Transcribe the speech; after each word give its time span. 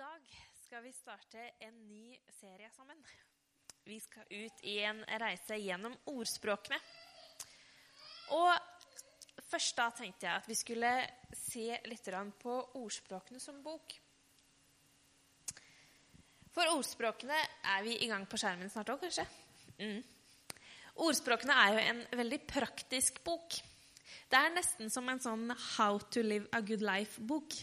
dag 0.00 0.36
skal 0.64 0.82
vi 0.82 0.92
starte 0.92 1.40
en 1.60 1.74
ny 1.88 2.18
serie 2.32 2.70
sammen. 2.72 2.96
Vi 3.84 3.98
skal 4.00 4.24
ut 4.30 4.60
i 4.64 4.78
en 4.88 5.02
reise 5.20 5.58
gjennom 5.60 5.92
ordspråkene. 6.08 6.78
Og 8.32 9.42
først 9.50 9.76
da 9.76 9.90
tenkte 9.92 10.24
jeg 10.24 10.40
at 10.40 10.48
vi 10.48 10.56
skulle 10.56 10.92
se 11.36 11.66
litt 11.90 12.08
på 12.40 12.54
ordspråkene 12.80 13.40
som 13.42 13.58
bok. 13.60 13.92
For 16.54 16.72
ordspråkene 16.78 17.36
er 17.74 17.84
vi 17.84 17.98
i 18.00 18.08
gang 18.08 18.24
på 18.24 18.40
skjermen 18.40 18.72
snart 18.72 18.94
òg, 18.94 19.04
kanskje? 19.04 19.26
Mm. 19.82 20.00
Ordspråkene 21.04 21.58
er 21.66 21.74
jo 21.74 21.84
en 21.90 22.00
veldig 22.22 22.40
praktisk 22.48 23.20
bok. 23.26 23.58
Det 24.32 24.40
er 24.40 24.56
nesten 24.56 24.88
som 24.88 25.12
en 25.12 25.20
sånn 25.20 25.52
How 25.74 26.00
to 26.08 26.24
live 26.24 26.48
a 26.56 26.62
good 26.64 26.80
life-bok. 26.80 27.60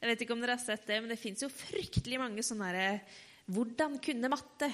Jeg 0.00 0.10
vet 0.10 0.22
ikke 0.22 0.36
om 0.36 0.42
dere 0.42 0.56
har 0.58 0.62
sett 0.62 0.84
det, 0.88 1.00
men 1.00 1.12
det 1.12 1.20
fins 1.20 1.42
jo 1.44 1.48
fryktelig 1.52 2.20
mange 2.20 2.44
sånne 2.44 2.68
herre 2.68 2.88
Hvordan 3.52 3.96
kunne 4.02 4.30
matte? 4.32 4.68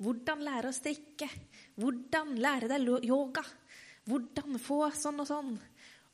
Hvordan 0.00 0.42
lære 0.44 0.70
å 0.70 0.76
strikke? 0.76 1.28
Hvordan 1.80 2.34
lære 2.40 2.68
deg 2.70 2.88
yoga? 3.08 3.42
Hvordan 4.08 4.60
få 4.60 4.82
sånn 4.96 5.22
og 5.22 5.28
sånn? 5.28 5.54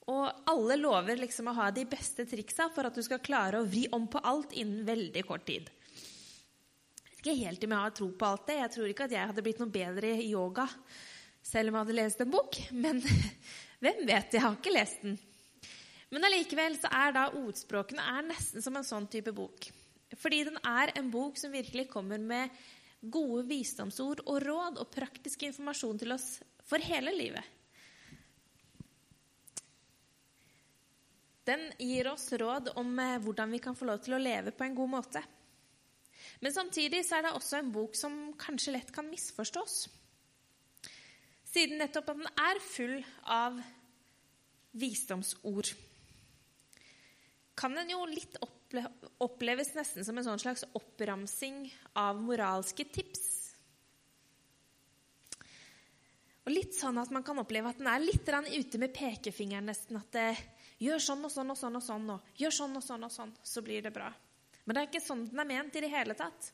Og 0.06 0.50
alle 0.50 0.76
lover 0.78 1.18
liksom 1.18 1.50
å 1.50 1.56
ha 1.58 1.68
de 1.74 1.82
beste 1.90 2.26
triksa 2.30 2.68
for 2.74 2.86
at 2.86 2.94
du 2.94 3.02
skal 3.02 3.22
klare 3.22 3.58
å 3.58 3.66
vri 3.66 3.86
om 3.94 4.06
på 4.10 4.22
alt 4.22 4.54
innen 4.54 4.86
veldig 4.86 5.24
kort 5.26 5.46
tid. 5.48 5.66
Jeg 5.66 7.10
vet 7.10 7.22
ikke 7.22 7.38
helt 7.40 7.66
om 7.66 7.74
jeg 7.74 7.84
har 7.86 7.94
tro 7.98 8.10
på 8.14 8.28
alt 8.28 8.46
det. 8.46 8.58
Jeg 8.60 8.74
tror 8.76 8.92
ikke 8.92 9.08
at 9.08 9.16
jeg 9.16 9.30
hadde 9.32 9.46
blitt 9.46 9.62
noe 9.62 9.74
bedre 9.74 10.12
i 10.14 10.30
yoga 10.30 10.68
selv 11.46 11.70
om 11.70 11.78
jeg 11.78 11.84
hadde 11.84 11.98
lest 11.98 12.22
en 12.22 12.34
bok. 12.34 12.60
Men 12.74 13.02
hvem 13.82 14.04
vet? 14.06 14.36
Jeg 14.38 14.44
har 14.46 14.54
ikke 14.58 14.74
lest 14.74 15.02
den. 15.02 15.18
Men 16.16 16.24
allikevel 16.30 16.78
så 16.80 16.88
er 16.96 17.10
da 17.12 17.26
ordspråkene 17.36 18.00
er 18.00 18.22
nesten 18.24 18.62
som 18.64 18.76
en 18.78 18.86
sånn 18.88 19.04
type 19.12 19.34
bok. 19.36 19.66
Fordi 20.16 20.38
den 20.48 20.54
er 20.64 20.94
en 20.96 21.10
bok 21.12 21.36
som 21.36 21.52
virkelig 21.52 21.90
kommer 21.90 22.16
med 22.16 22.54
gode 23.12 23.42
visdomsord 23.50 24.22
og 24.24 24.38
råd 24.40 24.78
og 24.80 24.88
praktisk 24.94 25.44
informasjon 25.44 25.98
til 26.00 26.14
oss 26.14 26.38
for 26.64 26.80
hele 26.80 27.12
livet. 27.12 27.44
Den 31.44 31.66
gir 31.76 32.08
oss 32.08 32.30
råd 32.32 32.72
om 32.80 32.96
eh, 32.98 33.18
hvordan 33.20 33.52
vi 33.52 33.60
kan 33.62 33.76
få 33.76 33.90
lov 33.90 34.00
til 34.06 34.16
å 34.16 34.22
leve 34.22 34.54
på 34.56 34.64
en 34.64 34.74
god 34.78 34.90
måte. 34.96 35.22
Men 36.40 36.54
samtidig 36.54 37.02
så 37.04 37.18
er 37.18 37.26
det 37.26 37.34
også 37.36 37.60
en 37.60 37.68
bok 37.74 37.92
som 37.94 38.16
kanskje 38.40 38.72
lett 38.72 38.88
kan 38.94 39.04
misforstås. 39.12 39.76
Siden 41.44 41.76
nettopp 41.84 42.08
at 42.14 42.24
den 42.24 42.40
er 42.48 42.62
full 42.64 42.96
av 43.36 43.60
visdomsord 44.80 45.76
kan 47.56 47.74
den 47.74 47.90
jo 47.94 48.02
litt 48.08 48.36
oppleves 49.22 49.72
nesten 49.76 50.04
som 50.04 50.18
en 50.18 50.26
sånn 50.26 50.42
slags 50.42 50.66
oppramsing 50.76 51.64
av 51.96 52.20
moralske 52.20 52.84
tips. 52.92 53.24
Og 56.46 56.52
litt 56.52 56.76
sånn 56.78 57.00
at 57.02 57.10
man 57.10 57.24
kan 57.26 57.40
oppleve 57.42 57.72
at 57.72 57.80
den 57.80 57.88
er 57.90 58.04
litt 58.04 58.28
ute 58.28 58.78
med 58.78 58.94
pekefingeren 58.94 59.66
nesten. 59.66 59.98
At 59.98 60.12
det 60.14 60.28
gjør 60.84 61.02
sånn 61.02 61.24
og 61.26 61.32
sånn 61.32 61.50
og 61.50 61.58
sånn 61.58 61.78
og 61.80 61.82
sånn, 61.82 62.10
og 62.14 62.38
gjør 62.38 62.54
sånn 62.60 62.78
og 62.78 62.84
sånn 62.84 63.08
og 63.08 63.12
sånn, 63.12 63.32
så 63.42 63.62
blir 63.64 63.82
det 63.82 63.94
bra. 63.94 64.12
Men 64.64 64.74
det 64.74 64.82
er 64.82 64.90
ikke 64.90 65.06
sånn 65.06 65.26
den 65.30 65.42
er 65.42 65.48
ment 65.48 65.78
i 65.78 65.82
det 65.82 65.90
hele 65.90 66.14
tatt. 66.18 66.52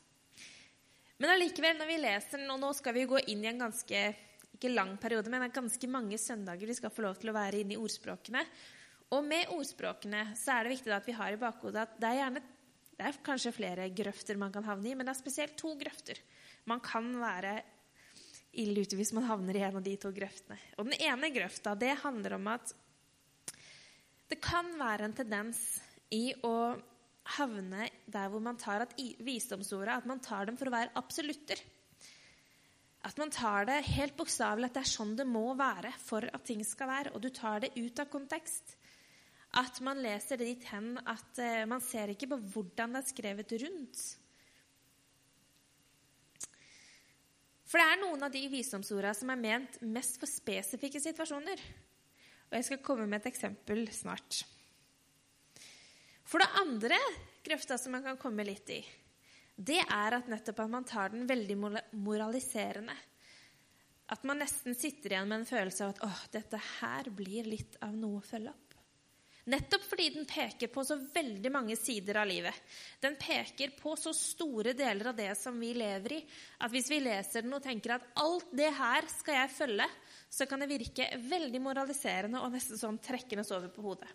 Men 1.19 1.35
allikevel, 1.35 1.77
når 1.77 1.91
vi 1.91 1.99
leser 2.01 2.41
den, 2.41 2.49
og 2.55 2.61
nå 2.63 2.71
skal 2.73 2.95
vi 2.95 3.05
gå 3.09 3.21
inn 3.29 3.43
i 3.45 3.51
en 3.51 3.61
ganske 3.67 4.05
ikke 4.53 4.71
lang 4.73 4.95
periode, 5.01 5.29
men 5.29 5.51
ganske 5.53 5.89
mange 5.91 6.17
søndager 6.21 6.69
vi 6.69 6.77
skal 6.77 6.93
få 6.93 7.05
lov 7.05 7.19
til 7.19 7.31
å 7.31 7.35
være 7.35 7.61
inne 7.61 7.75
i 7.75 7.81
ordspråkene, 7.81 8.41
og 9.13 9.21
med 9.27 9.51
ordspråkene 9.53 10.25
så 10.39 10.55
er 10.55 10.65
det 10.65 10.75
viktig 10.77 10.93
at 10.95 11.07
vi 11.07 11.15
har 11.17 11.35
i 11.35 11.39
bakhodet 11.41 11.83
at 11.83 11.95
det 12.01 12.09
er, 12.09 12.19
gjerne, 12.21 12.41
det 12.97 13.07
er 13.09 13.19
kanskje 13.25 13.53
flere 13.55 13.89
grøfter 13.93 14.39
man 14.41 14.53
kan 14.53 14.65
havne 14.65 14.89
i, 14.89 14.95
men 14.97 15.05
det 15.05 15.13
er 15.13 15.21
spesielt 15.21 15.57
to 15.59 15.75
grøfter. 15.79 16.21
Man 16.69 16.81
kan 16.83 17.11
være 17.21 17.57
ille 18.63 18.85
ute 18.85 18.97
hvis 18.97 19.13
man 19.17 19.27
havner 19.27 19.57
i 19.57 19.65
en 19.65 19.77
av 19.79 19.85
de 19.85 19.95
to 20.01 20.11
grøftene. 20.13 20.57
Og 20.77 20.89
den 20.89 20.97
ene 21.01 21.31
grøfta 21.33 21.75
det 21.79 21.93
handler 22.03 22.37
om 22.37 22.49
at 22.53 22.73
det 24.29 24.39
kan 24.41 24.71
være 24.79 25.07
en 25.09 25.15
tendens 25.17 25.61
i 26.13 26.31
å 26.45 26.73
havne 27.37 27.87
der 28.11 28.31
hvor 28.31 28.41
man 28.43 28.57
tar 28.59 28.83
at 28.83 28.95
visdomsordet 28.97 29.93
at 29.93 30.09
man 30.09 30.21
tar 30.23 30.49
dem 30.49 30.57
for 30.59 30.69
å 30.69 30.73
være 30.73 30.93
absolutter. 30.99 31.59
At 33.03 33.19
man 33.19 33.33
tar 33.35 33.67
det 33.67 33.81
helt 33.89 34.15
bokstavelig 34.17 34.69
at 34.69 34.77
det 34.77 34.83
er 34.85 34.93
sånn 34.93 35.15
det 35.19 35.27
må 35.27 35.49
være 35.59 35.91
for 35.99 36.23
at 36.23 36.45
ting 36.47 36.63
skal 36.65 36.89
være. 36.89 37.13
Og 37.15 37.23
du 37.23 37.29
tar 37.35 37.65
det 37.65 37.73
ut 37.75 37.99
av 37.99 38.07
kontekst. 38.11 38.77
At 39.59 39.77
man 39.85 40.01
leser 40.01 40.39
det 40.39 40.49
dit 40.49 40.67
hen 40.71 40.95
at 41.05 41.39
eh, 41.41 41.63
man 41.69 41.81
ser 41.83 42.13
ikke 42.13 42.31
på 42.31 42.39
hvordan 42.55 42.95
det 42.95 43.03
er 43.03 43.09
skrevet 43.11 43.53
rundt. 43.61 44.01
For 47.69 47.81
det 47.81 47.85
er 47.89 48.01
noen 48.01 48.25
av 48.25 48.33
de 48.33 48.41
visdomsorda 48.49 49.13
som 49.17 49.31
er 49.33 49.39
ment 49.41 49.79
mest 49.85 50.19
for 50.21 50.29
spesifikke 50.29 51.01
situasjoner. 51.01 51.61
Og 52.49 52.57
jeg 52.59 52.67
skal 52.67 52.83
komme 52.85 53.07
med 53.09 53.23
et 53.23 53.31
eksempel 53.31 53.87
snart. 53.93 54.43
For 56.21 56.41
det 56.41 56.51
andre 56.61 56.99
grøfta 57.45 57.79
som 57.81 57.95
man 57.97 58.05
kan 58.05 58.19
komme 58.21 58.45
litt 58.45 58.69
i, 58.73 58.81
det 59.57 59.81
er 59.81 60.17
at 60.17 60.29
nettopp 60.29 60.63
at 60.63 60.71
man 60.71 60.85
tar 60.85 61.13
den 61.13 61.25
veldig 61.29 61.57
moraliserende. 61.97 62.95
At 64.13 64.21
man 64.27 64.41
nesten 64.41 64.77
sitter 64.77 65.13
igjen 65.13 65.29
med 65.29 65.41
en 65.41 65.49
følelse 65.49 65.85
av 65.85 65.95
at 65.95 66.05
åh, 66.05 66.21
dette 66.33 66.61
her 66.79 67.09
blir 67.13 67.49
litt 67.49 67.77
av 67.81 67.93
noe 67.97 68.21
å 68.21 68.25
følge 68.25 68.53
opp. 68.53 68.72
Nettopp 69.43 69.83
fordi 69.83 70.05
den 70.13 70.25
peker 70.25 70.69
på 70.71 70.85
så 70.87 70.95
veldig 70.95 71.49
mange 71.51 71.75
sider 71.75 72.21
av 72.21 72.29
livet. 72.29 72.55
Den 73.03 73.17
peker 73.19 73.73
på 73.75 73.95
så 73.99 74.13
store 74.15 74.71
deler 74.77 75.09
av 75.11 75.17
det 75.17 75.33
som 75.35 75.57
vi 75.59 75.73
lever 75.75 76.15
i, 76.15 76.19
at 76.63 76.71
hvis 76.71 76.87
vi 76.91 77.01
leser 77.03 77.43
den 77.43 77.57
og 77.57 77.63
tenker 77.65 77.97
at 77.97 78.05
alt 78.23 78.53
det 78.55 78.69
her 78.77 79.07
skal 79.11 79.41
jeg 79.41 79.51
følge, 79.51 79.87
så 80.31 80.47
kan 80.47 80.63
det 80.63 80.69
virke 80.71 81.09
veldig 81.27 81.59
moraliserende 81.63 82.39
og 82.39 82.55
nesten 82.55 82.79
sånn 82.79 83.01
trekkende 83.03 83.43
over 83.51 83.67
på 83.73 83.83
hodet. 83.89 84.13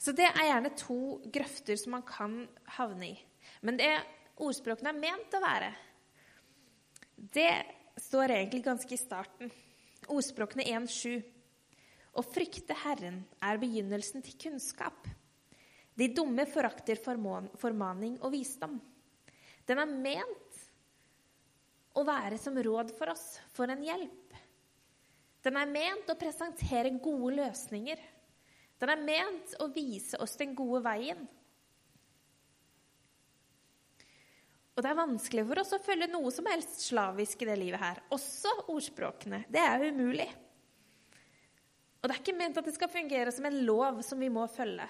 Så 0.00 0.14
det 0.16 0.30
er 0.30 0.46
gjerne 0.46 0.72
to 0.78 1.00
grøfter 1.26 1.76
som 1.76 1.98
man 1.98 2.06
kan 2.06 2.38
havne 2.78 3.10
i. 3.10 3.18
Men 3.66 3.76
det 3.82 3.90
ordspråkene 4.40 4.94
er 4.94 5.02
ment 5.02 5.34
å 5.36 5.42
være, 5.42 5.74
det 7.20 7.50
står 8.00 8.32
egentlig 8.32 8.62
ganske 8.64 8.94
i 8.94 9.00
starten. 9.00 9.50
Ordspråkene 10.08 10.64
1.7. 10.70 11.18
Å 12.10 12.24
frykte 12.26 12.74
Herren 12.82 13.22
er 13.44 13.60
begynnelsen 13.62 14.24
til 14.26 14.38
kunnskap. 14.40 15.06
De 15.94 16.08
dumme 16.14 16.46
forakter 16.48 16.98
formaning 16.98 18.16
og 18.20 18.32
visdom. 18.34 18.78
Den 19.68 19.82
er 19.82 19.90
ment 19.90 20.62
å 21.94 22.04
være 22.06 22.38
som 22.40 22.56
råd 22.58 22.92
for 22.96 23.12
oss, 23.12 23.36
for 23.54 23.70
en 23.70 23.82
hjelp. 23.84 24.38
Den 25.44 25.56
er 25.56 25.70
ment 25.70 26.10
å 26.10 26.18
presentere 26.18 26.92
gode 27.02 27.36
løsninger. 27.38 28.00
Den 28.80 28.92
er 28.94 29.04
ment 29.04 29.54
å 29.60 29.68
vise 29.72 30.18
oss 30.20 30.36
den 30.40 30.54
gode 30.56 30.82
veien. 30.84 31.22
Og 34.76 34.84
det 34.84 34.90
er 34.90 34.96
vanskelig 34.96 35.44
for 35.44 35.60
oss 35.60 35.74
å 35.76 35.82
følge 35.84 36.08
noe 36.08 36.30
som 36.32 36.46
helst 36.48 36.86
slavisk 36.86 37.42
i 37.44 37.48
det 37.50 37.56
livet 37.60 37.82
her. 37.82 37.98
Også 38.16 38.52
ordspråkene. 38.72 39.42
Det 39.52 39.60
er 39.60 39.90
umulig. 39.90 40.28
Og 42.00 42.08
det 42.08 42.14
er 42.14 42.22
ikke 42.22 42.36
ment 42.38 42.56
at 42.56 42.66
det 42.66 42.74
skal 42.76 42.92
fungere 42.92 43.32
som 43.34 43.46
en 43.46 43.60
lov 43.66 44.00
som 44.06 44.20
vi 44.20 44.30
må 44.32 44.46
følge. 44.48 44.86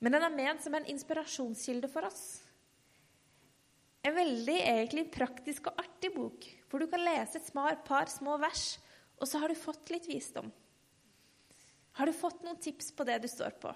Men 0.00 0.14
den 0.14 0.24
er 0.24 0.36
ment 0.36 0.62
som 0.64 0.76
en 0.78 0.86
inspirasjonskilde 0.88 1.90
for 1.92 2.06
oss. 2.08 2.22
En 4.06 4.14
veldig 4.16 4.56
egentlig 4.62 5.10
praktisk 5.12 5.68
og 5.68 5.82
artig 5.82 6.12
bok, 6.14 6.46
hvor 6.70 6.80
du 6.80 6.88
kan 6.88 7.02
lese 7.04 7.40
et 7.40 7.84
par 7.84 8.08
små 8.08 8.38
vers, 8.40 8.78
og 9.20 9.28
så 9.28 9.42
har 9.42 9.52
du 9.52 9.58
fått 9.58 9.90
litt 9.92 10.08
visdom. 10.08 10.48
Har 11.98 12.08
du 12.08 12.16
fått 12.16 12.44
noen 12.46 12.56
tips 12.62 12.94
på 12.96 13.04
det 13.04 13.18
du 13.20 13.28
står 13.28 13.58
på? 13.60 13.74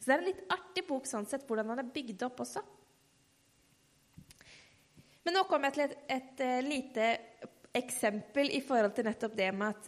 Så 0.00 0.08
det 0.08 0.14
er 0.16 0.22
en 0.22 0.30
litt 0.32 0.46
artig 0.50 0.82
bok 0.88 1.06
sånn 1.06 1.28
sett, 1.30 1.44
hvordan 1.46 1.68
den 1.70 1.84
er 1.84 1.92
bygd 1.94 2.24
opp 2.26 2.40
også. 2.42 2.64
Men 5.22 5.36
nå 5.36 5.44
kommer 5.46 5.70
jeg 5.70 5.76
til 5.76 5.84
et, 5.84 5.98
et, 6.10 6.32
et 6.32 6.40
eh, 6.42 6.62
lite 6.66 7.10
eksempel 7.78 8.50
i 8.50 8.58
forhold 8.66 8.96
til 8.96 9.06
nettopp 9.06 9.36
det 9.38 9.52
med 9.54 9.76
at 9.76 9.86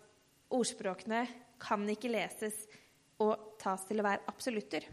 ordspråkene 0.55 1.25
kan 1.61 1.85
ikke 1.91 2.12
leses 2.12 2.56
og 3.23 3.59
tas 3.61 3.85
til 3.89 4.01
å 4.01 4.06
være 4.06 4.27
absolutter. 4.31 4.87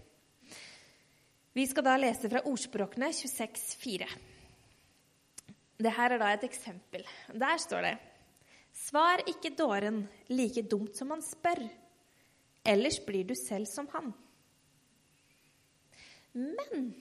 Vi 1.52 1.66
skal 1.68 1.84
da 1.84 1.98
lese 2.00 2.30
fra 2.32 2.44
ordspråkene 2.48 3.10
26,4. 3.12 4.08
Dette 5.82 6.06
er 6.06 6.18
da 6.22 6.30
et 6.32 6.46
eksempel. 6.48 7.04
Der 7.34 7.60
står 7.60 7.88
det 7.88 7.98
Svar 8.72 9.20
ikke 9.28 9.52
dåren 9.58 10.06
like 10.32 10.64
dumt 10.64 10.96
som 10.96 11.10
han 11.12 11.24
spør, 11.26 11.60
ellers 12.64 13.02
blir 13.04 13.28
du 13.28 13.34
selv 13.36 13.68
som 13.68 13.90
han. 13.92 14.14
Men 16.32 16.94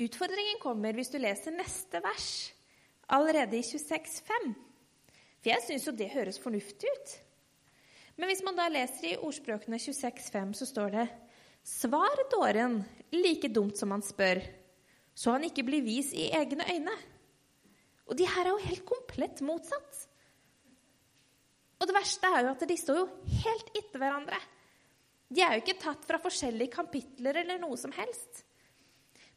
utfordringen 0.00 0.62
kommer 0.62 0.96
hvis 0.96 1.12
du 1.12 1.18
leser 1.20 1.52
neste 1.52 2.00
vers 2.00 2.30
allerede 3.12 3.58
i 3.58 3.66
26,5. 3.66 4.54
For 5.40 5.52
jeg 5.52 5.66
syns 5.66 5.86
jo 5.88 5.96
det 5.96 6.08
høres 6.14 6.40
fornuftig 6.40 6.88
ut. 6.88 7.12
Men 8.20 8.28
hvis 8.28 8.42
man 8.44 8.58
da 8.58 8.66
leser 8.68 9.14
i 9.14 9.16
ordspråkene 9.16 9.78
26,5, 9.80 10.52
så 10.58 10.68
står 10.68 10.92
det 10.92 11.06
Svar 11.64 12.20
dåren 12.32 12.82
like 13.14 13.48
dumt 13.52 13.80
som 13.80 13.94
han 13.94 14.04
spør, 14.04 14.42
så 15.16 15.34
han 15.36 15.46
ikke 15.48 15.64
blir 15.64 15.84
vis 15.84 16.12
i 16.16 16.28
egne 16.36 16.66
øyne. 16.68 16.94
Og 18.12 18.18
de 18.18 18.28
her 18.28 18.44
er 18.44 18.52
jo 18.52 18.68
helt 18.68 18.84
komplett 18.88 19.40
motsatt. 19.44 20.04
Og 21.80 21.88
det 21.88 21.96
verste 21.96 22.28
er 22.28 22.44
jo 22.44 22.52
at 22.52 22.64
de 22.68 22.76
står 22.76 23.00
jo 23.00 23.08
helt 23.40 23.72
etter 23.78 24.02
hverandre. 24.02 24.40
De 25.30 25.44
er 25.44 25.56
jo 25.56 25.64
ikke 25.64 25.80
tatt 25.80 26.04
fra 26.04 26.20
forskjellige 26.20 26.74
kapitler 26.76 27.40
eller 27.40 27.60
noe 27.62 27.76
som 27.80 27.92
helst. 27.96 28.42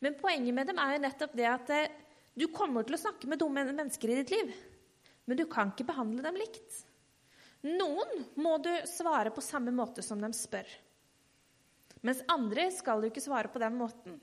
Men 0.04 0.18
poenget 0.20 0.56
med 0.58 0.68
dem 0.68 0.80
er 0.84 0.98
jo 0.98 1.04
nettopp 1.06 1.36
det 1.40 1.48
at 1.48 1.70
eh, 1.72 1.92
du 2.36 2.50
kommer 2.52 2.84
til 2.84 2.98
å 2.98 3.04
snakke 3.06 3.30
med 3.32 3.40
dumme 3.40 3.64
mennesker 3.70 4.12
i 4.12 4.18
ditt 4.20 4.34
liv, 4.34 4.50
men 5.30 5.40
du 5.40 5.46
kan 5.48 5.72
ikke 5.72 5.88
behandle 5.88 6.26
dem 6.26 6.40
likt. 6.42 6.82
Noen 7.64 8.26
må 8.36 8.58
du 8.60 8.72
svare 8.90 9.32
på 9.32 9.42
samme 9.44 9.72
måte 9.72 10.04
som 10.04 10.20
de 10.20 10.30
spør. 10.36 10.68
Mens 12.04 12.20
andre 12.32 12.68
skal 12.76 13.00
du 13.00 13.08
ikke 13.08 13.24
svare 13.24 13.52
på 13.52 13.62
den 13.64 13.78
måten. 13.80 14.18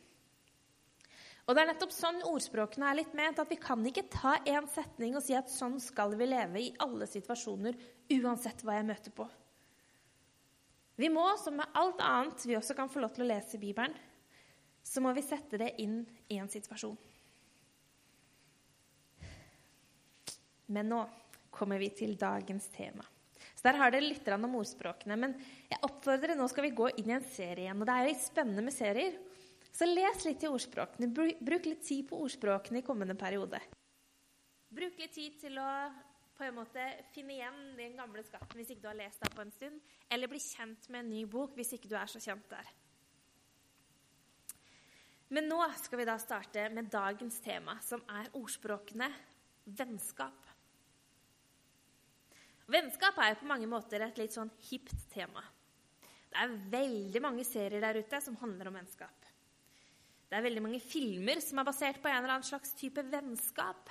Og 1.48 1.56
det 1.56 1.62
er 1.62 1.70
nettopp 1.72 1.92
sånn 1.94 2.20
ordspråkene 2.28 2.90
er 2.90 2.98
litt 3.00 3.14
ment, 3.16 3.40
at 3.40 3.48
vi 3.50 3.56
kan 3.58 3.80
ikke 3.86 4.04
ta 4.12 4.36
én 4.46 4.68
setning 4.70 5.16
og 5.16 5.24
si 5.24 5.34
at 5.34 5.48
sånn 5.50 5.80
skal 5.82 6.12
vi 6.20 6.28
leve 6.28 6.60
i 6.60 6.74
alle 6.84 7.08
situasjoner, 7.08 7.78
uansett 8.20 8.60
hva 8.62 8.76
jeg 8.76 8.86
møter 8.86 9.14
på. 9.16 9.26
Vi 11.00 11.08
må, 11.08 11.24
som 11.40 11.56
med 11.56 11.80
alt 11.80 12.02
annet 12.04 12.44
vi 12.44 12.58
også 12.58 12.76
kan 12.76 12.92
få 12.92 13.00
lov 13.00 13.14
til 13.16 13.24
å 13.24 13.30
lese 13.32 13.56
i 13.56 13.62
Bibelen, 13.62 13.96
så 14.84 15.00
må 15.00 15.14
vi 15.16 15.24
sette 15.24 15.58
det 15.60 15.72
inn 15.80 16.02
i 16.28 16.36
en 16.38 16.50
situasjon. 16.52 16.98
Men 20.70 20.92
nå 20.92 21.00
kommer 21.50 21.80
vi 21.82 21.88
til 21.96 22.14
dagens 22.20 22.68
tema. 22.76 23.02
Så 23.60 23.68
Der 23.68 23.76
har 23.76 23.92
dere 23.92 24.06
litt 24.08 24.28
om 24.32 24.54
ordspråkene. 24.56 25.16
Men 25.20 25.34
jeg 25.68 25.84
oppfordrer, 25.84 26.32
nå 26.32 26.46
skal 26.48 26.64
vi 26.64 26.76
gå 26.78 26.86
inn 26.96 27.10
i 27.10 27.18
en 27.18 27.26
serie 27.28 27.66
igjen. 27.66 27.82
Og 27.82 27.84
det 27.84 27.96
er 27.96 28.08
litt 28.08 28.22
spennende 28.24 28.64
med 28.64 28.72
serier. 28.72 29.18
Så 29.68 29.84
les 29.84 30.24
litt 30.24 30.46
i 30.46 30.48
ordspråkene. 30.48 31.10
Bruk 31.12 31.68
litt 31.68 31.84
tid 31.84 32.06
på 32.08 32.22
ordspråkene 32.24 32.80
i 32.80 32.86
kommende 32.86 33.18
periode. 33.20 33.60
Bruk 34.72 34.96
litt 34.96 35.12
tid 35.12 35.36
til 35.42 35.60
å 35.60 35.68
på 36.40 36.46
en 36.46 36.56
måte 36.56 36.86
finne 37.12 37.34
igjen 37.34 37.58
den 37.76 37.98
gamle 37.98 38.22
skatten 38.24 38.56
hvis 38.56 38.70
ikke 38.72 38.86
du 38.86 38.88
har 38.88 38.96
lest 38.96 39.20
den 39.20 39.34
på 39.34 39.42
en 39.44 39.52
stund, 39.52 39.80
eller 40.08 40.30
bli 40.32 40.38
kjent 40.40 40.86
med 40.88 41.02
en 41.02 41.10
ny 41.12 41.26
bok 41.28 41.52
hvis 41.58 41.74
ikke 41.76 41.90
du 41.90 41.98
er 42.00 42.08
så 42.08 42.22
kjent 42.22 42.46
der. 42.48 42.70
Men 45.36 45.50
nå 45.52 45.60
skal 45.82 46.00
vi 46.00 46.06
da 46.08 46.16
starte 46.18 46.64
med 46.72 46.88
dagens 46.90 47.36
tema, 47.44 47.76
som 47.84 48.00
er 48.08 48.32
ordspråkene 48.40 49.10
vennskap. 49.68 50.49
Vennskap 52.70 53.16
er 53.18 53.32
jo 53.32 53.40
på 53.40 53.48
mange 53.50 53.66
måter 53.70 54.04
et 54.04 54.18
litt 54.20 54.34
sånn 54.34 54.50
hipt 54.68 55.08
tema. 55.10 55.42
Det 56.30 56.38
er 56.38 56.52
veldig 56.70 57.22
mange 57.24 57.46
serier 57.46 57.82
der 57.82 57.98
ute 57.98 58.20
som 58.22 58.36
handler 58.38 58.70
om 58.70 58.76
vennskap. 58.78 59.26
Det 60.30 60.38
er 60.38 60.44
veldig 60.46 60.62
mange 60.62 60.78
filmer 60.78 61.40
som 61.42 61.58
er 61.58 61.66
basert 61.66 61.98
på 61.98 62.06
en 62.06 62.20
eller 62.20 62.36
annen 62.36 62.46
slags 62.46 62.76
type 62.78 63.02
vennskap. 63.10 63.90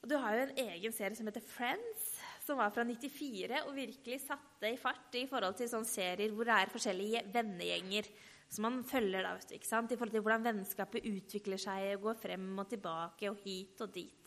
Og 0.00 0.08
du 0.08 0.16
har 0.20 0.36
jo 0.36 0.46
en 0.46 0.62
egen 0.64 0.92
serie 0.96 1.16
som 1.16 1.28
heter 1.28 1.44
Friends, 1.44 2.06
som 2.44 2.60
var 2.60 2.72
fra 2.72 2.84
94 2.88 3.60
og 3.66 3.76
virkelig 3.76 4.22
satte 4.24 4.72
i 4.72 4.80
fart 4.80 5.16
i 5.16 5.26
forhold 5.28 5.56
til 5.58 5.68
sånne 5.68 5.88
serier 5.88 6.32
hvor 6.32 6.48
det 6.48 6.56
er 6.56 6.72
forskjellige 6.72 7.22
vennegjenger 7.32 8.08
som 8.54 8.66
man 8.68 8.82
følger 8.86 9.24
da, 9.24 9.34
ikke 9.56 9.68
sant? 9.68 9.92
i 9.92 9.98
forhold 9.98 10.14
til 10.14 10.24
hvordan 10.24 10.44
vennskapet 10.46 11.08
utvikler 11.08 11.60
seg 11.60 11.94
og 11.96 12.08
går 12.08 12.20
frem 12.20 12.50
og 12.60 12.68
tilbake 12.70 13.32
og 13.32 13.40
hit 13.44 13.80
og 13.84 13.92
dit. 13.96 14.23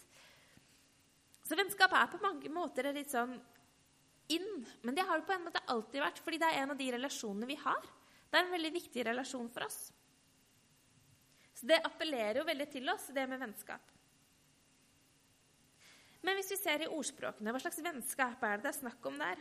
Så 1.48 1.56
vennskap 1.56 1.94
er 1.96 2.10
på 2.12 2.20
mange 2.20 2.50
måter 2.52 2.90
litt 2.92 3.12
sånn 3.14 3.38
inn. 4.36 4.66
Men 4.84 4.96
det 4.98 5.06
har 5.08 5.20
det 5.20 5.28
på 5.30 5.36
en 5.36 5.46
måte 5.46 5.64
alltid 5.72 6.04
vært, 6.04 6.20
fordi 6.24 6.42
det 6.42 6.50
er 6.50 6.64
en 6.64 6.74
av 6.74 6.80
de 6.80 6.90
relasjonene 6.98 7.48
vi 7.48 7.56
har. 7.62 7.86
Det 8.28 8.36
er 8.36 8.44
en 8.44 8.56
veldig 8.58 8.74
viktig 8.76 9.06
relasjon 9.08 9.48
for 9.54 9.68
oss. 9.68 9.78
Så 11.56 11.70
det 11.70 11.80
appellerer 11.88 12.42
jo 12.42 12.48
veldig 12.48 12.68
til 12.70 12.92
oss, 12.92 13.08
det 13.16 13.24
med 13.30 13.40
vennskap. 13.42 13.94
Men 16.28 16.36
hvis 16.38 16.52
vi 16.52 16.60
ser 16.60 16.84
i 16.84 16.90
ordspråkene, 16.92 17.54
hva 17.56 17.62
slags 17.64 17.80
vennskap 17.86 18.44
er 18.44 18.58
det 18.60 18.68
det 18.68 18.74
er 18.74 18.82
snakk 18.82 19.08
om 19.08 19.16
der? 19.22 19.40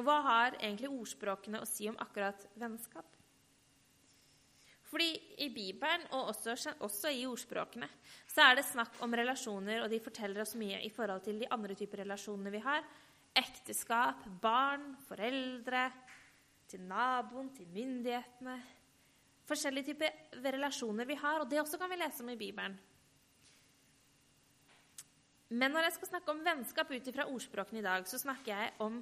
Og 0.00 0.06
hva 0.06 0.20
har 0.24 0.56
egentlig 0.56 0.88
ordspråkene 0.88 1.60
å 1.60 1.68
si 1.68 1.90
om 1.90 1.98
akkurat 2.00 2.46
vennskap? 2.56 3.21
Fordi 4.92 5.08
i 5.40 5.48
Bibelen, 5.48 6.02
og 6.12 6.34
også, 6.34 6.74
også, 6.84 7.08
i 7.08 7.24
ordspråkene, 7.24 7.88
så 8.28 8.44
er 8.44 8.58
det 8.58 8.66
snakk 8.68 8.98
om 9.00 9.14
relasjoner, 9.16 9.80
og 9.80 9.88
de 9.88 10.00
forteller 10.04 10.44
oss 10.44 10.52
mye 10.60 10.82
i 10.84 10.90
forhold 10.92 11.24
til 11.24 11.40
de 11.40 11.48
andre 11.54 11.76
typer 11.78 12.02
relasjonene 12.02 12.52
vi 12.52 12.60
har. 12.60 12.84
Ekteskap, 13.40 14.26
barn, 14.42 14.90
foreldre, 15.08 15.86
til 16.68 16.84
naboen, 16.84 17.48
til 17.56 17.72
myndighetene. 17.72 18.58
Forskjellige 19.48 19.94
typer 19.94 20.44
relasjoner 20.44 21.08
vi 21.08 21.16
har, 21.24 21.40
og 21.40 21.48
det 21.48 21.62
også 21.62 21.80
kan 21.80 21.90
vi 21.90 22.00
lese 22.02 22.24
om 22.24 22.28
i 22.28 22.40
Bibelen. 22.40 22.76
Men 25.52 25.72
når 25.72 25.88
jeg 25.88 25.96
skal 25.96 26.12
snakke 26.12 26.32
om 26.32 26.44
vennskap 26.44 26.92
ut 26.92 27.08
ifra 27.08 27.26
ordspråkene 27.32 27.80
i 27.80 27.84
dag, 27.84 28.04
så 28.08 28.20
snakker 28.20 28.52
jeg 28.52 28.76
om 28.84 29.00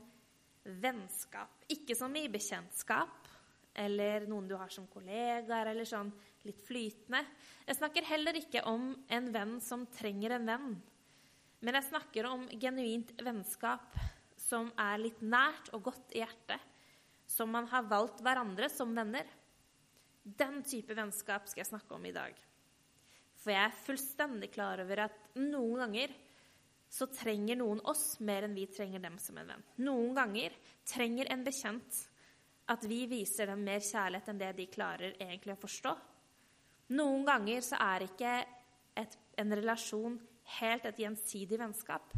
vennskap. 0.83 1.67
Ikke 1.71 1.95
som 1.99 2.15
i 2.19 2.25
bekjentskap, 2.31 3.20
eller 3.75 4.27
noen 4.29 4.49
du 4.49 4.57
har 4.59 4.71
som 4.73 4.87
kollegaer, 4.91 5.71
eller 5.71 5.87
sånn 5.89 6.11
litt 6.47 6.61
flytende. 6.67 7.23
Jeg 7.67 7.79
snakker 7.79 8.09
heller 8.09 8.39
ikke 8.41 8.65
om 8.69 8.93
en 9.13 9.29
venn 9.35 9.59
som 9.65 9.87
trenger 9.95 10.37
en 10.37 10.49
venn. 10.49 10.73
Men 11.61 11.77
jeg 11.77 11.89
snakker 11.91 12.29
om 12.31 12.47
genuint 12.61 13.13
vennskap 13.21 13.99
som 14.41 14.71
er 14.81 15.03
litt 15.03 15.21
nært 15.23 15.69
og 15.77 15.85
godt 15.91 16.17
i 16.17 16.23
hjertet. 16.23 16.61
Som 17.31 17.53
man 17.55 17.69
har 17.71 17.87
valgt 17.87 18.23
hverandre 18.25 18.71
som 18.73 18.95
venner. 18.97 19.29
Den 20.25 20.65
type 20.67 20.97
vennskap 20.97 21.47
skal 21.49 21.63
jeg 21.63 21.71
snakke 21.71 21.95
om 21.95 22.09
i 22.09 22.15
dag. 22.17 22.35
For 23.41 23.55
jeg 23.55 23.69
er 23.69 23.83
fullstendig 23.85 24.51
klar 24.57 24.83
over 24.83 25.07
at 25.07 25.21
noen 25.39 25.85
ganger 25.85 26.17
så 26.91 27.07
trenger 27.15 27.61
noen 27.61 27.79
oss 27.89 28.19
mer 28.27 28.45
enn 28.45 28.57
vi 28.57 28.67
trenger 28.69 29.03
dem 29.05 29.17
som 29.23 29.39
en 29.39 29.53
venn. 29.53 29.67
Noen 29.87 30.17
ganger 30.17 30.57
trenger 30.91 31.31
en 31.31 31.45
bekjent 31.47 32.01
at 32.71 32.87
vi 32.87 33.03
viser 33.11 33.51
dem 33.51 33.65
mer 33.67 33.83
kjærlighet 33.83 34.31
enn 34.31 34.41
det 34.41 34.51
de 34.59 34.67
klarer 34.71 35.17
egentlig 35.19 35.57
å 35.57 35.63
forstå. 35.65 35.95
Noen 36.95 37.25
ganger 37.27 37.63
så 37.67 37.79
er 37.83 38.07
ikke 38.07 38.35
et, 38.99 39.17
en 39.39 39.55
relasjon 39.59 40.19
helt 40.59 40.87
et 40.87 41.01
gjensidig 41.05 41.59
vennskap. 41.61 42.13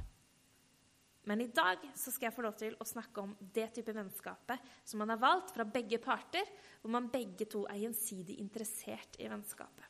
Men 1.29 1.41
i 1.45 1.51
dag 1.55 1.85
så 1.95 2.11
skal 2.11 2.29
jeg 2.29 2.35
få 2.35 2.43
lov 2.43 2.57
til 2.59 2.75
å 2.83 2.87
snakke 2.89 3.23
om 3.23 3.35
det 3.55 3.69
type 3.77 3.95
vennskapet 3.95 4.73
som 4.83 4.99
man 5.03 5.13
har 5.13 5.21
valgt 5.23 5.53
fra 5.55 5.67
begge 5.69 6.01
parter, 6.03 6.49
hvor 6.83 6.91
man 6.97 7.11
begge 7.13 7.47
to 7.47 7.63
er 7.71 7.85
gjensidig 7.85 8.41
interessert 8.43 9.21
i 9.23 9.29
vennskapet. 9.31 9.89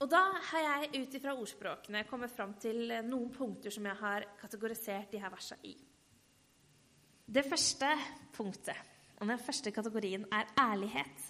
Og 0.00 0.08
da 0.08 0.22
har 0.48 0.62
jeg 0.64 1.02
ut 1.02 1.14
ifra 1.18 1.34
ordspråkene 1.36 2.06
kommet 2.08 2.32
fram 2.32 2.54
til 2.56 2.86
noen 3.04 3.28
punkter 3.34 3.74
som 3.74 3.84
jeg 3.84 4.00
har 4.00 4.30
kategorisert 4.40 5.12
de 5.12 5.20
her 5.20 5.34
versene 5.34 5.68
i. 5.68 5.74
Det 7.30 7.44
første 7.46 7.86
punktet 8.34 8.78
og 9.20 9.28
den 9.28 9.38
første 9.38 9.70
kategorien 9.70 10.24
er 10.34 10.48
ærlighet. 10.58 11.26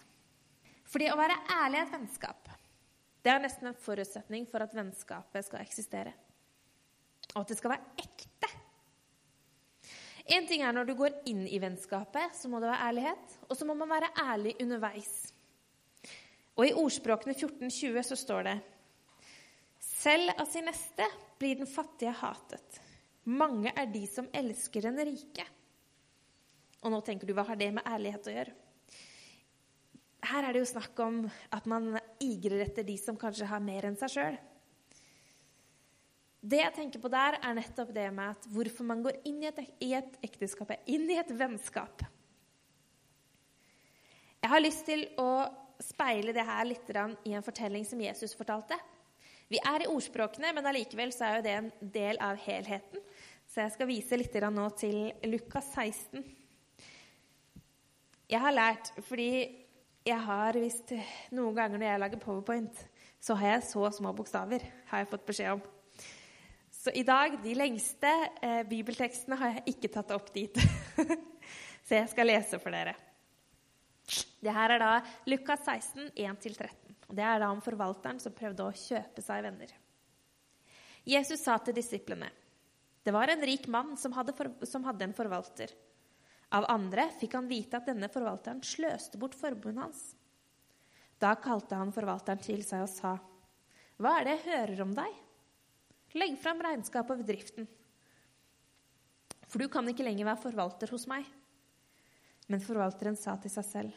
Fordi 0.89 1.11
å 1.13 1.19
være 1.19 1.37
ærlig 1.59 1.81
er 1.81 1.85
et 1.85 1.93
vennskap. 1.93 2.49
Det 3.21 3.33
er 3.33 3.43
nesten 3.43 3.69
en 3.69 3.77
forutsetning 3.77 4.47
for 4.49 4.65
at 4.65 4.73
vennskapet 4.75 5.45
skal 5.45 5.61
eksistere. 5.61 6.15
Og 7.35 7.43
at 7.43 7.53
det 7.53 7.59
skal 7.59 7.75
være 7.75 8.01
ekte. 8.01 8.51
Én 10.31 10.49
ting 10.49 10.65
er 10.65 10.73
når 10.73 10.89
du 10.89 10.95
går 10.97 11.21
inn 11.29 11.45
i 11.51 11.61
vennskapet, 11.61 12.33
så 12.39 12.49
må 12.49 12.63
det 12.63 12.71
være 12.71 12.89
ærlighet. 12.89 13.37
Og 13.51 13.59
så 13.59 13.69
må 13.69 13.77
man 13.77 13.93
være 13.93 14.13
ærlig 14.25 14.57
underveis. 14.63 15.15
Og 16.57 16.65
i 16.65 16.75
ordspråkene 16.81 17.37
1420 17.37 18.09
så 18.09 18.23
står 18.25 18.49
det 18.49 18.59
Selv 20.01 20.33
av 20.39 20.49
sin 20.49 20.65
neste 20.65 21.13
blir 21.37 21.61
den 21.61 21.69
fattige 21.69 22.17
hatet. 22.23 22.81
Mange 23.29 23.75
er 23.77 23.91
de 23.93 24.07
som 24.09 24.33
elsker 24.33 24.89
den 24.89 25.03
rike. 25.05 25.45
Og 26.81 26.93
nå 26.93 27.01
tenker 27.05 27.29
du, 27.29 27.35
hva 27.37 27.45
har 27.49 27.59
det 27.61 27.71
med 27.77 27.87
ærlighet 27.87 28.29
å 28.29 28.35
gjøre? 28.35 28.55
Her 30.31 30.47
er 30.47 30.55
det 30.55 30.63
jo 30.63 30.69
snakk 30.69 31.01
om 31.05 31.23
at 31.53 31.67
man 31.69 31.95
igrer 32.21 32.65
etter 32.67 32.85
de 32.85 32.97
som 33.01 33.19
kanskje 33.21 33.49
har 33.49 33.63
mer 33.65 33.89
enn 33.89 33.99
seg 34.01 34.15
sjøl. 34.15 34.39
Det 36.41 36.61
jeg 36.63 36.73
tenker 36.77 37.03
på 37.03 37.11
der, 37.13 37.37
er 37.45 37.57
nettopp 37.57 37.91
det 37.93 38.07
med 38.17 38.33
at 38.33 38.47
hvorfor 38.49 38.87
man 38.89 39.03
går 39.05 39.19
inn 39.29 39.43
i 39.43 39.49
et, 39.51 39.61
i 39.85 39.91
et 39.97 40.15
ekteskap, 40.25 40.73
inn 40.89 41.05
i 41.13 41.19
et 41.21 41.33
vennskap. 41.37 42.05
Jeg 44.41 44.49
har 44.49 44.63
lyst 44.65 44.87
til 44.89 45.05
å 45.21 45.45
speile 45.85 46.33
det 46.37 46.45
her 46.49 46.65
litt 46.69 46.89
i 47.29 47.35
en 47.37 47.45
fortelling 47.45 47.85
som 47.85 48.01
Jesus 48.01 48.33
fortalte. 48.37 48.79
Vi 49.53 49.61
er 49.61 49.85
i 49.85 49.91
ordspråkene, 49.91 50.53
men 50.57 50.69
allikevel 50.71 51.13
er 51.13 51.37
jo 51.37 51.45
det 51.45 51.55
en 51.59 51.71
del 51.93 52.21
av 52.25 52.41
helheten. 52.41 53.05
Så 53.51 53.65
jeg 53.65 53.75
skal 53.75 53.89
vise 53.91 54.17
litt 54.17 54.37
nå 54.49 54.69
til 54.79 55.11
Lukas 55.27 55.73
16. 55.75 56.25
Jeg 58.31 58.39
har 58.45 58.55
lært 58.55 58.93
fordi 59.09 59.31
jeg 60.07 60.23
har 60.23 60.55
visst 60.55 60.93
Noen 61.35 61.57
ganger 61.57 61.81
når 61.81 61.89
jeg 61.89 62.01
lager 62.05 62.23
powerpoint, 62.23 62.83
så 63.21 63.35
har 63.37 63.57
jeg 63.57 63.67
så 63.67 63.91
små 63.93 64.13
bokstaver, 64.17 64.63
har 64.89 65.03
jeg 65.03 65.11
fått 65.11 65.27
beskjed 65.27 65.57
om. 65.57 65.65
Så 66.71 66.95
i 66.97 67.03
dag, 67.05 67.35
de 67.43 67.53
lengste 67.59 68.11
eh, 68.41 68.63
bibeltekstene 68.71 69.37
har 69.37 69.57
jeg 69.57 69.75
ikke 69.75 69.91
tatt 69.93 70.15
opp 70.15 70.31
dit. 70.33 70.57
så 71.87 71.99
jeg 71.99 72.09
skal 72.13 72.31
lese 72.31 72.61
for 72.63 72.73
dere. 72.73 72.95
Det 74.41 74.55
her 74.57 74.77
er 74.77 74.81
da 74.81 74.93
Lukas 75.29 75.67
16, 75.67 76.15
1-13. 76.15 76.97
Det 77.11 77.27
er 77.27 77.43
da 77.43 77.51
om 77.51 77.61
forvalteren 77.65 78.23
som 78.23 78.33
prøvde 78.37 78.65
å 78.65 78.79
kjøpe 78.87 79.27
seg 79.27 79.45
venner. 79.45 79.75
Jesus 81.05 81.43
sa 81.43 81.59
til 81.59 81.77
disiplene 81.77 82.31
det 83.01 83.15
var 83.17 83.31
en 83.33 83.45
rik 83.49 83.65
mann 83.73 83.95
som 83.97 84.13
hadde, 84.13 84.35
for, 84.37 84.51
som 84.69 84.85
hadde 84.85 85.07
en 85.07 85.15
forvalter. 85.17 85.73
Av 86.51 86.67
andre 86.69 87.07
fikk 87.21 87.37
han 87.39 87.49
vite 87.51 87.79
at 87.79 87.87
denne 87.87 88.09
forvalteren 88.11 88.63
sløste 88.67 89.19
bort 89.23 89.37
formuen 89.39 89.79
hans. 89.79 90.15
Da 91.21 91.37
kalte 91.39 91.79
han 91.79 91.93
forvalteren 91.95 92.41
til 92.43 92.65
seg 92.67 92.83
og 92.87 92.91
sa, 92.91 93.19
'Hva 94.01 94.19
er 94.19 94.25
det 94.25 94.35
jeg 94.39 94.47
hører 94.49 94.83
om 94.83 94.95
deg?' 94.97 95.21
'Legg 96.15 96.39
fram 96.39 96.59
regnskapet 96.59 97.11
over 97.11 97.23
driften.' 97.29 97.69
'For 99.47 99.59
du 99.59 99.69
kan 99.69 99.87
ikke 99.87 100.03
lenger 100.03 100.25
være 100.25 100.43
forvalter 100.49 100.91
hos 100.91 101.07
meg.' 101.07 101.29
Men 102.49 102.61
forvalteren 102.61 103.17
sa 103.17 103.37
til 103.37 103.51
seg 103.51 103.65
selv, 103.65 103.93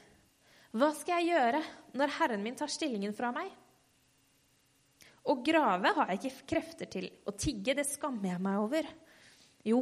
'Hva 0.73 0.93
skal 0.93 1.23
jeg 1.23 1.33
gjøre 1.33 1.63
når 1.93 2.15
herren 2.19 2.43
min 2.43 2.55
tar 2.55 2.67
stillingen 2.67 3.13
fra 3.13 3.31
meg?' 3.31 3.53
Å 5.23 5.39
grave 5.41 5.93
har 5.95 6.09
jeg 6.11 6.19
ikke 6.19 6.47
krefter 6.51 6.89
til. 6.91 7.09
Å 7.25 7.31
tigge, 7.31 7.73
det 7.73 7.85
skammer 7.87 8.33
jeg 8.33 8.41
meg 8.43 8.59
over. 8.59 8.87
Jo, 9.63 9.79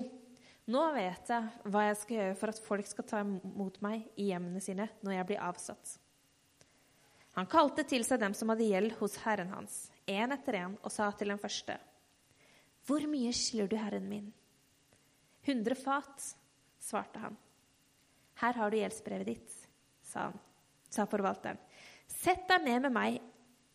nå 0.70 0.82
vet 0.94 1.32
jeg 1.34 1.70
hva 1.74 1.88
jeg 1.88 1.98
skal 2.01 2.18
gjøre 2.18 2.38
for 2.38 2.53
at 2.53 2.62
folk 2.62 2.89
skal 2.89 3.08
ta 3.08 3.22
imot 3.25 3.80
meg 3.82 4.06
i 4.20 4.30
hjemmene 4.30 4.62
sine 4.63 4.88
når 5.01 5.18
jeg 5.18 5.27
blir 5.32 5.46
avsatt. 5.48 5.96
Han 7.39 7.48
kalte 7.50 7.86
til 7.88 8.03
seg 8.06 8.20
dem 8.22 8.36
som 8.36 8.51
hadde 8.51 8.68
gjeld 8.68 8.94
hos 9.00 9.15
herren 9.24 9.53
hans, 9.56 9.88
én 10.06 10.34
etter 10.36 10.60
én, 10.60 10.75
og 10.84 10.91
sa 10.91 11.08
til 11.15 11.32
den 11.32 11.39
første.: 11.39 11.77
Hvor 12.86 13.06
mye 13.08 13.32
skylder 13.32 13.72
du 13.72 13.77
herren 13.80 14.10
min? 14.10 14.27
Hundre 15.48 15.75
fat, 15.75 16.36
svarte 16.80 17.20
han. 17.24 17.38
Her 18.41 18.58
har 18.60 18.72
du 18.72 18.77
gjeldsbrevet 18.77 19.30
ditt, 19.32 19.56
sa, 20.03 20.27
han, 20.27 20.39
sa 20.89 21.08
forvalteren. 21.10 21.60
Sett 22.08 22.44
deg 22.50 22.65
ned 22.68 22.88
med 22.88 22.96
meg 22.98 23.22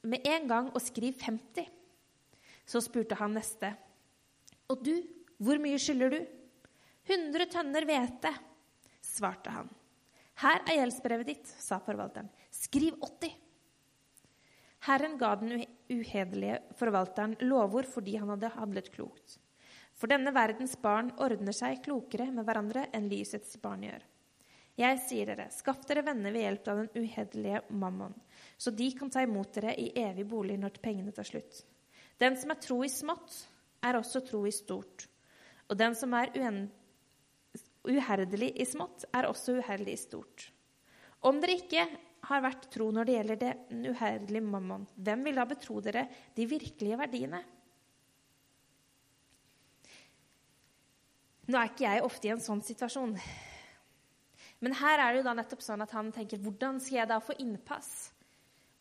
med 0.07 0.27
en 0.29 0.49
gang 0.51 0.71
og 0.71 0.83
skriv 0.83 1.17
50. 1.23 1.67
Så 2.67 2.83
spurte 2.85 3.19
han 3.19 3.35
neste. 3.35 3.73
Og 4.71 4.83
du, 4.85 4.95
hvor 5.39 5.59
mye 5.63 5.79
skylder 5.81 6.13
du? 6.13 6.21
100 7.07 7.47
tønner 7.53 7.87
hvete, 7.87 8.33
svarte 9.05 9.53
han. 9.55 9.69
Her 10.43 10.61
er 10.67 10.81
gjeldsbrevet 10.81 11.29
ditt, 11.31 11.49
sa 11.49 11.79
forvalteren. 11.81 12.29
Skriv 12.53 12.99
80. 13.01 13.33
Herren 14.87 15.17
ga 15.19 15.33
den 15.41 15.65
uhederlige 15.91 16.59
forvalteren 16.79 17.37
lovord 17.47 17.89
fordi 17.91 18.19
han 18.21 18.31
hadde 18.35 18.53
handlet 18.59 18.91
klokt. 18.95 19.39
For 19.97 20.11
denne 20.13 20.35
verdens 20.37 20.77
barn 20.83 21.09
ordner 21.25 21.57
seg 21.57 21.81
klokere 21.87 22.29
med 22.35 22.45
hverandre 22.45 22.85
enn 22.95 23.09
lysets 23.09 23.57
barn 23.63 23.87
gjør. 23.87 24.05
Jeg 24.77 24.99
sier 25.07 25.31
dere, 25.31 25.47
skaff 25.57 25.87
dere 25.89 26.03
venner 26.05 26.35
ved 26.35 26.45
hjelp 26.45 26.67
av 26.69 26.81
den 26.83 27.05
uhederlige 27.07 27.63
mammon, 27.81 28.13
så 28.61 28.69
de 28.77 28.91
kan 28.99 29.09
ta 29.09 29.23
imot 29.25 29.55
dere 29.57 29.73
i 29.81 29.89
evig 29.97 30.27
bolig 30.29 30.59
når 30.61 30.77
pengene 30.85 31.15
tar 31.17 31.25
slutt. 31.25 31.63
Den 32.21 32.37
som 32.37 32.53
er 32.53 32.61
tro 32.61 32.83
i 32.85 32.93
smått, 32.93 33.39
er 33.81 33.97
også 33.97 34.21
tro 34.27 34.43
i 34.45 34.53
stort. 34.53 35.07
Og 35.71 35.81
den 35.81 35.97
som 35.97 36.13
er 36.19 36.35
uherderlig 37.89 38.53
i 38.61 38.67
smått, 38.69 39.07
er 39.15 39.29
også 39.29 39.59
uherdelig 39.61 39.97
i 39.97 40.03
stort. 40.03 40.49
Om 41.27 41.41
dere 41.43 41.57
ikke 41.59 41.87
har 42.27 42.43
vært 42.43 42.69
tro 42.75 42.89
når 42.93 43.07
det 43.07 43.17
gjelder 43.17 43.43
den 43.43 43.91
uherdelige 43.93 44.47
mammon, 44.47 44.87
hvem 44.97 45.27
vil 45.27 45.39
da 45.39 45.47
betro 45.49 45.81
dere 45.85 46.07
de 46.37 46.49
virkelige 46.51 46.99
verdiene? 46.99 47.43
Nå 51.47 51.59
er 51.61 51.71
ikke 51.71 51.87
jeg 51.87 52.03
ofte 52.03 52.27
i 52.27 52.33
en 52.35 52.43
sånn 52.43 52.63
situasjon. 52.67 53.15
Men 54.65 54.75
her 54.81 54.99
er 54.99 55.13
det 55.13 55.21
jo 55.21 55.27
da 55.29 55.35
nettopp 55.39 55.63
sånn 55.63 55.85
at 55.85 55.93
han 55.95 56.09
tenker 56.15 56.41
hvordan 56.43 56.81
skal 56.83 57.03
jeg 57.03 57.11
da 57.13 57.21
få 57.23 57.37
innpass? 57.43 57.91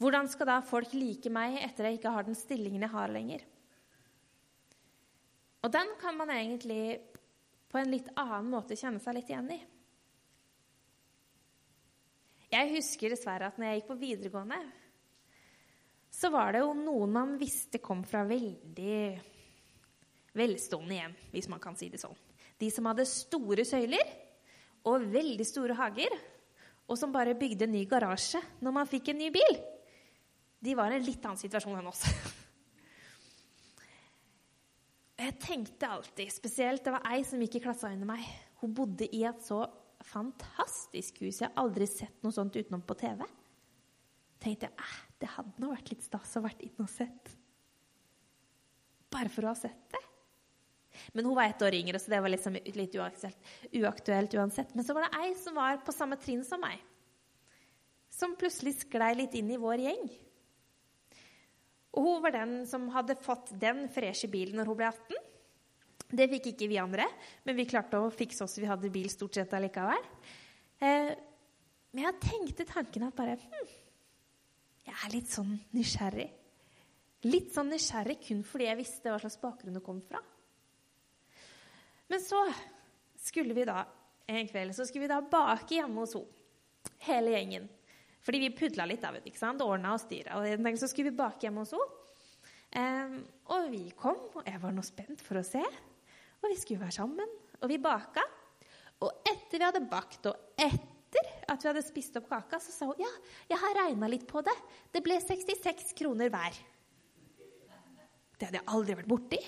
Hvordan 0.02 0.28
skal 0.32 0.50
da 0.50 0.62
folk 0.66 0.96
like 0.96 1.30
meg 1.32 1.60
etter 1.62 1.88
jeg 1.88 2.00
ikke 2.00 2.14
har 2.16 2.26
den 2.26 2.38
stillingen 2.38 2.84
jeg 2.84 2.94
har 2.96 3.14
lenger? 3.14 3.44
Og 5.66 5.72
den 5.74 5.94
kan 6.02 6.18
man 6.18 6.34
egentlig 6.34 7.00
på 7.76 7.82
en 7.82 7.92
litt 7.92 8.08
annen 8.16 8.48
måte 8.48 8.78
kjenne 8.80 9.04
seg 9.04 9.18
litt 9.18 9.28
igjen 9.28 9.50
i. 9.52 9.58
Jeg 12.54 12.70
husker 12.72 13.12
dessverre 13.12 13.50
at 13.52 13.58
når 13.60 13.68
jeg 13.68 13.82
gikk 13.82 13.90
på 13.90 13.98
videregående, 14.00 14.60
så 16.08 16.30
var 16.32 16.56
det 16.56 16.62
jo 16.64 16.70
noen 16.78 17.12
man 17.12 17.34
visste 17.36 17.82
kom 17.84 18.06
fra 18.08 18.22
veldig 18.24 19.02
velstående 20.40 21.02
hjem, 21.02 21.18
hvis 21.34 21.50
man 21.52 21.60
kan 21.60 21.76
si 21.76 21.90
det 21.92 22.00
sånn. 22.00 22.16
De 22.56 22.72
som 22.72 22.88
hadde 22.88 23.04
store 23.12 23.68
søyler 23.68 24.16
og 24.88 25.10
veldig 25.12 25.50
store 25.50 25.76
hager, 25.76 26.16
og 26.88 26.96
som 26.96 27.12
bare 27.12 27.36
bygde 27.36 27.68
en 27.68 27.76
ny 27.76 27.84
garasje 27.92 28.40
når 28.64 28.78
man 28.80 28.88
fikk 28.88 29.12
en 29.12 29.20
ny 29.20 29.34
bil. 29.36 29.60
De 30.64 30.80
var 30.80 30.96
i 30.96 31.02
en 31.02 31.08
litt 31.12 31.28
annen 31.28 31.44
situasjon 31.44 31.76
enn 31.82 31.92
oss. 31.92 32.08
Jeg 35.16 35.38
tenkte 35.40 35.88
alltid, 35.88 36.32
spesielt 36.34 36.84
Det 36.84 36.94
var 36.98 37.06
ei 37.08 37.24
som 37.28 37.42
gikk 37.42 37.60
i 37.60 37.64
klassa 37.64 37.92
under 37.94 38.10
meg. 38.10 38.24
Hun 38.60 38.74
bodde 38.76 39.08
i 39.08 39.24
et 39.28 39.42
så 39.44 39.64
fantastisk 40.06 41.22
hus. 41.24 41.40
Jeg 41.40 41.50
har 41.50 41.64
aldri 41.64 41.88
sett 41.90 42.24
noe 42.24 42.36
sånt 42.36 42.56
utenom 42.56 42.84
på 42.86 42.98
TV. 43.00 43.24
tenkte 44.40 44.68
jeg, 44.68 44.76
eh, 44.78 44.98
det 45.20 45.30
hadde 45.32 45.62
nå 45.62 45.72
vært 45.72 45.90
litt 45.90 46.04
stas 46.04 46.36
å 46.38 46.44
vært 46.44 46.62
inne 46.62 46.84
og 46.84 46.90
sett. 46.92 47.32
Bare 49.10 49.30
for 49.30 49.48
å 49.48 49.54
ha 49.54 49.56
sett 49.56 49.90
det. 49.90 50.02
Men 51.14 51.26
hun 51.26 51.36
var 51.36 51.50
ett 51.50 51.62
år 51.62 51.74
yngre, 51.74 52.00
så 52.00 52.12
det 52.12 52.22
var 52.22 52.30
liksom 52.30 52.54
litt 52.54 52.96
uaktuelt, 52.96 53.38
uaktuelt, 53.74 54.34
uansett. 54.34 54.76
Men 54.76 54.86
så 54.86 54.94
var 54.94 55.08
det 55.08 55.24
ei 55.24 55.34
som 55.40 55.56
var 55.56 55.82
på 55.84 55.96
samme 55.96 56.18
trinn 56.22 56.44
som 56.46 56.62
meg, 56.62 56.80
som 58.10 58.36
plutselig 58.36 58.78
sklei 58.84 59.14
litt 59.16 59.34
inn 59.36 59.50
i 59.52 59.60
vår 59.60 59.84
gjeng. 59.88 60.06
Og 61.96 62.04
hun 62.04 62.24
var 62.26 62.36
den 62.36 62.58
som 62.68 62.90
hadde 62.92 63.16
fått 63.20 63.54
den 63.60 63.86
freshe 63.92 64.28
bilen 64.32 64.60
når 64.60 64.72
hun 64.72 64.80
ble 64.80 64.90
18. 64.92 65.32
Det 66.16 66.28
fikk 66.32 66.52
ikke 66.52 66.70
vi 66.70 66.80
andre, 66.80 67.08
men 67.48 67.58
vi 67.58 67.68
klarte 67.70 68.00
å 68.00 68.12
fikse 68.14 68.44
oss. 68.46 68.58
Vi 68.60 68.70
hadde 68.70 68.92
bil 68.94 69.08
stort 69.12 69.38
sett 69.38 69.54
allikevel. 69.56 70.04
Eh, 70.84 71.12
men 71.96 72.04
jeg 72.04 72.22
tenkte 72.24 72.68
tanken 72.68 73.08
at 73.08 73.16
bare 73.16 73.38
hm, 73.40 73.70
Jeg 74.86 74.96
er 74.96 75.14
litt 75.16 75.32
sånn 75.32 75.56
nysgjerrig. 75.74 76.28
Litt 77.26 77.56
sånn 77.56 77.72
nysgjerrig 77.72 78.20
kun 78.28 78.44
fordi 78.46 78.68
jeg 78.68 78.80
visste 78.84 79.10
hva 79.10 79.20
slags 79.24 79.40
bakgrunn 79.42 79.80
hun 79.80 79.86
kom 79.86 80.02
fra. 80.04 80.22
Men 82.12 82.22
så 82.22 82.44
skulle 83.26 83.56
vi 83.58 83.66
da 83.66 83.80
en 84.30 84.48
kveld 84.50 84.76
så 84.76 84.86
skulle 84.86 85.06
vi 85.06 85.14
da 85.14 85.22
bake 85.22 85.80
hjemme 85.80 86.04
hos 86.04 86.16
henne. 86.18 86.42
Hele 87.06 87.32
gjengen. 87.34 87.66
Fordi 88.26 88.42
vi 88.42 88.56
pudla 88.58 88.88
litt. 88.90 89.04
da, 89.04 89.14
ikke 89.22 89.40
sant? 89.40 89.62
Ordna 89.62 89.94
og 89.94 90.02
styra. 90.02 90.40
Og 90.40 90.80
så 90.82 90.90
skulle 90.90 91.12
vi 91.12 91.20
bake 91.20 91.46
hjemme 91.46 91.62
hos 91.62 91.76
henne. 91.76 92.02
Um, 92.76 93.20
og 93.56 93.70
vi 93.72 93.86
kom, 93.96 94.18
og 94.36 94.44
jeg 94.44 94.60
var 94.60 94.74
nå 94.76 94.84
spent 94.84 95.22
for 95.24 95.40
å 95.40 95.46
se. 95.46 95.62
Og 96.42 96.50
vi 96.50 96.58
skulle 96.60 96.82
være 96.82 96.98
sammen. 96.98 97.30
Og 97.62 97.70
vi 97.72 97.78
baka. 97.80 98.26
Og 99.06 99.28
etter 99.30 99.60
vi 99.60 99.68
hadde 99.68 99.86
bakt, 99.92 100.26
og 100.28 100.60
etter 100.60 101.30
at 101.52 101.62
vi 101.62 101.70
hadde 101.70 101.84
spist 101.86 102.18
opp 102.20 102.28
kaka, 102.32 102.60
så 102.60 102.74
sa 102.74 102.90
hun 102.90 103.00
ja, 103.00 103.12
jeg 103.52 103.62
har 103.62 103.78
regna 103.78 104.10
litt 104.12 104.26
på 104.28 104.42
det. 104.44 104.56
Det 104.92 105.04
ble 105.06 105.20
66 105.22 105.94
kroner 105.96 106.32
hver. 106.34 106.58
Det 108.36 108.50
hadde 108.50 108.60
jeg 108.60 108.72
aldri 108.76 108.98
vært 109.00 109.12
borti. 109.12 109.40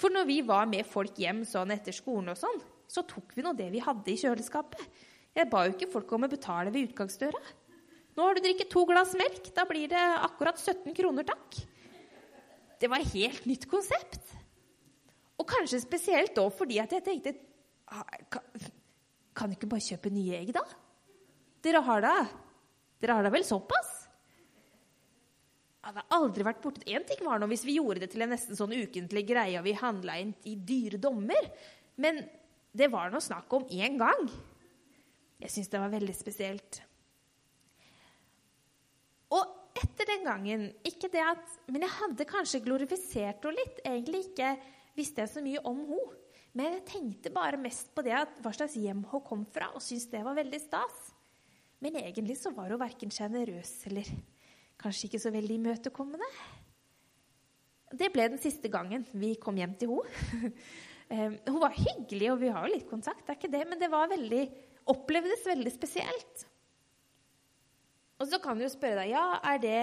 For 0.00 0.14
når 0.14 0.26
vi 0.26 0.40
var 0.46 0.70
med 0.70 0.88
folk 0.88 1.18
hjem 1.20 1.42
sånn 1.46 1.74
etter 1.74 1.94
skolen, 1.94 2.32
og 2.32 2.38
sånn, 2.38 2.62
så 2.90 3.04
tok 3.08 3.34
vi 3.36 3.44
nå 3.44 3.52
det 3.56 3.68
vi 3.72 3.82
hadde 3.82 4.10
i 4.10 4.18
kjøleskapet. 4.20 5.02
Jeg 5.32 5.48
ba 5.52 5.64
jo 5.64 5.72
ikke 5.72 5.90
folk 5.92 6.10
om 6.12 6.26
å 6.26 6.30
betale 6.32 6.72
ved 6.72 6.90
utgangsdøra. 6.90 7.40
Nå 8.12 8.26
har 8.26 8.36
du 8.36 8.42
drikket 8.44 8.68
to 8.72 8.84
glass 8.88 9.14
melk. 9.16 9.48
Da 9.56 9.64
blir 9.68 9.88
det 9.88 10.02
akkurat 10.26 10.60
17 10.60 10.92
kroner, 10.96 11.24
takk. 11.24 11.62
Det 12.82 12.90
var 12.90 13.00
et 13.00 13.14
helt 13.14 13.46
nytt 13.48 13.64
konsept. 13.70 14.34
Og 15.40 15.48
kanskje 15.48 15.80
spesielt 15.82 16.34
da 16.36 16.44
fordi 16.52 16.78
at 16.82 16.92
jeg 16.92 17.04
tenkte 17.06 17.32
Kan 19.32 19.50
du 19.50 19.56
ikke 19.56 19.68
bare 19.70 19.84
kjøpe 19.84 20.12
nye 20.12 20.36
egg, 20.38 20.52
da? 20.54 20.62
Dere 21.64 21.80
har 21.86 22.04
da 22.04 22.14
Dere 23.02 23.16
har 23.16 23.26
da 23.26 23.32
vel 23.32 23.44
såpass? 23.46 23.90
Jeg 25.82 25.88
hadde 25.90 26.04
aldri 26.14 26.44
vært 26.46 26.60
borte. 26.62 26.84
Én 26.86 27.02
ting 27.08 27.24
var 27.26 27.40
nå 27.42 27.48
hvis 27.50 27.64
vi 27.66 27.74
gjorde 27.80 28.04
det 28.04 28.12
til 28.12 28.22
en 28.22 28.30
nesten 28.30 28.54
sånn 28.54 28.74
ukentlig 28.76 29.24
greie 29.26 29.58
og 29.58 29.66
vi 29.66 29.72
handla 29.74 30.14
inn 30.22 30.30
i 30.46 30.52
dyre 30.54 31.00
dommer, 31.02 31.48
men 31.98 32.20
det 32.70 32.86
var 32.92 33.10
nå 33.10 33.18
snakk 33.18 33.50
om 33.58 33.66
én 33.66 33.98
gang. 33.98 34.28
Jeg 35.42 35.50
syns 35.50 35.70
det 35.72 35.80
var 35.82 35.92
veldig 35.92 36.14
spesielt. 36.14 36.80
Og 39.32 39.78
etter 39.82 40.08
den 40.12 40.26
gangen 40.26 40.66
ikke 40.86 41.10
det 41.10 41.22
at, 41.24 41.56
Men 41.66 41.86
jeg 41.86 41.96
hadde 41.96 42.28
kanskje 42.28 42.62
glorifisert 42.64 43.42
henne 43.42 43.58
litt. 43.58 43.80
Egentlig 43.82 44.26
ikke 44.28 44.52
visste 44.98 45.24
jeg 45.24 45.32
så 45.32 45.42
mye 45.44 45.62
om 45.68 45.80
henne. 45.88 46.18
Men 46.52 46.74
jeg 46.76 46.84
tenkte 46.90 47.32
bare 47.32 47.56
mest 47.56 47.94
på 47.96 48.04
det 48.04 48.12
at 48.12 48.40
hva 48.44 48.50
slags 48.52 48.74
hjem 48.76 49.06
hun 49.08 49.22
kom 49.24 49.46
fra, 49.48 49.70
og 49.72 49.80
syntes 49.80 50.10
det 50.12 50.20
var 50.20 50.36
veldig 50.36 50.58
stas. 50.60 50.98
Men 51.80 51.96
egentlig 51.96 52.36
så 52.38 52.52
var 52.52 52.68
hun 52.70 52.80
verken 52.82 53.10
sjenerøs 53.10 53.70
eller 53.88 54.10
kanskje 54.82 55.08
ikke 55.08 55.22
så 55.22 55.32
veldig 55.32 55.56
imøtekommende. 55.56 56.28
Det 57.92 58.08
ble 58.12 58.28
den 58.34 58.40
siste 58.42 58.70
gangen 58.72 59.06
vi 59.16 59.34
kom 59.40 59.58
hjem 59.58 59.76
til 59.80 59.96
henne. 59.96 60.52
Eh, 61.12 61.34
hun 61.44 61.58
var 61.60 61.74
hyggelig, 61.76 62.28
og 62.32 62.38
vi 62.40 62.48
har 62.48 62.64
jo 62.64 62.72
litt 62.72 62.86
kontakt, 62.88 63.26
det 63.26 63.34
er 63.34 63.36
ikke 63.36 63.50
det, 63.52 63.60
men 63.68 63.76
det 63.76 63.88
var 63.92 64.06
veldig, 64.08 64.44
opplevdes 64.90 65.44
veldig 65.46 65.72
spesielt. 65.74 66.46
Og 68.22 68.28
så 68.30 68.38
kan 68.42 68.58
du 68.58 68.64
jo 68.66 68.72
spørre 68.72 69.02
deg 69.02 69.14
ja, 69.14 69.24
er 69.42 69.62
det 69.62 69.82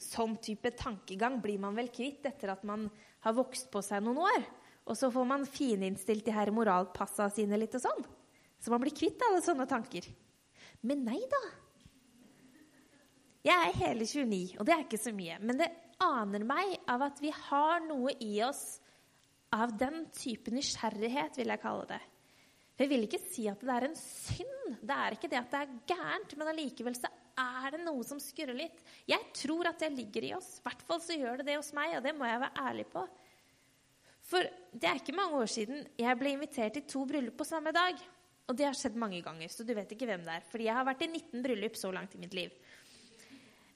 sånn 0.00 0.36
type 0.40 0.72
tankegang 0.76 1.38
blir 1.44 1.60
man 1.60 1.76
vel 1.76 1.90
kvitt 1.92 2.24
etter 2.28 2.54
at 2.54 2.64
man 2.68 2.86
har 3.24 3.36
vokst 3.36 3.70
på 3.72 3.82
seg 3.84 4.04
noen 4.04 4.22
år? 4.24 4.44
Og 4.90 4.96
så 4.96 5.10
får 5.12 5.26
man 5.28 5.46
fininnstilt 5.48 6.24
de 6.26 6.34
her 6.34 6.50
moralpassa 6.54 7.28
sine 7.32 7.58
litt 7.60 7.76
og 7.78 7.84
sånn. 7.84 8.04
Så 8.60 8.72
man 8.72 8.82
blir 8.82 8.96
kvitt 8.96 9.20
alle 9.24 9.40
sånne 9.44 9.68
tanker. 9.68 10.08
Men 10.84 11.04
nei 11.06 11.20
da. 11.30 11.40
Jeg 13.46 13.56
er 13.56 13.78
hele 13.86 14.04
29, 14.04 14.58
og 14.60 14.66
det 14.68 14.74
er 14.74 14.84
ikke 14.84 15.00
så 15.00 15.12
mye. 15.16 15.38
Men 15.40 15.60
det 15.60 15.70
aner 16.04 16.44
meg 16.44 16.74
av 16.90 17.06
at 17.08 17.20
vi 17.22 17.32
har 17.32 17.80
noe 17.86 18.12
i 18.20 18.34
oss 18.44 18.80
av 19.56 19.72
den 19.80 20.04
type 20.14 20.52
nysgjerrighet, 20.52 21.38
vil 21.40 21.52
jeg 21.52 21.62
kalle 21.62 21.86
det. 21.88 22.00
Jeg 22.80 22.88
vil 22.88 23.04
ikke 23.04 23.20
si 23.28 23.44
at 23.50 23.60
det 23.60 23.72
er 23.74 23.86
en 23.90 23.96
synd. 23.98 24.76
Det 24.80 24.94
er 24.96 25.16
ikke 25.16 25.28
det 25.28 25.36
at 25.40 25.50
det 25.52 25.58
er 25.60 25.72
gærent, 25.90 26.36
men 26.40 26.48
allikevel 26.48 26.94
så 26.96 27.10
er 27.40 27.74
det 27.74 27.82
noe 27.84 28.04
som 28.06 28.20
skurrer 28.22 28.56
litt. 28.56 28.78
Jeg 29.08 29.20
tror 29.36 29.68
at 29.68 29.82
det 29.82 29.90
ligger 29.98 30.30
i 30.30 30.32
oss. 30.36 30.54
I 30.60 30.64
hvert 30.64 30.84
fall 30.88 31.02
så 31.04 31.16
gjør 31.18 31.40
det 31.40 31.50
det 31.50 31.58
hos 31.58 31.74
meg, 31.76 31.98
og 31.98 32.06
det 32.06 32.14
må 32.16 32.28
jeg 32.28 32.40
være 32.40 32.64
ærlig 32.70 32.86
på. 32.92 33.04
For 34.30 34.48
det 34.72 34.88
er 34.88 35.00
ikke 35.00 35.16
mange 35.16 35.42
år 35.42 35.50
siden 35.50 35.84
jeg 35.98 36.18
ble 36.20 36.32
invitert 36.36 36.78
til 36.78 36.86
to 36.88 37.04
bryllup 37.10 37.36
på 37.40 37.48
samme 37.48 37.74
dag. 37.74 38.00
Og 38.48 38.56
det 38.56 38.66
har 38.66 38.74
skjedd 38.78 38.96
mange 38.98 39.20
ganger, 39.22 39.52
så 39.52 39.66
du 39.66 39.74
vet 39.76 39.92
ikke 39.94 40.08
hvem 40.08 40.24
det 40.26 40.38
er. 40.38 40.48
Fordi 40.48 40.70
jeg 40.70 40.78
har 40.80 40.88
vært 40.88 41.04
i 41.04 41.10
19 41.12 41.44
bryllup 41.44 41.76
så 41.78 41.92
langt 41.94 42.16
i 42.16 42.22
mitt 42.22 42.34
liv. 42.34 42.54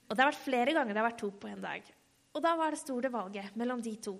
Og 0.09 0.17
det 0.17 0.25
har 0.25 0.33
vært 0.33 0.45
flere 0.47 0.75
ganger 0.77 0.97
det 0.97 1.03
har 1.03 1.11
vært 1.11 1.21
to 1.21 1.31
på 1.45 1.53
en 1.53 1.65
dag. 1.65 1.93
Og 2.35 2.43
da 2.43 2.57
var 2.59 2.75
det 2.75 2.81
store 2.81 3.13
valget 3.13 3.55
mellom 3.61 3.85
de 3.85 3.95
to. 4.03 4.17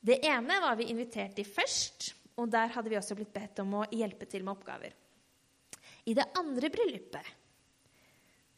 Det 0.00 0.20
ene 0.24 0.60
var 0.62 0.78
vi 0.78 0.88
invitert 0.92 1.34
til 1.36 1.48
først, 1.48 2.14
og 2.40 2.50
der 2.52 2.72
hadde 2.74 2.92
vi 2.92 2.98
også 2.98 3.16
blitt 3.18 3.32
bedt 3.34 3.60
om 3.62 3.80
å 3.80 3.86
hjelpe 3.92 4.28
til 4.30 4.44
med 4.46 4.56
oppgaver. 4.56 4.96
I 6.08 6.16
det 6.16 6.26
andre 6.38 6.70
bryllupet 6.72 7.36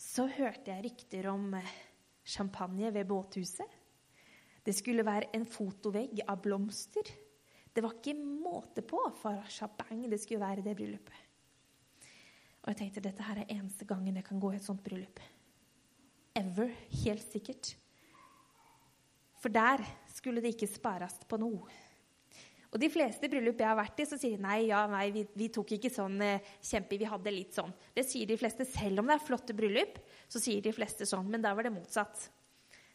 så 0.03 0.27
hørte 0.31 0.71
jeg 0.71 0.85
rykter 0.87 1.29
om 1.31 1.53
eh, 1.59 1.75
champagne 2.25 2.91
ved 2.95 3.07
båthuset. 3.11 3.79
Det 4.63 4.75
skulle 4.75 5.07
være 5.07 5.33
en 5.35 5.47
fotovegg 5.49 6.23
av 6.27 6.41
blomster. 6.43 7.11
Det 7.73 7.83
var 7.83 7.97
ikke 7.99 8.15
måte 8.19 8.85
på 8.87 9.01
for 9.19 9.43
shabang 9.51 10.05
det 10.11 10.21
skulle 10.23 10.43
være 10.43 10.63
i 10.63 10.67
det 10.67 10.75
bryllupet. 10.79 11.21
Og 12.63 12.71
jeg 12.71 12.79
tenkte 12.79 13.03
dette 13.03 13.25
her 13.27 13.43
er 13.43 13.55
eneste 13.57 13.87
gangen 13.89 14.19
jeg 14.19 14.27
kan 14.27 14.43
gå 14.43 14.53
i 14.53 14.59
et 14.61 14.67
sånt 14.67 14.83
bryllup. 14.87 15.19
Ever. 16.39 16.71
Helt 17.03 17.25
sikkert. 17.27 17.73
For 19.43 19.51
der 19.51 19.83
skulle 20.15 20.43
det 20.43 20.55
ikke 20.55 20.71
spares 20.71 21.17
på 21.27 21.41
noe. 21.43 21.67
Og 22.73 22.81
de 22.81 22.89
fleste 22.89 23.29
bryllup 23.29 23.59
jeg 23.61 23.69
har 23.69 23.77
vært 23.77 23.99
i, 24.01 24.07
så 24.09 24.17
sier 24.17 24.39
de 24.39 24.45
nei, 24.47 24.63
ja, 24.71 24.87
nei, 24.89 25.11
vi, 25.13 25.27
vi 25.37 25.51
tok 25.53 25.75
ikke 25.77 25.91
sånn 25.93 26.17
eh, 26.25 26.53
kjempe, 26.65 26.97
vi 26.97 27.09
hadde 27.09 27.35
litt 27.35 27.59
sånn. 27.59 27.73
Det 27.93 28.05
sier 28.09 28.31
de 28.31 28.39
fleste. 28.41 28.65
Selv 28.65 29.03
om 29.03 29.11
det 29.11 29.19
er 29.19 29.27
flotte 29.27 29.57
bryllup, 29.57 29.99
så 30.33 30.41
sier 30.41 30.65
de 30.65 30.73
fleste 30.73 31.05
sånn. 31.09 31.29
Men 31.29 31.45
da 31.45 31.53
var 31.53 31.69
det 31.69 31.75
motsatt. 31.75 32.31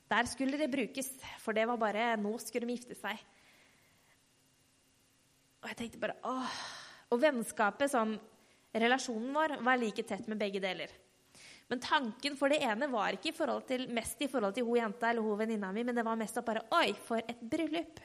Der 0.09 0.29
skulle 0.31 0.57
det 0.57 0.71
brukes, 0.73 1.11
for 1.43 1.53
det 1.53 1.67
var 1.69 1.77
bare 1.77 2.15
Nå 2.17 2.33
skulle 2.41 2.65
de 2.65 2.73
gifte 2.73 2.97
seg. 2.97 3.21
Og 5.61 5.69
jeg 5.69 5.79
tenkte 5.83 6.01
bare 6.01 6.17
åh. 6.25 6.57
Og 7.13 7.21
vennskapet, 7.21 7.93
sånn 7.93 8.17
Relasjonen 8.77 9.29
vår 9.33 9.55
var 9.65 9.79
like 9.79 10.03
tett 10.05 10.25
med 10.29 10.41
begge 10.41 10.59
deler. 10.61 10.89
Men 11.69 11.81
tanken 11.83 12.35
for 12.39 12.51
det 12.51 12.59
ene 12.63 12.89
var 12.91 13.15
ikke 13.15 13.31
i 13.33 13.61
til, 13.67 13.87
mest 13.93 14.21
i 14.21 14.29
forhold 14.31 14.55
til 14.55 14.65
hun 14.67 14.79
jenta 14.79 15.09
eller 15.09 15.25
hun 15.25 15.39
venninna 15.39 15.71
mi, 15.75 15.83
men 15.83 15.95
det 15.95 16.05
var 16.05 16.19
mest 16.19 16.37
at 16.37 16.45
bare 16.45 16.65
Oi, 16.71 16.93
for 17.07 17.21
et 17.21 17.41
bryllup! 17.41 17.99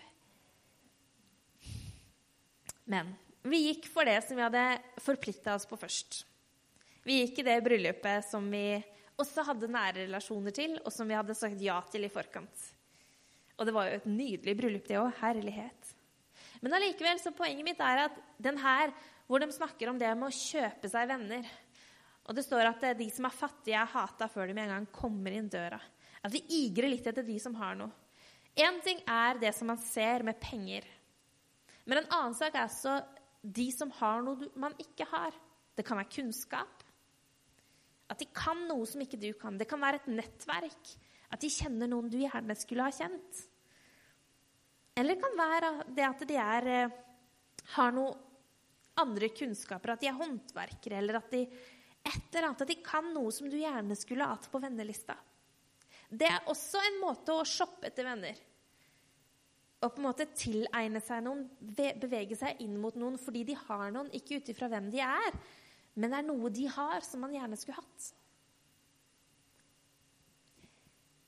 Men 2.91 3.15
vi 3.43 3.65
gikk 3.69 3.89
for 3.91 4.07
det 4.07 4.21
som 4.27 4.39
vi 4.39 4.45
hadde 4.45 4.67
forplikta 5.03 5.57
oss 5.57 5.67
på 5.67 5.79
først. 5.79 6.23
Vi 7.03 7.21
gikk 7.23 7.41
i 7.43 7.47
det 7.49 7.59
bryllupet 7.65 8.29
som 8.29 8.45
vi 8.51 8.79
også 9.19 9.45
hadde 9.47 9.71
nære 9.71 10.05
relasjoner 10.07 10.55
til, 10.55 10.77
og 10.83 10.93
som 10.95 11.09
vi 11.09 11.17
hadde 11.19 11.37
sagt 11.39 11.63
ja 11.63 11.81
til 11.91 12.07
i 12.07 12.13
forkant. 12.13 12.69
Og 13.59 13.67
det 13.69 13.75
var 13.75 13.89
jo 13.89 13.99
et 13.99 14.07
nydelig 14.09 14.55
bryllup, 14.59 14.87
det 14.89 14.99
òg. 14.99 15.11
Herlighet. 15.21 15.91
Men 16.63 16.77
allikevel, 16.79 17.19
så 17.21 17.35
poenget 17.35 17.67
mitt 17.67 17.83
er 17.83 18.07
at 18.07 18.17
den 18.43 18.59
her, 18.63 18.95
hvor 19.27 19.43
de 19.43 19.51
snakker 19.55 19.91
om 19.91 19.99
det 19.99 20.11
med 20.19 20.29
å 20.29 20.35
kjøpe 20.35 20.91
seg 20.91 21.09
venner 21.09 21.47
Og 22.29 22.37
det 22.37 22.45
står 22.45 22.69
at 22.69 22.85
de 22.99 23.09
som 23.11 23.27
er 23.27 23.35
fattige, 23.35 23.79
er 23.79 23.91
hata 23.91 24.29
før 24.31 24.47
de 24.47 24.55
med 24.55 24.69
en 24.69 24.77
gang 24.77 24.89
kommer 24.95 25.35
inn 25.35 25.51
døra. 25.51 25.81
At 26.23 26.31
vi 26.31 26.43
igrer 26.55 26.93
litt 26.93 27.07
etter 27.11 27.27
de 27.27 27.39
som 27.43 27.57
har 27.59 27.75
noe. 27.79 27.91
Én 28.55 28.79
ting 28.85 29.01
er 29.09 29.41
det 29.41 29.51
som 29.57 29.67
man 29.73 29.81
ser 29.81 30.23
med 30.23 30.39
penger. 30.39 30.87
Men 31.85 32.03
en 32.03 32.11
annen 32.15 32.37
sak 32.39 32.55
er 32.55 32.67
altså 32.67 33.01
de 33.43 33.67
som 33.75 33.91
har 33.99 34.23
noe 34.23 34.51
man 34.61 34.75
ikke 34.81 35.07
har. 35.11 35.35
Det 35.75 35.85
kan 35.87 35.99
være 35.99 36.15
kunnskap. 36.15 36.85
At 38.13 38.21
de 38.21 38.29
kan 38.35 38.67
noe 38.69 38.87
som 38.87 39.03
ikke 39.03 39.21
du 39.21 39.31
kan. 39.39 39.57
Det 39.59 39.69
kan 39.71 39.83
være 39.83 40.03
et 40.03 40.11
nettverk. 40.13 40.93
At 41.33 41.43
de 41.43 41.51
kjenner 41.51 41.91
noen 41.91 42.11
du 42.13 42.21
gjerne 42.21 42.57
skulle 42.59 42.87
ha 42.87 42.95
kjent. 42.95 43.47
Eller 44.99 45.17
det 45.17 45.25
kan 45.25 45.39
være 45.41 45.71
det 45.97 46.05
at 46.05 46.27
de 46.29 46.37
er, 46.37 46.69
eh, 46.69 46.97
har 47.75 47.95
noen 47.97 48.19
andre 49.01 49.31
kunnskaper. 49.33 49.95
At 49.95 50.03
de 50.03 50.11
er 50.11 50.19
håndverkere, 50.19 50.99
eller 51.01 51.17
at 51.17 51.31
de 51.33 51.47
et 52.03 52.35
eller 52.35 52.49
annet, 52.49 52.63
at 52.63 52.69
de 52.69 52.83
kan 52.83 53.13
noe 53.15 53.31
som 53.33 53.49
du 53.49 53.57
gjerne 53.57 53.97
skulle 53.97 54.27
hatt 54.27 54.49
på 54.51 54.61
vennelista. 54.61 55.15
Det 56.11 56.27
er 56.29 56.49
også 56.51 56.81
en 56.83 56.99
måte 57.01 57.33
å 57.33 57.47
shoppe 57.47 57.89
etter 57.89 58.05
venner 58.05 58.37
å 59.83 59.91
på 59.91 59.99
en 59.99 60.07
måte 60.07 60.29
tilegne 60.39 61.03
seg 61.03 61.25
noen, 61.27 61.45
bevege 61.59 62.39
seg 62.39 62.61
inn 62.63 62.79
mot 62.81 62.95
noen 62.99 63.19
fordi 63.21 63.43
de 63.51 63.59
har 63.65 63.91
noen, 63.95 64.11
ikke 64.15 64.39
ut 64.39 64.51
ifra 64.53 64.71
hvem 64.71 64.91
de 64.93 65.03
er, 65.03 65.39
men 65.99 66.13
det 66.13 66.21
er 66.21 66.27
noe 66.29 66.51
de 66.55 66.69
har 66.71 67.05
som 67.05 67.25
man 67.25 67.35
gjerne 67.35 67.59
skulle 67.59 67.81
hatt. 67.81 68.13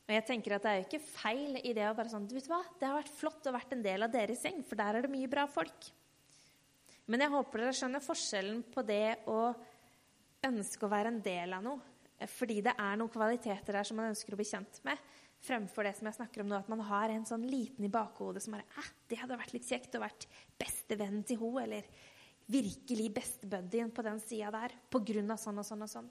Og 0.04 0.12
jeg 0.12 0.24
tenker 0.28 0.54
at 0.54 0.64
Det 0.64 0.70
er 0.70 0.80
jo 0.80 0.86
ikke 0.86 1.06
feil 1.06 1.58
i 1.64 1.72
det 1.76 1.86
å 1.88 1.94
bare 1.96 2.12
sånn, 2.12 2.26
du 2.28 2.36
vet 2.36 2.48
hva, 2.50 2.60
det 2.78 2.88
har 2.88 2.98
vært 2.98 3.14
flott 3.16 3.48
å 3.48 3.54
vært 3.56 3.72
en 3.76 3.84
del 3.84 4.04
av 4.04 4.12
deres 4.12 4.44
gjeng, 4.44 4.60
for 4.66 4.78
der 4.78 4.98
er 4.98 5.06
det 5.06 5.12
mye 5.12 5.30
bra 5.32 5.46
folk. 5.48 5.88
Men 7.08 7.24
jeg 7.24 7.32
håper 7.34 7.60
dere 7.60 7.76
skjønner 7.76 8.04
forskjellen 8.04 8.62
på 8.72 8.84
det 8.86 9.16
å 9.28 9.40
ønske 10.44 10.86
å 10.86 10.92
være 10.92 11.12
en 11.12 11.20
del 11.24 11.56
av 11.56 11.64
noe, 11.64 11.92
fordi 12.30 12.60
det 12.64 12.76
er 12.76 12.98
noen 13.00 13.12
kvaliteter 13.12 13.76
der 13.76 13.88
som 13.88 13.98
man 13.98 14.12
ønsker 14.12 14.36
å 14.36 14.38
bli 14.38 14.46
kjent 14.48 14.80
med, 14.86 15.00
fremfor 15.44 15.86
det 15.86 15.94
som 15.98 16.08
jeg 16.08 16.16
snakker 16.18 16.42
om 16.42 16.50
nå, 16.50 16.58
at 16.58 16.70
man 16.72 16.82
har 16.88 17.12
en 17.12 17.26
sånn 17.28 17.44
liten 17.48 17.84
i 17.86 17.92
bakhodet 17.92 18.42
som 18.44 18.56
bare 18.56 18.66
eh, 18.80 18.90
det 19.10 19.20
hadde 19.20 19.38
vært 19.40 19.54
litt 19.56 19.68
kjekt 19.68 19.96
å 19.98 20.02
vært 20.02 20.26
bestevenn 20.60 21.22
til 21.28 21.40
henne, 21.42 21.64
eller 21.66 22.12
virkelig 22.50 23.08
bestebuddyen 23.16 23.92
på 23.94 24.04
den 24.04 24.20
sida 24.20 24.52
der, 24.54 24.74
på 24.90 25.00
grunn 25.04 25.32
av 25.32 25.40
sånn 25.40 25.60
og 25.60 25.66
sånn 25.68 25.86
og 25.86 25.90
sånn. 25.90 26.10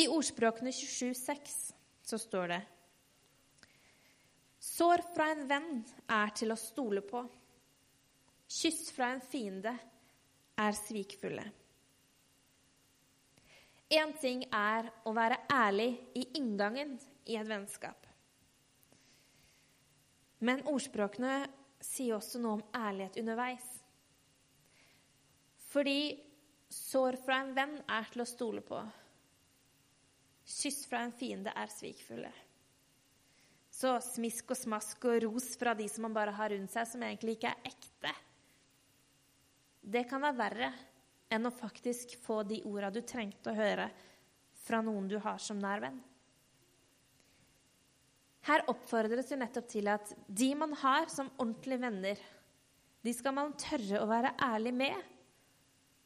I 0.00 0.06
Ordspråkene 0.10 0.70
27,6 0.74 1.56
så 2.06 2.18
står 2.18 2.52
det 2.54 2.60
Sår 4.60 5.02
fra 5.14 5.30
en 5.32 5.46
venn 5.48 5.70
er 6.12 6.34
til 6.36 6.52
å 6.52 6.58
stole 6.58 7.00
på. 7.02 7.22
Kyss 8.50 8.90
fra 8.92 9.08
en 9.14 9.22
fiende 9.24 9.72
er 10.60 10.76
svikfulle. 10.76 11.46
Én 13.90 14.12
ting 14.22 14.44
er 14.54 14.86
å 15.02 15.12
være 15.16 15.40
ærlig 15.50 15.90
i 16.14 16.22
inngangen 16.38 16.94
i 17.26 17.34
et 17.34 17.48
vennskap. 17.48 18.06
Men 20.46 20.62
ordspråkene 20.70 21.42
sier 21.82 22.14
også 22.16 22.38
noe 22.40 22.60
om 22.60 22.62
ærlighet 22.76 23.18
underveis. 23.20 23.66
Fordi 25.72 26.14
sår 26.70 27.18
fra 27.24 27.40
en 27.42 27.50
venn 27.56 27.74
er 27.90 28.06
til 28.12 28.22
å 28.22 28.28
stole 28.30 28.62
på. 28.64 28.78
Kyss 30.50 30.84
fra 30.90 31.02
en 31.04 31.14
fiende 31.14 31.52
er 31.58 31.70
svikfulle. 31.74 32.30
Så 33.70 33.96
smisk 34.04 34.54
og 34.54 34.58
smask 34.58 35.04
og 35.08 35.18
ros 35.24 35.52
fra 35.58 35.74
de 35.78 35.86
som 35.90 36.06
man 36.06 36.14
bare 36.14 36.34
har 36.36 36.54
rundt 36.54 36.70
seg, 36.70 36.86
som 36.86 37.02
egentlig 37.06 37.38
ikke 37.38 37.52
er 37.54 37.70
ekte, 37.70 38.14
det 39.80 40.02
kan 40.10 40.20
være 40.20 40.36
verre 40.36 40.70
enn 41.30 41.46
å 41.46 41.54
faktisk 41.54 42.16
få 42.20 42.42
de 42.46 42.60
orda 42.68 42.90
du 42.92 43.00
trengte 43.06 43.52
å 43.52 43.56
høre 43.56 43.88
fra 44.66 44.82
noen 44.84 45.08
du 45.08 45.16
har 45.22 45.38
som 45.42 45.58
nær 45.60 45.82
venn. 45.82 46.00
Her 48.48 48.64
oppfordres 48.72 49.30
vi 49.30 49.38
nettopp 49.38 49.68
til 49.70 49.88
at 49.92 50.12
de 50.26 50.50
man 50.58 50.72
har 50.80 51.10
som 51.12 51.28
ordentlige 51.36 51.82
venner, 51.82 52.20
de 53.00 53.12
skal 53.16 53.36
man 53.36 53.54
tørre 53.60 54.00
å 54.00 54.08
være 54.08 54.34
ærlig 54.44 54.72
med. 54.76 55.08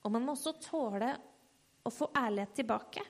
Og 0.04 0.12
man 0.12 0.26
må 0.26 0.34
også 0.34 0.54
tåle 0.62 1.10
å 1.84 1.92
få 1.92 2.10
ærlighet 2.18 2.54
tilbake. 2.60 3.04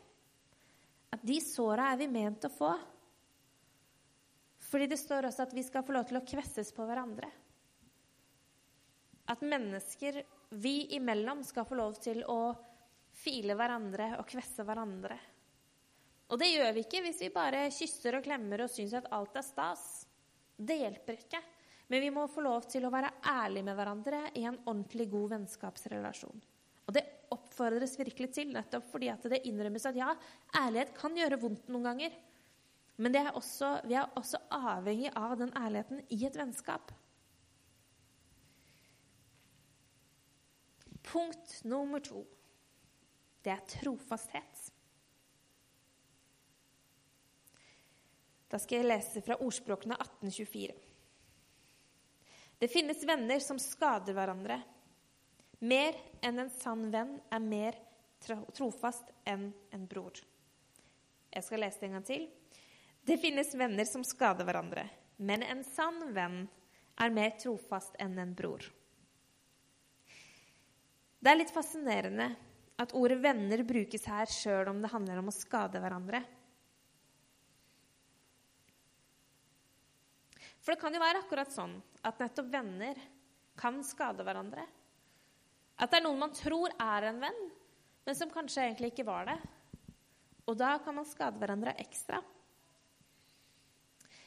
At 1.15 1.25
de 1.25 1.39
såra 1.43 1.91
er 1.93 2.01
vi 2.01 2.09
ment 2.11 2.47
å 2.47 2.53
få. 2.53 2.73
Fordi 4.65 4.89
det 4.91 4.99
står 5.01 5.29
også 5.29 5.45
at 5.45 5.57
vi 5.57 5.65
skal 5.67 5.85
få 5.87 5.95
lov 5.97 6.09
til 6.09 6.19
å 6.19 6.25
kvesses 6.27 6.73
på 6.75 6.87
hverandre. 6.87 7.29
At 9.31 9.45
mennesker 9.45 10.21
vi 10.51 10.95
imellom 10.97 11.43
skal 11.45 11.67
få 11.69 11.79
lov 11.79 11.97
til 12.03 12.23
å 12.31 12.55
file 13.15 13.57
hverandre 13.57 14.15
og 14.19 14.27
kvesse 14.29 14.67
hverandre. 14.67 15.19
Og 16.33 16.41
det 16.41 16.51
gjør 16.51 16.73
vi 16.75 16.85
ikke 16.87 17.03
hvis 17.05 17.21
vi 17.27 17.33
bare 17.35 17.67
kysser 17.75 18.19
og 18.19 18.25
klemmer 18.25 18.65
og 18.65 18.73
syns 18.73 18.97
at 18.97 19.11
alt 19.15 19.37
er 19.39 19.45
stas. 19.47 19.85
Det 20.57 20.79
hjelper 20.81 21.21
ikke. 21.21 21.41
Men 21.93 22.01
vi 22.01 22.11
må 22.15 22.25
få 22.33 22.43
lov 22.45 22.65
til 22.71 22.87
å 22.87 22.93
være 22.93 23.13
ærlige 23.29 23.67
med 23.67 23.77
hverandre 23.77 24.21
i 24.41 24.47
en 24.49 24.57
ordentlig 24.65 25.09
god 25.13 25.35
vennskapsrelasjon. 25.35 26.41
Og 26.85 26.97
det 26.97 27.05
oppfordres 27.35 27.97
virkelig 27.99 28.31
til, 28.37 28.53
nettopp 28.55 28.87
fordi 28.91 29.11
at 29.13 29.27
det 29.31 29.43
innrømmes 29.49 29.85
at 29.89 29.99
ja, 29.99 30.15
ærlighet 30.63 30.95
kan 30.97 31.17
gjøre 31.17 31.41
vondt 31.43 31.69
noen 31.73 31.89
ganger. 31.91 32.17
Men 32.97 33.17
er 33.19 33.33
også, 33.35 33.81
vi 33.89 33.97
er 33.99 34.11
også 34.17 34.41
avhengig 34.55 35.11
av 35.19 35.37
den 35.41 35.53
ærligheten 35.59 36.05
i 36.15 36.21
et 36.29 36.37
vennskap. 36.39 36.93
Punkt 41.05 41.61
nummer 41.69 42.03
to 42.05 42.25
det 43.45 43.53
er 43.53 43.65
trofasthet. 43.69 44.61
Da 48.49 48.61
skal 48.63 48.81
jeg 48.81 48.89
lese 48.89 49.21
fra 49.27 49.37
Ordspråkene 49.43 49.99
1824. 49.99 50.77
Det 52.59 52.71
finnes 52.73 53.03
venner 53.05 53.43
som 53.45 53.59
skader 53.61 54.17
hverandre. 54.17 54.57
Mer 55.61 55.99
enn 56.25 56.41
en 56.41 56.53
sann 56.55 56.87
venn 56.93 57.19
er 57.29 57.43
mer 57.45 57.77
trofast 58.57 59.11
enn 59.29 59.51
en 59.75 59.85
bror. 59.91 60.17
Jeg 61.35 61.45
skal 61.45 61.61
lese 61.65 61.83
det 61.83 61.91
en 61.91 61.99
gang 61.99 62.07
til. 62.09 62.25
Det 63.05 63.19
finnes 63.21 63.53
venner 63.59 63.85
som 63.85 64.07
skader 64.07 64.49
hverandre, 64.49 64.87
men 65.21 65.45
en 65.45 65.61
sann 65.67 66.01
venn 66.17 66.47
er 66.97 67.13
mer 67.13 67.35
trofast 67.37 67.99
enn 68.01 68.17
en 68.23 68.33
bror. 68.39 68.65
Det 71.25 71.33
er 71.33 71.39
litt 71.39 71.53
fascinerende 71.55 72.27
at 72.77 72.91
ordet 72.93 73.17
'venner' 73.23 73.65
brukes 73.65 74.03
her 74.05 74.29
sjøl 74.29 74.69
om 74.69 74.83
det 74.83 74.91
handler 74.93 75.23
om 75.23 75.31
å 75.31 75.33
skade 75.33 75.81
hverandre. 75.81 76.21
For 80.61 80.75
det 80.75 80.81
kan 80.83 80.93
jo 80.93 81.01
være 81.01 81.23
akkurat 81.23 81.53
sånn 81.53 81.73
at 82.05 82.21
nettopp 82.21 82.51
venner 82.53 83.01
kan 83.57 83.81
skade 83.85 84.25
hverandre. 84.27 84.67
At 85.81 85.91
det 85.91 86.03
er 86.03 86.05
noen 86.05 86.21
man 86.21 86.35
tror 86.37 86.75
er 86.77 87.09
en 87.09 87.23
venn, 87.25 87.41
men 88.05 88.19
som 88.19 88.33
kanskje 88.33 88.67
egentlig 88.67 88.93
ikke 88.93 89.09
var 89.09 89.25
det. 89.31 89.39
Og 90.45 90.59
da 90.61 90.75
kan 90.85 90.99
man 90.99 91.09
skade 91.09 91.41
hverandre 91.41 91.73
ekstra. 91.81 92.21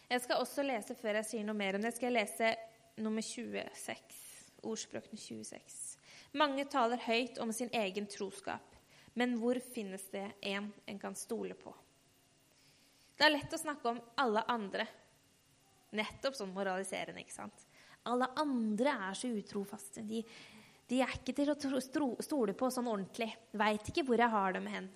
Jeg 0.10 0.26
skal 0.26 0.42
også 0.42 0.66
lese 0.66 0.98
før 0.98 1.22
jeg 1.22 1.30
sier 1.30 1.46
noe 1.46 1.58
mer 1.62 1.78
om 1.78 1.86
det, 1.86 1.94
skal 1.94 2.18
lese 2.18 2.56
nummer 2.98 3.22
26. 3.22 4.18
Ordspråkene 4.66 5.22
26. 5.22 5.97
Mange 6.38 6.68
taler 6.70 7.02
høyt 7.02 7.40
om 7.42 7.52
sin 7.56 7.72
egen 7.74 8.06
troskap, 8.12 8.76
men 9.18 9.38
hvor 9.42 9.58
finnes 9.74 10.04
det 10.14 10.28
en 10.46 10.70
en 10.86 11.00
kan 11.02 11.16
stole 11.18 11.56
på? 11.58 11.74
Det 13.18 13.26
er 13.26 13.34
lett 13.34 13.54
å 13.54 13.60
snakke 13.62 13.90
om 13.90 14.02
alle 14.22 14.44
andre 14.52 14.86
Nettopp 15.96 16.36
sånn 16.36 16.52
moraliserende, 16.52 17.22
ikke 17.24 17.32
sant. 17.32 17.62
Alle 18.12 18.28
andre 18.40 18.92
er 19.08 19.16
så 19.16 19.30
utrofaste. 19.32 20.04
De, 20.04 20.20
de 20.92 21.00
er 21.00 21.14
ikke 21.16 21.36
til 21.38 21.52
å 21.54 21.82
stole 22.22 22.56
på 22.60 22.70
sånn 22.72 22.90
ordentlig. 22.92 23.30
Veit 23.56 23.88
ikke 23.88 24.04
hvor 24.08 24.20
jeg 24.20 24.34
har 24.34 24.58
dem 24.58 24.68
hen. 24.68 24.90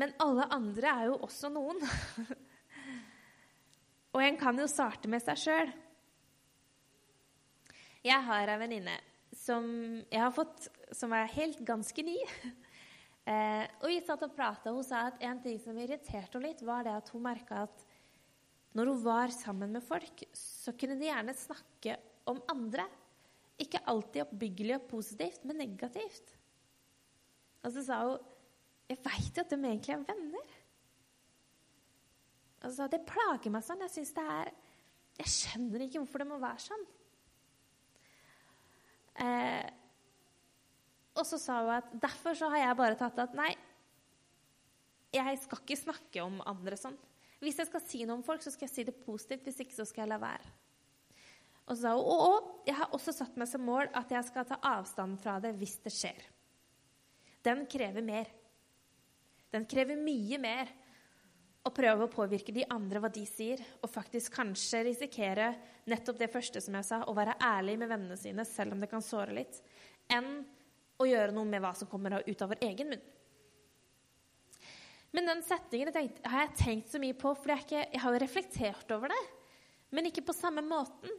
Men 0.00 0.14
alle 0.24 0.48
andre 0.56 0.94
er 0.94 1.10
jo 1.10 1.18
også 1.28 1.52
noen. 1.52 1.80
Og 4.16 4.24
en 4.24 4.40
kan 4.40 4.56
jo 4.58 4.66
starte 4.68 5.12
med 5.12 5.24
seg 5.24 5.44
sjøl. 5.44 5.72
Jeg 8.08 8.24
har 8.24 8.48
ei 8.48 8.58
venninne 8.60 8.96
som 9.34 9.68
jeg 10.08 10.22
har 10.22 10.32
fått, 10.34 10.68
som 10.96 11.12
er 11.16 11.36
helt 11.36 11.62
ganske 11.66 12.06
ny. 12.06 12.18
Eh, 13.28 13.66
og 13.82 13.90
vi 13.90 13.98
satt 14.00 14.22
og 14.24 14.30
prata, 14.32 14.70
og 14.70 14.78
hun 14.78 14.84
sa 14.86 15.02
at 15.10 15.18
en 15.28 15.36
ting 15.44 15.58
som 15.60 15.76
irriterte 15.76 16.38
henne 16.38 16.46
litt, 16.46 16.62
var 16.64 16.86
det 16.86 16.94
at 16.96 17.10
hun 17.12 17.20
merka 17.26 17.58
at 17.66 17.82
når 18.72 18.88
hun 18.88 19.02
var 19.04 19.34
sammen 19.34 19.74
med 19.76 19.84
folk, 19.84 20.22
så 20.32 20.72
kunne 20.72 20.96
de 20.96 21.10
gjerne 21.10 21.34
snakke 21.36 21.98
om 22.32 22.40
andre. 22.48 22.86
Ikke 23.60 23.82
alltid 23.90 24.22
oppbyggelig 24.22 24.78
og 24.78 24.88
positivt, 24.94 25.44
men 25.44 25.60
negativt. 25.60 26.32
Og 27.64 27.74
så 27.74 27.84
sa 27.84 28.02
hun 28.06 28.34
Jeg 28.88 29.02
veit 29.04 29.36
jo 29.36 29.42
at 29.44 29.50
de 29.52 29.56
egentlig 29.58 29.92
er 29.92 30.04
venner. 30.08 30.52
Og 32.62 32.70
så 32.70 32.74
sa 32.76 32.86
hun 32.86 32.94
det 32.94 33.04
plager 33.10 33.52
meg 33.52 33.66
sånn. 33.66 33.82
Jeg 33.84 33.92
syns 33.92 34.14
det 34.16 34.24
er 34.38 34.52
Jeg 35.18 35.34
skjønner 35.34 35.84
ikke 35.84 36.00
hvorfor 36.00 36.22
det 36.24 36.30
må 36.30 36.38
være 36.40 36.64
sånn. 36.64 36.86
Eh, 39.18 39.66
og 41.18 41.26
så 41.26 41.38
sa 41.42 41.58
hun 41.62 41.74
at 41.74 41.90
derfor 41.98 42.36
så 42.38 42.48
har 42.52 42.62
jeg 42.62 42.78
bare 42.78 42.98
tatt 42.98 43.18
at 43.22 43.34
nei, 43.36 43.50
jeg 45.14 45.40
skal 45.42 45.62
ikke 45.64 45.78
snakke 45.80 46.24
om 46.24 46.40
andre 46.46 46.78
sånn. 46.78 46.96
Hvis 47.42 47.60
jeg 47.60 47.68
skal 47.68 47.84
si 47.84 48.00
noe 48.04 48.18
om 48.18 48.24
folk, 48.26 48.42
så 48.42 48.52
skal 48.52 48.66
jeg 48.66 48.74
si 48.74 48.86
det 48.88 48.96
positivt. 49.04 49.44
Hvis 49.46 49.60
ikke, 49.62 49.76
så 49.76 49.86
skal 49.88 50.04
jeg 50.04 50.10
la 50.10 50.18
være. 50.20 50.50
Og 51.68 51.76
så 51.76 51.82
sa 51.84 51.92
hun 51.94 52.08
og, 52.08 52.50
jeg 52.66 52.76
har 52.78 52.96
også 52.96 53.14
satt 53.14 53.38
meg 53.38 53.48
som 53.50 53.64
mål 53.64 53.90
at 53.96 54.10
jeg 54.12 54.26
skal 54.26 54.46
ta 54.48 54.58
avstand 54.64 55.18
fra 55.22 55.36
det 55.42 55.52
hvis 55.60 55.78
det 55.84 55.92
skjer. 55.94 56.26
Den 57.44 57.64
krever 57.70 58.04
mer. 58.04 58.28
Den 59.52 59.64
krever 59.68 59.96
mye 60.00 60.40
mer 60.42 60.72
å 61.64 61.72
prøve 61.74 62.06
å 62.06 62.12
påvirke 62.12 62.52
de 62.54 62.64
andre 62.72 63.00
hva 63.02 63.10
de 63.12 63.24
sier, 63.28 63.60
og 63.82 63.90
faktisk 63.92 64.32
kanskje 64.38 64.84
risikere 64.86 65.50
nettopp 65.88 66.20
det 66.20 66.30
første 66.32 66.62
som 66.64 66.76
jeg 66.78 66.86
sa, 66.88 67.02
å 67.04 67.16
være 67.16 67.36
ærlig 67.44 67.76
med 67.80 67.90
vennene 67.92 68.16
sine, 68.20 68.44
selv 68.48 68.74
om 68.74 68.82
det 68.82 68.90
kan 68.90 69.04
såre 69.04 69.36
litt, 69.36 69.60
enn 70.12 70.46
å 70.98 71.06
gjøre 71.06 71.34
noe 71.34 71.46
med 71.46 71.62
hva 71.62 71.72
som 71.78 71.88
kommer 71.90 72.18
ut 72.26 72.42
av 72.42 72.52
vår 72.52 72.64
egen 72.68 72.92
munn. 72.92 73.06
Men 75.14 75.30
den 75.30 75.40
setningen 75.46 75.90
har 75.94 76.42
jeg 76.42 76.56
tenkt 76.58 76.90
så 76.92 77.00
mye 77.00 77.16
på, 77.16 77.32
for 77.38 77.54
jeg, 77.54 77.64
jeg, 77.72 78.00
har 78.02 78.14
jo 78.14 78.22
reflektert 78.22 78.90
over 78.92 79.12
det. 79.12 79.20
Men 79.94 80.10
ikke 80.10 80.26
på 80.26 80.36
samme 80.36 80.60
måten. 80.64 81.14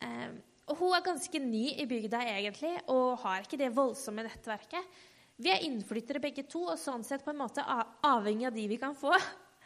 Eh, 0.00 0.30
og 0.68 0.80
hun 0.80 0.94
er 0.96 1.04
ganske 1.04 1.40
ny 1.42 1.66
i 1.80 1.86
bygda 1.88 2.22
egentlig, 2.30 2.72
og 2.92 3.18
har 3.24 3.44
ikke 3.44 3.60
det 3.60 3.72
voldsomme 3.76 4.24
nettverket. 4.24 4.96
Vi 5.38 5.52
er 5.52 5.64
innflyttere 5.66 6.22
begge 6.22 6.44
to, 6.50 6.64
og 6.72 6.80
sånn 6.80 7.04
sett 7.06 7.24
på 7.24 7.32
en 7.34 7.40
måte 7.40 7.64
avhengig 7.64 8.48
av 8.48 8.56
de 8.56 8.64
vi 8.70 8.80
kan 8.80 8.96
få. 8.96 9.12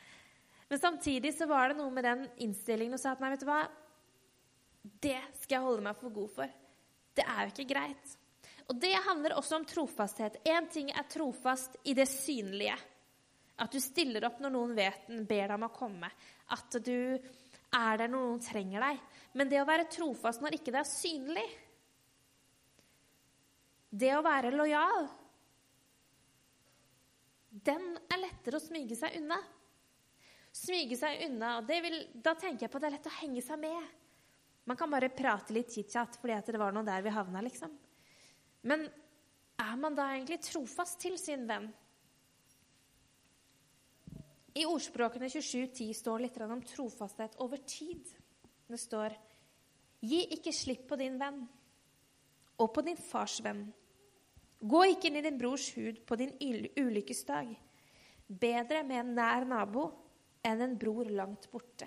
Men 0.70 0.80
samtidig 0.80 1.32
så 1.36 1.46
var 1.50 1.70
det 1.70 1.78
noe 1.78 1.92
med 1.94 2.06
den 2.06 2.26
innstillingen 2.44 2.96
og 2.96 3.02
sa 3.02 3.14
at 3.14 3.22
nei, 3.22 3.32
vet 3.34 3.44
du 3.44 3.48
hva 3.48 3.62
Det 5.04 5.18
skal 5.42 5.58
jeg 5.58 5.64
holde 5.66 5.84
meg 5.84 5.98
for 6.00 6.14
god 6.14 6.34
for. 6.34 6.58
Det 7.12 7.24
er 7.28 7.44
jo 7.44 7.54
ikke 7.54 7.70
greit. 7.74 8.14
Og 8.70 8.78
det 8.80 8.94
handler 9.06 9.34
også 9.36 9.58
om 9.58 9.66
trofasthet. 9.68 10.40
Én 10.46 10.68
ting 10.70 10.90
er 10.92 11.08
trofast 11.10 11.76
i 11.88 11.94
det 11.98 12.06
synlige. 12.10 12.76
At 13.62 13.72
du 13.72 13.80
stiller 13.82 14.24
opp 14.26 14.40
når 14.42 14.54
noen 14.54 14.74
vet, 14.76 15.08
ber 15.08 15.48
deg 15.48 15.56
om 15.56 15.66
å 15.66 15.74
komme. 15.74 16.10
At 16.54 16.78
du 16.82 17.18
er 17.72 17.98
der 18.00 18.10
når 18.10 18.26
noen 18.26 18.44
trenger 18.44 18.84
deg. 18.84 19.00
Men 19.38 19.50
det 19.50 19.60
å 19.62 19.68
være 19.68 19.90
trofast 19.92 20.44
når 20.44 20.58
ikke 20.58 20.74
det 20.74 20.82
er 20.82 20.88
synlig 20.88 21.46
Det 23.88 24.10
å 24.12 24.24
være 24.24 24.50
lojal 24.52 25.06
Den 27.48 27.86
er 28.12 28.20
lettere 28.20 28.58
å 28.58 28.64
smyge 28.64 28.96
seg 28.98 29.16
unna. 29.20 29.38
Smyge 30.52 30.98
seg 31.00 31.22
unna, 31.28 31.54
og 31.60 31.68
vil, 31.68 31.96
da 32.12 32.34
tenker 32.36 32.66
jeg 32.66 32.72
på 32.72 32.76
at 32.76 32.84
det 32.84 32.90
er 32.90 32.94
lett 32.98 33.08
å 33.08 33.18
henge 33.22 33.44
seg 33.44 33.60
med. 33.60 33.86
Man 34.68 34.76
kan 34.76 34.90
bare 34.92 35.08
prate 35.12 35.54
litt 35.56 35.72
chit-chat 35.72 36.18
fordi 36.20 36.36
det 36.52 36.60
var 36.60 36.74
noe 36.76 36.86
der 36.86 37.04
vi 37.04 37.12
havna, 37.12 37.40
liksom. 37.44 37.72
Men 38.62 38.86
er 39.60 39.76
man 39.78 39.96
da 39.98 40.08
egentlig 40.14 40.40
trofast 40.46 41.00
til 41.02 41.18
sin 41.20 41.46
venn? 41.48 41.70
I 44.52 44.66
ordspråkene 44.68 45.30
27.10 45.32 45.92
står 45.96 46.26
litt 46.26 46.40
om 46.44 46.60
trofasthet 46.66 47.38
over 47.40 47.62
tid. 47.66 48.04
Det 48.68 48.80
står 48.80 49.16
Gi 50.02 50.18
ikke 50.34 50.50
slipp 50.50 50.88
på 50.90 50.98
din 50.98 51.14
venn 51.14 51.44
og 52.58 52.72
på 52.74 52.82
din 52.82 52.98
fars 52.98 53.36
venn. 53.44 53.62
Gå 54.62 54.80
ikke 54.90 55.08
inn 55.08 55.18
i 55.20 55.24
din 55.24 55.38
brors 55.38 55.68
hud 55.76 56.00
på 56.06 56.18
din 56.18 56.32
ulykkesdag. 56.78 57.52
Bedre 58.26 58.82
med 58.86 58.98
en 58.98 59.12
nær 59.14 59.46
nabo 59.46 59.84
enn 60.42 60.64
en 60.66 60.74
bror 60.78 61.10
langt 61.10 61.48
borte. 61.52 61.86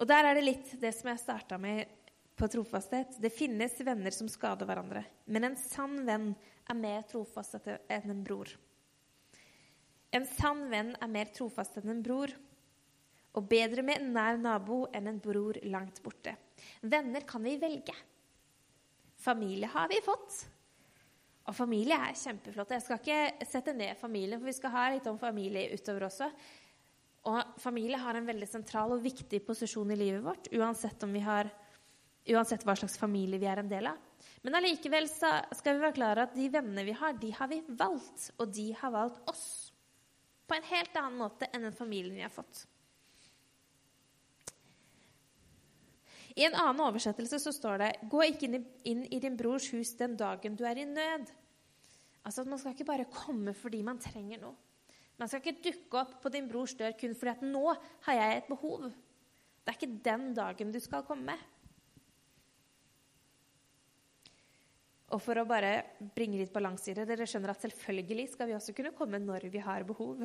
Og 0.00 0.08
Der 0.08 0.24
er 0.24 0.34
det 0.36 0.44
litt 0.44 0.72
det 0.80 0.92
som 0.96 1.12
jeg 1.12 1.20
starta 1.20 1.58
med 1.60 2.03
på 2.36 2.48
trofasthet. 2.50 3.16
Det 3.22 3.30
finnes 3.30 3.76
venner 3.86 4.14
som 4.14 4.28
skader 4.30 4.66
hverandre, 4.68 5.04
men 5.26 5.50
en 5.50 5.58
sann 5.58 6.00
venn 6.06 6.32
er 6.70 6.78
mer 6.78 7.04
trofast 7.10 7.58
enn 7.64 8.10
en 8.10 8.24
bror. 8.26 8.50
En 10.14 10.26
sann 10.30 10.66
venn 10.70 10.94
er 11.02 11.10
mer 11.10 11.30
trofast 11.34 11.78
enn 11.80 11.90
en 11.90 12.02
bror, 12.04 12.32
og 13.34 13.46
bedre 13.50 13.82
med 13.82 13.98
en 13.98 14.12
nær 14.14 14.38
nabo 14.38 14.84
enn 14.94 15.10
en 15.10 15.22
bror 15.22 15.58
langt 15.66 15.98
borte. 16.04 16.36
Venner 16.86 17.24
kan 17.26 17.42
vi 17.42 17.56
velge. 17.58 17.94
Familie 19.18 19.70
har 19.72 19.88
vi 19.90 19.98
fått. 20.04 20.44
Og 21.44 21.56
familie 21.56 21.96
er 21.98 22.16
kjempeflott. 22.16 22.70
Jeg 22.72 22.84
skal 22.84 23.00
ikke 23.00 23.48
sette 23.48 23.74
ned 23.76 23.98
familien, 24.00 24.38
for 24.38 24.48
vi 24.48 24.56
skal 24.56 24.72
ha 24.72 24.84
litt 24.94 25.08
om 25.10 25.18
familie 25.20 25.74
utover 25.74 26.06
også. 26.06 26.30
Og 27.28 27.58
familie 27.60 27.98
har 28.00 28.16
en 28.16 28.28
veldig 28.28 28.48
sentral 28.48 28.94
og 28.94 29.02
viktig 29.04 29.42
posisjon 29.44 29.92
i 29.92 29.98
livet 29.98 30.22
vårt, 30.24 30.48
uansett 30.54 31.04
om 31.04 31.12
vi 31.12 31.24
har 31.24 31.50
uansett 32.32 32.64
hva 32.64 32.76
slags 32.78 32.96
familie 32.98 33.40
vi 33.40 33.48
er 33.50 33.60
en 33.60 33.70
del 33.70 33.88
av. 33.90 34.00
Men 34.44 34.56
allikevel 34.58 35.08
skal 35.08 35.74
vi 35.74 35.80
være 35.80 35.96
klare 35.96 36.26
at 36.26 36.36
de 36.36 36.48
vennene 36.52 36.84
vi 36.86 36.96
har, 36.96 37.16
de 37.20 37.30
har 37.36 37.48
vi 37.50 37.60
valgt, 37.68 38.30
og 38.38 38.52
de 38.52 38.70
har 38.78 38.92
valgt 38.92 39.28
oss. 39.30 39.46
På 40.44 40.56
en 40.56 40.68
helt 40.68 40.96
annen 41.00 41.20
måte 41.20 41.48
enn 41.52 41.64
den 41.64 41.76
familien 41.76 42.16
vi 42.16 42.24
har 42.24 42.32
fått. 42.32 42.66
I 46.34 46.48
en 46.48 46.56
annen 46.58 46.82
oversettelse 46.82 47.38
så 47.38 47.52
står 47.54 47.78
det 47.78 47.90
'Gå 48.10 48.22
ikke 48.26 48.46
inn 48.48 48.54
i, 48.58 48.62
inn 48.90 49.02
i 49.06 49.20
din 49.22 49.36
brors 49.36 49.70
hus 49.72 49.94
den 49.94 50.16
dagen 50.16 50.56
du 50.56 50.64
er 50.66 50.78
i 50.78 50.84
nød'. 50.84 51.30
Altså 52.24 52.40
at 52.40 52.48
Man 52.48 52.58
skal 52.58 52.72
ikke 52.72 52.84
bare 52.84 53.04
komme 53.04 53.54
fordi 53.54 53.82
man 53.82 53.98
trenger 53.98 54.40
noe. 54.40 54.54
Man 55.16 55.28
skal 55.28 55.40
ikke 55.40 55.62
dukke 55.62 56.00
opp 56.00 56.22
på 56.22 56.28
din 56.28 56.48
brors 56.48 56.74
dør 56.74 56.92
kun 56.98 57.14
fordi 57.14 57.30
at 57.30 57.42
'nå 57.42 57.76
har 58.02 58.14
jeg 58.14 58.36
et 58.36 58.48
behov'. 58.48 58.92
Det 59.64 59.68
er 59.68 59.78
ikke 59.78 60.02
den 60.04 60.34
dagen 60.34 60.72
du 60.72 60.80
skal 60.80 61.02
komme. 61.02 61.38
Og 65.12 65.20
for 65.20 65.36
å 65.36 65.44
bare 65.46 65.74
bringe 66.16 66.38
litt 66.40 66.52
balanse 66.54 66.90
i 66.90 66.96
det 66.96 67.04
Dere 67.10 67.26
skjønner 67.28 67.52
at 67.52 67.64
selvfølgelig 67.64 68.28
skal 68.32 68.48
vi 68.48 68.56
også 68.56 68.74
kunne 68.76 68.94
komme 68.96 69.20
når 69.20 69.50
vi 69.52 69.60
har 69.62 69.84
behov. 69.86 70.24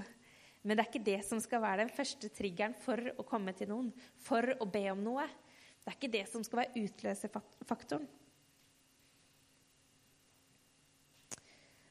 Men 0.64 0.76
det 0.76 0.84
er 0.84 0.90
ikke 0.90 1.08
det 1.08 1.20
som 1.28 1.42
skal 1.44 1.64
være 1.64 1.84
den 1.84 1.94
første 1.96 2.32
triggeren 2.36 2.76
for 2.80 3.12
å 3.20 3.26
komme 3.28 3.54
til 3.56 3.72
noen, 3.72 3.92
for 4.24 4.56
å 4.60 4.68
be 4.68 4.86
om 4.92 5.04
noe. 5.04 5.28
Det 5.80 5.92
er 5.92 5.98
ikke 5.98 6.16
det 6.16 6.26
som 6.32 6.44
skal 6.44 6.64
være 6.64 6.84
utløserfaktoren. 6.86 8.08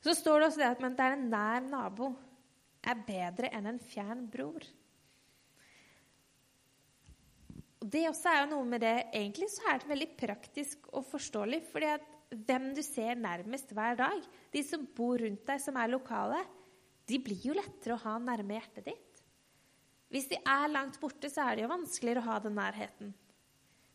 Så 0.05 0.15
står 0.15 0.41
det 0.41 0.49
også 0.49 0.61
det 0.61 0.69
at 0.73 0.83
det 0.99 1.05
er 1.05 1.17
en 1.17 1.31
nær 1.33 1.65
nabo 1.65 2.13
er 2.89 3.01
bedre 3.07 3.51
enn 3.53 3.67
en 3.73 3.81
fjern 3.83 4.27
bror. 4.31 4.63
Og 7.79 7.89
Det 7.93 8.05
også 8.09 8.31
er 8.31 8.41
jo 8.43 8.53
noe 8.53 8.67
med 8.67 8.83
det 8.83 8.95
Egentlig 9.15 9.49
så 9.53 9.69
er 9.71 9.81
det 9.81 9.91
veldig 9.91 10.09
praktisk 10.19 10.89
og 10.93 11.07
forståelig. 11.07 11.63
fordi 11.73 11.91
at 11.97 12.07
hvem 12.29 12.73
du 12.77 12.83
ser 12.85 13.19
nærmest 13.19 13.73
hver 13.73 13.97
dag, 13.99 14.25
de 14.53 14.63
som 14.65 14.85
bor 14.97 15.21
rundt 15.23 15.47
deg, 15.49 15.61
som 15.63 15.77
er 15.81 15.93
lokale, 15.93 16.41
de 17.09 17.21
blir 17.25 17.47
jo 17.49 17.57
lettere 17.57 17.97
å 17.97 18.03
ha 18.03 18.19
nærme 18.21 18.59
hjertet 18.59 18.91
ditt. 18.91 19.23
Hvis 20.13 20.29
de 20.31 20.39
er 20.41 20.71
langt 20.73 20.99
borte, 21.01 21.29
så 21.33 21.45
er 21.45 21.57
det 21.57 21.65
jo 21.65 21.73
vanskeligere 21.73 22.23
å 22.23 22.29
ha 22.29 22.39
den 22.45 22.57
nærheten. 22.57 23.13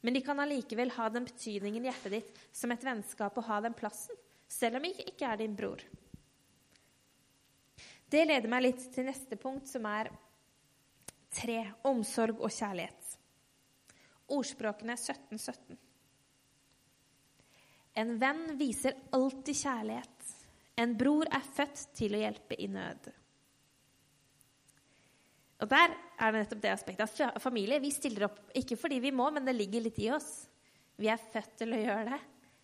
Men 0.04 0.18
de 0.18 0.22
kan 0.26 0.42
allikevel 0.42 0.92
ha 0.98 1.08
den 1.14 1.26
betydningen 1.30 1.86
i 1.86 1.90
hjertet 1.90 2.16
ditt 2.18 2.42
som 2.54 2.74
et 2.74 2.86
vennskap 2.86 3.38
å 3.38 3.46
ha 3.48 3.60
den 3.64 3.76
plassen, 3.78 4.18
selv 4.50 4.78
om 4.78 4.86
de 4.86 5.06
ikke 5.08 5.30
er 5.30 5.40
din 5.42 5.56
bror. 5.58 5.82
Det 8.14 8.26
leder 8.28 8.50
meg 8.52 8.66
litt 8.68 8.84
til 8.94 9.08
neste 9.08 9.38
punkt, 9.42 9.70
som 9.70 9.88
er 9.90 10.12
tre 11.34 11.64
omsorg 11.90 12.42
og 12.44 12.52
kjærlighet. 12.54 13.16
Ordspråkene 14.34 14.94
1717. 15.00 15.80
En 18.00 18.16
venn 18.20 18.46
viser 18.58 18.96
alltid 19.14 19.58
kjærlighet. 19.58 20.32
En 20.82 20.96
bror 20.98 21.30
er 21.30 21.52
født 21.54 21.84
til 21.94 22.16
å 22.16 22.24
hjelpe 22.24 22.58
i 22.58 22.68
nød. 22.72 23.12
Og 25.64 25.70
Der 25.70 25.94
er 25.94 26.34
det 26.34 26.42
nettopp 26.42 26.62
det 26.64 26.74
aspektet 26.74 27.22
at 27.24 27.42
familie 27.42 27.80
vi 27.80 27.92
stiller 27.94 28.28
opp 28.28 28.40
ikke 28.58 28.76
fordi 28.80 28.98
vi 29.04 29.14
må, 29.16 29.30
men 29.32 29.46
det 29.46 29.56
ligger 29.56 29.86
litt 29.86 30.00
i 30.02 30.10
oss. 30.12 30.48
Vi 31.00 31.08
er 31.08 31.22
født 31.22 31.56
til 31.62 31.76
å 31.76 31.80
gjøre 31.80 32.06
det. 32.10 32.20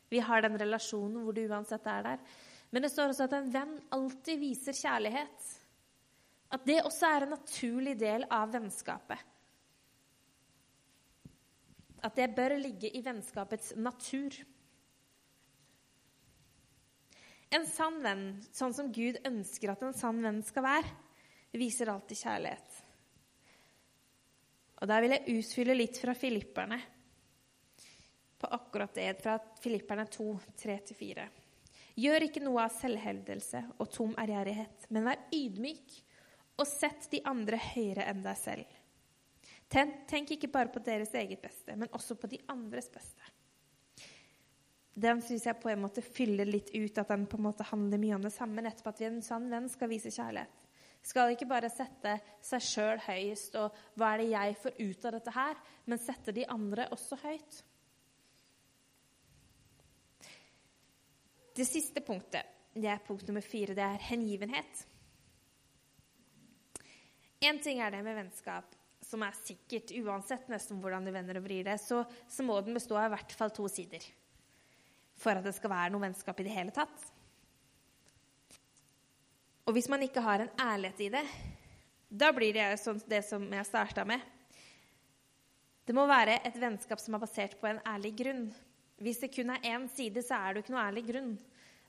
Vi 0.09 0.19
har 0.25 0.43
den 0.43 0.57
relasjonen 0.57 1.23
hvor 1.23 1.37
du 1.37 1.45
uansett 1.45 1.85
er 1.87 2.05
der. 2.05 2.21
Men 2.73 2.83
det 2.83 2.91
står 2.91 3.13
også 3.13 3.29
at 3.29 3.35
en 3.37 3.49
venn 3.53 3.75
alltid 3.95 4.41
viser 4.41 4.77
kjærlighet. 4.77 5.49
At 6.53 6.65
det 6.65 6.81
også 6.81 7.09
er 7.09 7.25
en 7.25 7.35
naturlig 7.37 7.95
del 8.01 8.25
av 8.33 8.51
vennskapet. 8.53 9.21
At 12.03 12.15
det 12.17 12.29
bør 12.35 12.55
ligge 12.57 12.89
i 12.95 13.03
vennskapets 13.05 13.75
natur. 13.77 14.33
En 17.49 17.65
sann 17.65 17.97
venn, 18.03 18.27
sånn 18.53 18.75
som 18.77 18.91
Gud 18.93 19.17
ønsker 19.25 19.71
at 19.73 19.81
en 19.81 19.95
sann 19.97 20.21
venn 20.21 20.43
skal 20.45 20.65
være, 20.67 20.91
viser 21.57 21.89
alltid 21.89 22.21
kjærlighet. 22.21 22.75
Og 24.79 24.87
Der 24.87 25.01
vil 25.03 25.15
jeg 25.15 25.39
utfylle 25.39 25.75
litt 25.75 25.97
fra 25.99 26.13
filipperne, 26.15 26.77
på 28.39 28.47
akkurat 28.55 28.93
det, 28.95 29.09
fra 29.19 29.33
Filipperne 29.59 30.05
2, 30.07 30.27
3-4. 30.61 31.25
Gjør 31.99 32.25
ikke 32.29 32.43
noe 32.45 32.61
av 32.63 32.71
selvhevdelse 32.77 33.63
og 33.81 33.89
tom 33.91 34.13
ærgjerrighet, 34.21 34.85
men 34.93 35.09
vær 35.09 35.25
ydmyk, 35.35 35.97
og 36.59 36.67
sett 36.69 37.09
de 37.11 37.19
andre 37.27 37.59
høyere 37.59 38.05
enn 38.11 38.21
deg 38.23 38.39
selv. 38.39 38.77
Tenk 39.69 40.31
ikke 40.35 40.51
bare 40.53 40.71
på 40.71 40.81
deres 40.85 41.11
eget 41.17 41.41
beste, 41.43 41.75
men 41.75 41.91
også 41.95 42.15
på 42.19 42.29
de 42.31 42.39
andres 42.51 42.87
beste 42.93 43.27
den 44.99 45.21
syns 45.23 45.45
jeg 45.47 45.59
på 45.61 45.69
en 45.71 45.83
måte 45.83 46.03
fyller 46.03 46.49
litt 46.49 46.71
ut 46.75 46.97
at 46.99 47.11
den 47.11 47.25
på 47.29 47.37
en 47.39 47.45
måte 47.47 47.67
handler 47.69 48.01
mye 48.01 48.17
om 48.17 48.25
det 48.25 48.33
samme. 48.35 48.63
Nettopp 48.63 48.91
at 48.91 49.01
vi 49.01 49.07
en 49.07 49.21
sann 49.23 49.47
venn 49.51 49.69
skal 49.71 49.91
vise 49.91 50.11
kjærlighet. 50.11 50.65
Skal 51.05 51.31
ikke 51.31 51.47
bare 51.47 51.69
sette 51.71 52.17
seg 52.43 52.63
sjøl 52.65 52.99
høyest 53.05 53.55
og 53.55 53.75
'hva 53.95 54.13
er 54.13 54.17
det 54.17 54.29
jeg 54.33 54.57
får 54.63 54.73
ut 54.79 55.05
av 55.05 55.11
dette 55.15 55.31
her', 55.31 55.61
men 55.85 55.99
sette 56.03 56.35
de 56.35 56.45
andre 56.45 56.89
også 56.91 57.15
høyt. 57.23 57.63
Det 61.55 61.67
siste 61.67 62.01
punktet, 62.01 62.43
det 62.75 62.87
er 62.87 63.03
punkt 63.05 63.27
nummer 63.27 63.41
fire, 63.41 63.73
det 63.75 63.83
er 63.83 64.05
hengivenhet. 64.11 64.85
Én 67.41 67.63
ting 67.63 67.79
er 67.79 67.91
det 67.91 68.03
med 68.03 68.15
vennskap, 68.15 68.75
som 69.01 69.23
er 69.23 69.31
sikkert 69.31 69.91
uansett 70.03 70.49
nesten 70.49 70.81
hvordan 70.81 71.05
du 71.05 71.11
vender 71.11 71.37
og 71.37 71.43
vrir 71.43 71.63
det, 71.63 71.79
så, 71.79 72.03
så 72.27 72.43
må 72.43 72.59
den 72.61 72.73
bestå 72.73 72.95
av 72.95 73.07
i 73.07 73.15
hvert 73.15 73.31
fall 73.31 73.51
to 73.51 73.67
sider 73.67 74.03
for 75.19 75.35
at 75.35 75.45
det 75.45 75.55
skal 75.57 75.73
være 75.73 75.93
noe 75.93 76.07
vennskap 76.07 76.39
i 76.39 76.47
det 76.47 76.55
hele 76.55 76.73
tatt. 76.75 77.07
Og 79.67 79.75
hvis 79.75 79.89
man 79.91 80.01
ikke 80.01 80.23
har 80.25 80.41
en 80.41 80.53
ærlighet 80.63 81.01
i 81.05 81.09
det, 81.13 81.25
da 82.09 82.31
blir 82.33 82.55
det 82.55 82.71
sånn 82.81 83.01
det 83.05 83.21
som 83.27 83.43
jeg 83.53 83.67
starta 83.67 84.05
med. 84.07 84.23
Det 85.85 85.93
må 85.97 86.07
være 86.09 86.39
et 86.45 86.57
vennskap 86.57 87.01
som 87.01 87.15
er 87.17 87.21
basert 87.21 87.53
på 87.59 87.69
en 87.69 87.81
ærlig 87.85 88.15
grunn. 88.17 88.47
Hvis 89.01 89.21
det 89.21 89.31
kun 89.33 89.53
er 89.53 89.67
én 89.69 89.85
side, 89.93 90.23
så 90.25 90.39
er 90.39 90.53
det 90.53 90.61
jo 90.61 90.65
ikke 90.65 90.73
noe 90.75 90.87
ærlig 90.87 91.05
grunn. 91.07 91.35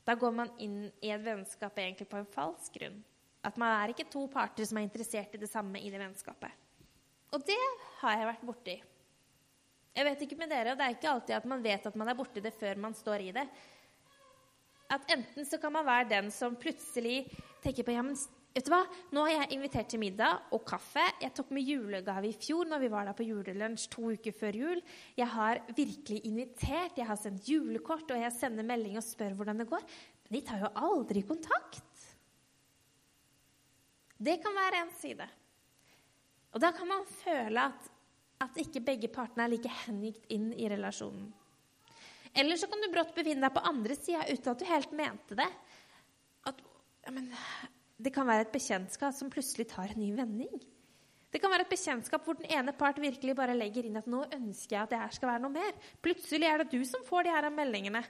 Da 0.05 0.17
går 0.17 0.37
man 0.37 0.53
inn 0.61 0.83
i 1.01 1.13
et 1.13 1.25
vennskap 1.25 1.79
egentlig 1.81 2.09
på 2.09 2.21
en 2.21 2.29
falsk 2.29 2.77
grunn. 2.77 3.01
At 3.45 3.57
man 3.61 3.73
er 3.79 3.93
ikke 3.93 4.09
to 4.13 4.27
parter 4.33 4.69
som 4.69 4.81
er 4.81 4.85
interessert 4.85 5.35
i 5.37 5.41
det 5.41 5.49
samme 5.49 5.81
i 5.81 5.91
det 5.93 6.01
vennskapet. 6.01 6.53
Og 7.33 7.45
det 7.47 7.61
har 8.01 8.19
jeg 8.19 8.29
vært 8.29 8.47
borti. 8.49 8.77
Jeg 9.97 10.07
vet 10.07 10.25
ikke 10.25 10.39
med 10.39 10.51
dere, 10.53 10.73
og 10.73 10.79
Det 10.79 10.87
er 10.87 10.97
ikke 10.97 11.13
alltid 11.13 11.37
at 11.37 11.47
man 11.51 11.63
vet 11.65 11.87
at 11.87 11.97
man 11.99 12.09
er 12.09 12.19
borti 12.19 12.43
det 12.43 12.53
før 12.55 12.79
man 12.79 12.95
står 12.95 13.27
i 13.27 13.33
det. 13.35 13.47
At 14.91 15.07
Enten 15.11 15.47
så 15.47 15.59
kan 15.63 15.73
man 15.73 15.87
være 15.87 16.11
den 16.11 16.31
som 16.35 16.57
plutselig 16.59 17.25
tenker 17.63 17.87
på 17.87 17.95
ja, 17.95 18.03
men 18.03 18.17
vet 18.55 18.67
du 18.67 18.73
hva? 18.73 18.81
Nå 19.15 19.27
har 19.27 19.35
jeg 19.35 19.53
invitert 19.55 19.91
til 19.91 20.03
middag 20.03 20.51
og 20.55 20.65
kaffe. 20.67 21.05
Jeg 21.23 21.35
tok 21.35 21.53
med 21.55 21.67
julegave 21.67 22.31
i 22.31 22.39
fjor 22.39 22.71
når 22.71 22.83
vi 22.83 22.91
var 22.91 23.07
der 23.07 23.19
på 23.19 23.27
julelunsj 23.27 23.87
to 23.93 24.11
uker 24.15 24.35
før 24.35 24.59
jul. 24.63 24.83
Jeg 25.19 25.31
har 25.35 25.63
virkelig 25.77 26.25
invitert, 26.27 26.99
jeg 26.99 27.07
har 27.07 27.19
sendt 27.19 27.47
julekort, 27.51 28.11
og 28.11 28.19
jeg 28.19 28.35
sender 28.35 28.67
melding 28.67 28.99
og 28.99 29.07
spør 29.07 29.37
hvordan 29.39 29.63
det 29.63 29.71
går. 29.71 29.87
Men 30.27 30.39
de 30.39 30.43
tar 30.47 30.65
jo 30.65 30.73
aldri 30.75 31.23
kontakt. 31.27 31.87
Det 34.21 34.37
kan 34.43 34.55
være 34.55 34.83
en 34.85 34.93
side. 34.99 35.31
Og 36.51 36.63
da 36.63 36.75
kan 36.75 36.89
man 36.91 37.07
føle 37.23 37.71
at 37.71 37.90
at 38.41 38.57
ikke 38.61 38.83
begge 38.85 39.11
partene 39.13 39.45
er 39.45 39.53
like 39.53 39.73
hengitt 39.85 40.25
inn 40.33 40.51
i 40.57 40.69
relasjonen. 40.73 41.29
Eller 42.31 42.57
så 42.57 42.69
kan 42.71 42.81
du 42.81 42.89
brått 42.93 43.13
befinne 43.17 43.43
deg 43.43 43.55
på 43.57 43.65
andre 43.67 43.97
sida 43.99 44.23
uten 44.31 44.53
at 44.53 44.61
du 44.61 44.67
helt 44.69 44.93
mente 44.97 45.39
det. 45.39 45.49
At, 46.47 46.61
ja, 47.05 47.15
men, 47.15 47.27
det 48.01 48.13
kan 48.15 48.29
være 48.29 48.47
et 48.47 48.55
bekjentskap 48.55 49.17
som 49.17 49.33
plutselig 49.33 49.67
tar 49.73 49.93
en 49.93 50.01
ny 50.01 50.13
vending. 50.17 50.63
Det 51.31 51.39
kan 51.43 51.53
være 51.53 51.67
et 51.67 51.73
bekjentskap 51.75 52.25
hvor 52.27 52.39
den 52.39 52.49
ene 52.51 52.75
part 52.75 52.99
virkelig 53.03 53.37
bare 53.39 53.55
legger 53.55 53.87
inn 53.87 53.99
at 54.01 54.09
nå 54.11 54.25
ønsker 54.35 54.77
jeg 54.77 54.83
at 54.83 54.95
det 54.95 55.03
her 55.03 55.15
skal 55.15 55.33
være 55.35 55.45
noe 55.45 55.55
mer. 55.55 55.77
Plutselig 56.03 56.49
er 56.49 56.63
det 56.63 56.73
du 56.73 56.81
som 56.89 57.05
får 57.07 57.27
de 57.27 57.35
her 57.35 57.51
meldingene. 57.55 58.03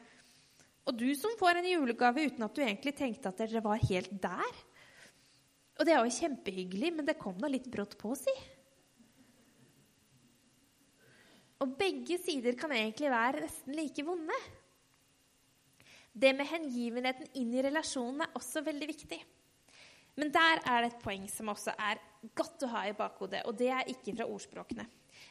Og 0.89 0.97
du 0.97 1.11
som 1.19 1.35
får 1.41 1.61
en 1.61 1.69
julegave 1.69 2.29
uten 2.31 2.47
at 2.47 2.55
du 2.57 2.63
egentlig 2.65 2.95
tenkte 2.97 3.33
at 3.33 3.43
dere 3.43 3.65
var 3.65 3.83
helt 3.91 4.15
der. 4.23 4.63
Og 5.81 5.87
det 5.89 5.93
er 5.97 6.05
jo 6.05 6.17
kjempehyggelig, 6.17 6.95
men 6.97 7.09
det 7.09 7.19
kom 7.21 7.37
da 7.41 7.49
litt 7.49 7.69
brått 7.73 7.97
på, 8.01 8.15
si. 8.17 8.33
Og 11.61 11.77
begge 11.77 12.17
sider 12.23 12.57
kan 12.59 12.73
egentlig 12.73 13.11
være 13.13 13.45
nesten 13.45 13.77
like 13.77 14.05
vonde. 14.05 14.37
Det 16.11 16.33
med 16.37 16.49
hengivenheten 16.49 17.29
inn 17.39 17.53
i 17.55 17.63
relasjonen 17.65 18.25
er 18.25 18.37
også 18.39 18.65
veldig 18.67 18.89
viktig. 18.91 19.21
Men 20.19 20.33
der 20.35 20.63
er 20.65 20.83
det 20.83 20.91
et 20.91 21.03
poeng 21.05 21.27
som 21.31 21.53
også 21.53 21.75
er 21.79 22.01
godt 22.37 22.65
å 22.67 22.73
ha 22.73 22.87
i 22.89 22.97
bakhodet. 22.97 23.45
Og 23.47 23.57
det 23.57 23.71
er 23.73 23.91
ikke 23.93 24.17
fra 24.17 24.27
ordspråkene, 24.29 24.87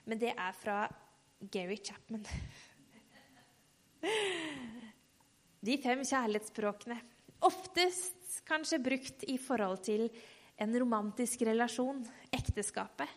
men 0.06 0.22
det 0.22 0.32
er 0.36 0.54
fra 0.58 0.78
Gary 1.52 1.80
Chapman. 1.84 2.26
De 5.65 5.76
fem 5.84 6.06
kjærlighetsspråkene. 6.08 7.00
Oftest 7.44 8.39
kanskje 8.48 8.80
brukt 8.84 9.26
i 9.28 9.36
forhold 9.42 9.82
til 9.84 10.08
en 10.60 10.76
romantisk 10.80 11.42
relasjon, 11.48 12.00
ekteskapet 12.36 13.10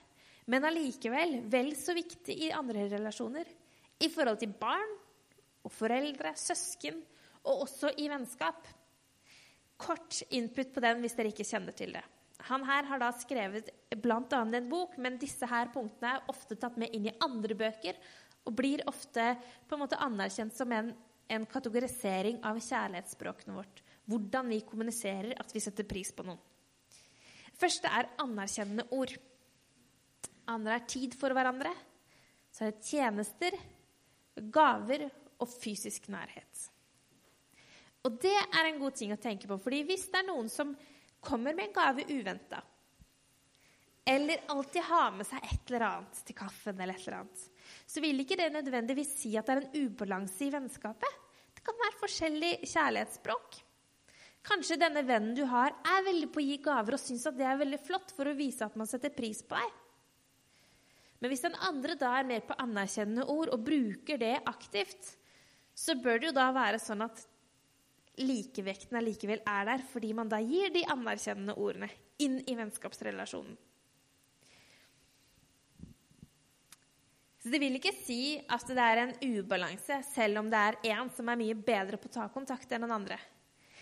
men 0.50 0.66
allikevel 0.66 1.40
vel 1.50 1.72
så 1.78 1.94
viktig 1.94 2.35
i 2.46 2.52
andre 2.55 2.88
relasjoner. 2.90 3.46
I 4.02 4.09
forhold 4.11 4.40
til 4.40 4.55
barn 4.59 4.96
og 5.62 5.70
foreldre, 5.70 6.35
søsken, 6.38 6.98
og 7.42 7.66
også 7.66 7.92
i 7.98 8.09
vennskap. 8.11 8.66
Kort 9.83 10.22
input 10.35 10.72
på 10.74 10.83
den 10.83 11.02
hvis 11.02 11.14
dere 11.18 11.31
ikke 11.33 11.46
kjenner 11.46 11.74
til 11.76 11.94
det. 11.96 12.02
Han 12.48 12.64
her 12.66 12.87
har 12.88 12.98
da 12.98 13.12
skrevet 13.14 13.70
bl.a. 14.02 14.40
en 14.42 14.68
bok, 14.70 14.96
men 14.98 15.18
disse 15.20 15.46
her 15.46 15.70
punktene 15.74 16.16
er 16.16 16.31
ofte 16.31 16.59
tatt 16.59 16.78
med 16.81 16.94
inn 16.94 17.07
i 17.07 17.16
andre 17.22 17.55
bøker 17.59 17.98
og 18.42 18.55
blir 18.59 18.83
ofte 18.90 19.28
på 19.68 19.76
en 19.76 19.83
måte 19.85 19.98
anerkjent 20.02 20.55
som 20.57 20.72
en, 20.74 20.90
en 21.31 21.44
kategorisering 21.46 22.40
av 22.46 22.59
kjærlighetsspråkene 22.59 23.55
vårt. 23.55 23.83
Hvordan 24.11 24.50
vi 24.50 24.62
kommuniserer 24.66 25.37
at 25.38 25.55
vi 25.55 25.62
setter 25.62 25.87
pris 25.87 26.11
på 26.14 26.26
noen. 26.26 26.40
første 27.55 27.87
er 27.87 28.11
anerkjennende 28.18 28.88
ord. 28.90 29.14
Andre 30.50 30.78
er 30.78 30.88
tid 30.90 31.14
for 31.18 31.35
hverandre. 31.37 31.70
Så 32.52 32.66
er 32.66 32.72
det 32.74 32.87
tjenester, 32.88 33.57
gaver 34.52 35.07
og 35.42 35.48
fysisk 35.50 36.09
nærhet. 36.12 36.68
Og 38.02 38.18
det 38.22 38.35
er 38.35 38.66
en 38.66 38.81
god 38.83 38.96
ting 38.98 39.14
å 39.14 39.20
tenke 39.20 39.48
på, 39.48 39.59
fordi 39.62 39.85
hvis 39.87 40.09
det 40.11 40.22
er 40.22 40.28
noen 40.28 40.48
som 40.50 40.74
kommer 41.22 41.55
med 41.55 41.68
en 41.68 41.76
gave 41.76 42.07
uventa, 42.11 42.59
eller 44.05 44.40
alltid 44.50 44.83
har 44.83 45.12
med 45.14 45.28
seg 45.28 45.44
et 45.46 45.68
eller 45.70 45.85
annet 45.87 46.22
til 46.26 46.35
kaffen, 46.35 46.81
eller 46.81 46.98
et 46.98 47.05
eller 47.07 47.20
annet, 47.20 47.44
så 47.87 48.02
vil 48.02 48.24
ikke 48.24 48.38
det 48.40 48.48
nødvendigvis 48.50 49.12
si 49.20 49.37
at 49.38 49.46
det 49.46 49.55
er 49.55 49.61
en 49.62 49.85
ubalanse 49.87 50.42
i 50.42 50.50
vennskapet. 50.50 51.20
Det 51.55 51.62
kan 51.62 51.78
være 51.78 52.00
forskjellig 52.00 52.50
kjærlighetsspråk. 52.64 53.61
Kanskje 54.42 54.81
denne 54.83 55.05
vennen 55.07 55.37
du 55.38 55.44
har, 55.46 55.70
er 55.87 56.02
veldig 56.09 56.33
på 56.35 56.42
å 56.42 56.46
gi 56.48 56.59
gaver 56.64 56.96
og 56.96 57.02
syns 57.05 57.28
at 57.31 57.38
det 57.38 57.46
er 57.46 57.61
veldig 57.61 57.78
flott 57.87 58.11
for 58.16 58.26
å 58.26 58.35
vise 58.35 58.66
at 58.66 58.74
man 58.78 58.90
setter 58.90 59.14
pris 59.14 59.44
på 59.46 59.55
deg. 59.55 59.82
Men 61.22 61.30
hvis 61.30 61.44
den 61.44 61.54
andre 61.62 61.94
da 61.94 62.16
er 62.18 62.26
mer 62.26 62.42
på 62.42 62.56
anerkjennende 62.58 63.28
ord 63.30 63.52
og 63.54 63.62
bruker 63.62 64.18
det 64.18 64.40
aktivt, 64.50 65.12
så 65.70 65.94
bør 65.94 66.18
det 66.18 66.32
jo 66.32 66.35
da 66.35 66.48
være 66.50 66.80
sånn 66.82 67.04
at 67.06 67.20
likevekten 68.18 68.98
allikevel 68.98 69.40
er 69.46 69.68
der, 69.70 69.85
fordi 69.92 70.11
man 70.18 70.28
da 70.28 70.40
gir 70.42 70.72
de 70.74 70.82
anerkjennende 70.90 71.54
ordene 71.54 71.88
inn 72.20 72.40
i 72.42 72.56
vennskapsrelasjonen. 72.58 73.54
Så 77.42 77.50
Det 77.50 77.58
vil 77.58 77.74
ikke 77.74 77.94
si 78.04 78.38
at 78.38 78.66
det 78.70 78.82
er 78.82 79.00
en 79.02 79.14
ubalanse, 79.22 79.96
selv 80.12 80.38
om 80.42 80.50
det 80.50 80.58
er 80.58 80.80
én 80.94 81.08
som 81.14 81.30
er 81.30 81.38
mye 81.38 81.54
bedre 81.58 81.98
på 81.98 82.11
å 82.11 82.16
ta 82.18 82.26
kontakt 82.30 82.70
enn 82.70 82.85
den 82.85 82.94
andre. 82.94 83.18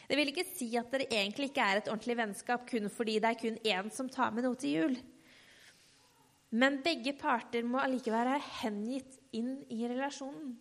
Det 0.08 0.16
vil 0.16 0.32
ikke 0.32 0.46
si 0.48 0.70
at 0.80 0.92
det 0.92 1.08
egentlig 1.08 1.50
ikke 1.50 1.64
er 1.64 1.80
et 1.80 1.88
ordentlig 1.92 2.16
vennskap 2.18 2.64
kun 2.68 2.88
fordi 2.92 3.18
det 3.20 3.28
er 3.32 3.40
kun 3.40 3.58
én 3.60 3.90
som 3.92 4.08
tar 4.08 4.32
med 4.32 4.44
noe 4.44 4.56
til 4.60 4.76
jul. 4.76 4.96
Men 6.50 6.80
begge 6.82 7.14
parter 7.18 7.62
må 7.66 7.78
allikevel 7.78 8.26
være 8.26 8.42
hengitt 8.62 9.20
inn 9.38 9.60
i 9.70 9.84
relasjonen. 9.86 10.56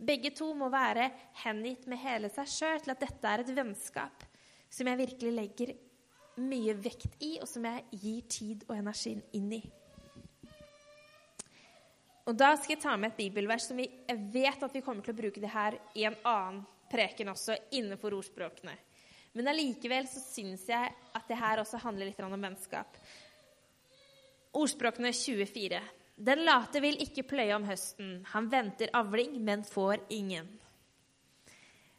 Begge 0.00 0.32
to 0.34 0.48
må 0.56 0.70
være 0.72 1.10
hengitt 1.42 1.86
med 1.90 2.00
hele 2.00 2.30
seg 2.32 2.48
sjøl 2.48 2.82
til 2.82 2.94
at 2.94 3.04
dette 3.04 3.30
er 3.30 3.42
et 3.42 3.52
vennskap 3.54 4.24
som 4.70 4.88
jeg 4.88 5.00
virkelig 5.02 5.32
legger 5.34 5.72
mye 6.40 6.74
vekt 6.78 7.18
i, 7.20 7.34
og 7.42 7.48
som 7.50 7.66
jeg 7.66 8.00
gir 8.00 8.26
tid 8.30 8.64
og 8.68 8.76
energi 8.78 9.16
inn 9.36 9.52
i. 9.58 9.60
Og 12.30 12.36
Da 12.38 12.52
skal 12.56 12.76
jeg 12.76 12.82
ta 12.84 12.94
med 12.96 13.10
et 13.10 13.24
bibelvers 13.24 13.66
som 13.66 13.80
vi 13.80 13.88
vet 14.06 14.62
at 14.62 14.74
vi 14.74 14.82
kommer 14.86 15.02
til 15.02 15.14
å 15.14 15.20
bruke 15.20 15.42
det 15.42 15.50
her 15.50 15.76
i 15.98 16.06
en 16.06 16.18
annen 16.22 16.62
preken 16.90 17.32
også, 17.32 17.56
innenfor 17.74 18.14
ordspråkene. 18.14 18.76
Men 19.34 19.50
allikevel 19.50 20.08
så 20.10 20.22
syns 20.22 20.64
jeg 20.70 20.94
at 21.14 21.28
det 21.28 21.38
her 21.38 21.62
også 21.62 21.78
handler 21.82 22.08
litt 22.08 22.22
om 22.22 22.34
vennskap. 22.34 22.96
Ordspråkene 24.52 25.12
24. 25.14 25.78
Den 26.20 26.42
late 26.44 26.80
vil 26.82 26.98
ikke 27.00 27.22
pløye 27.24 27.54
om 27.54 27.64
høsten. 27.68 28.18
Han 28.32 28.48
venter 28.50 28.90
avling, 28.98 29.36
men 29.44 29.62
får 29.64 30.02
ingen. 30.10 30.48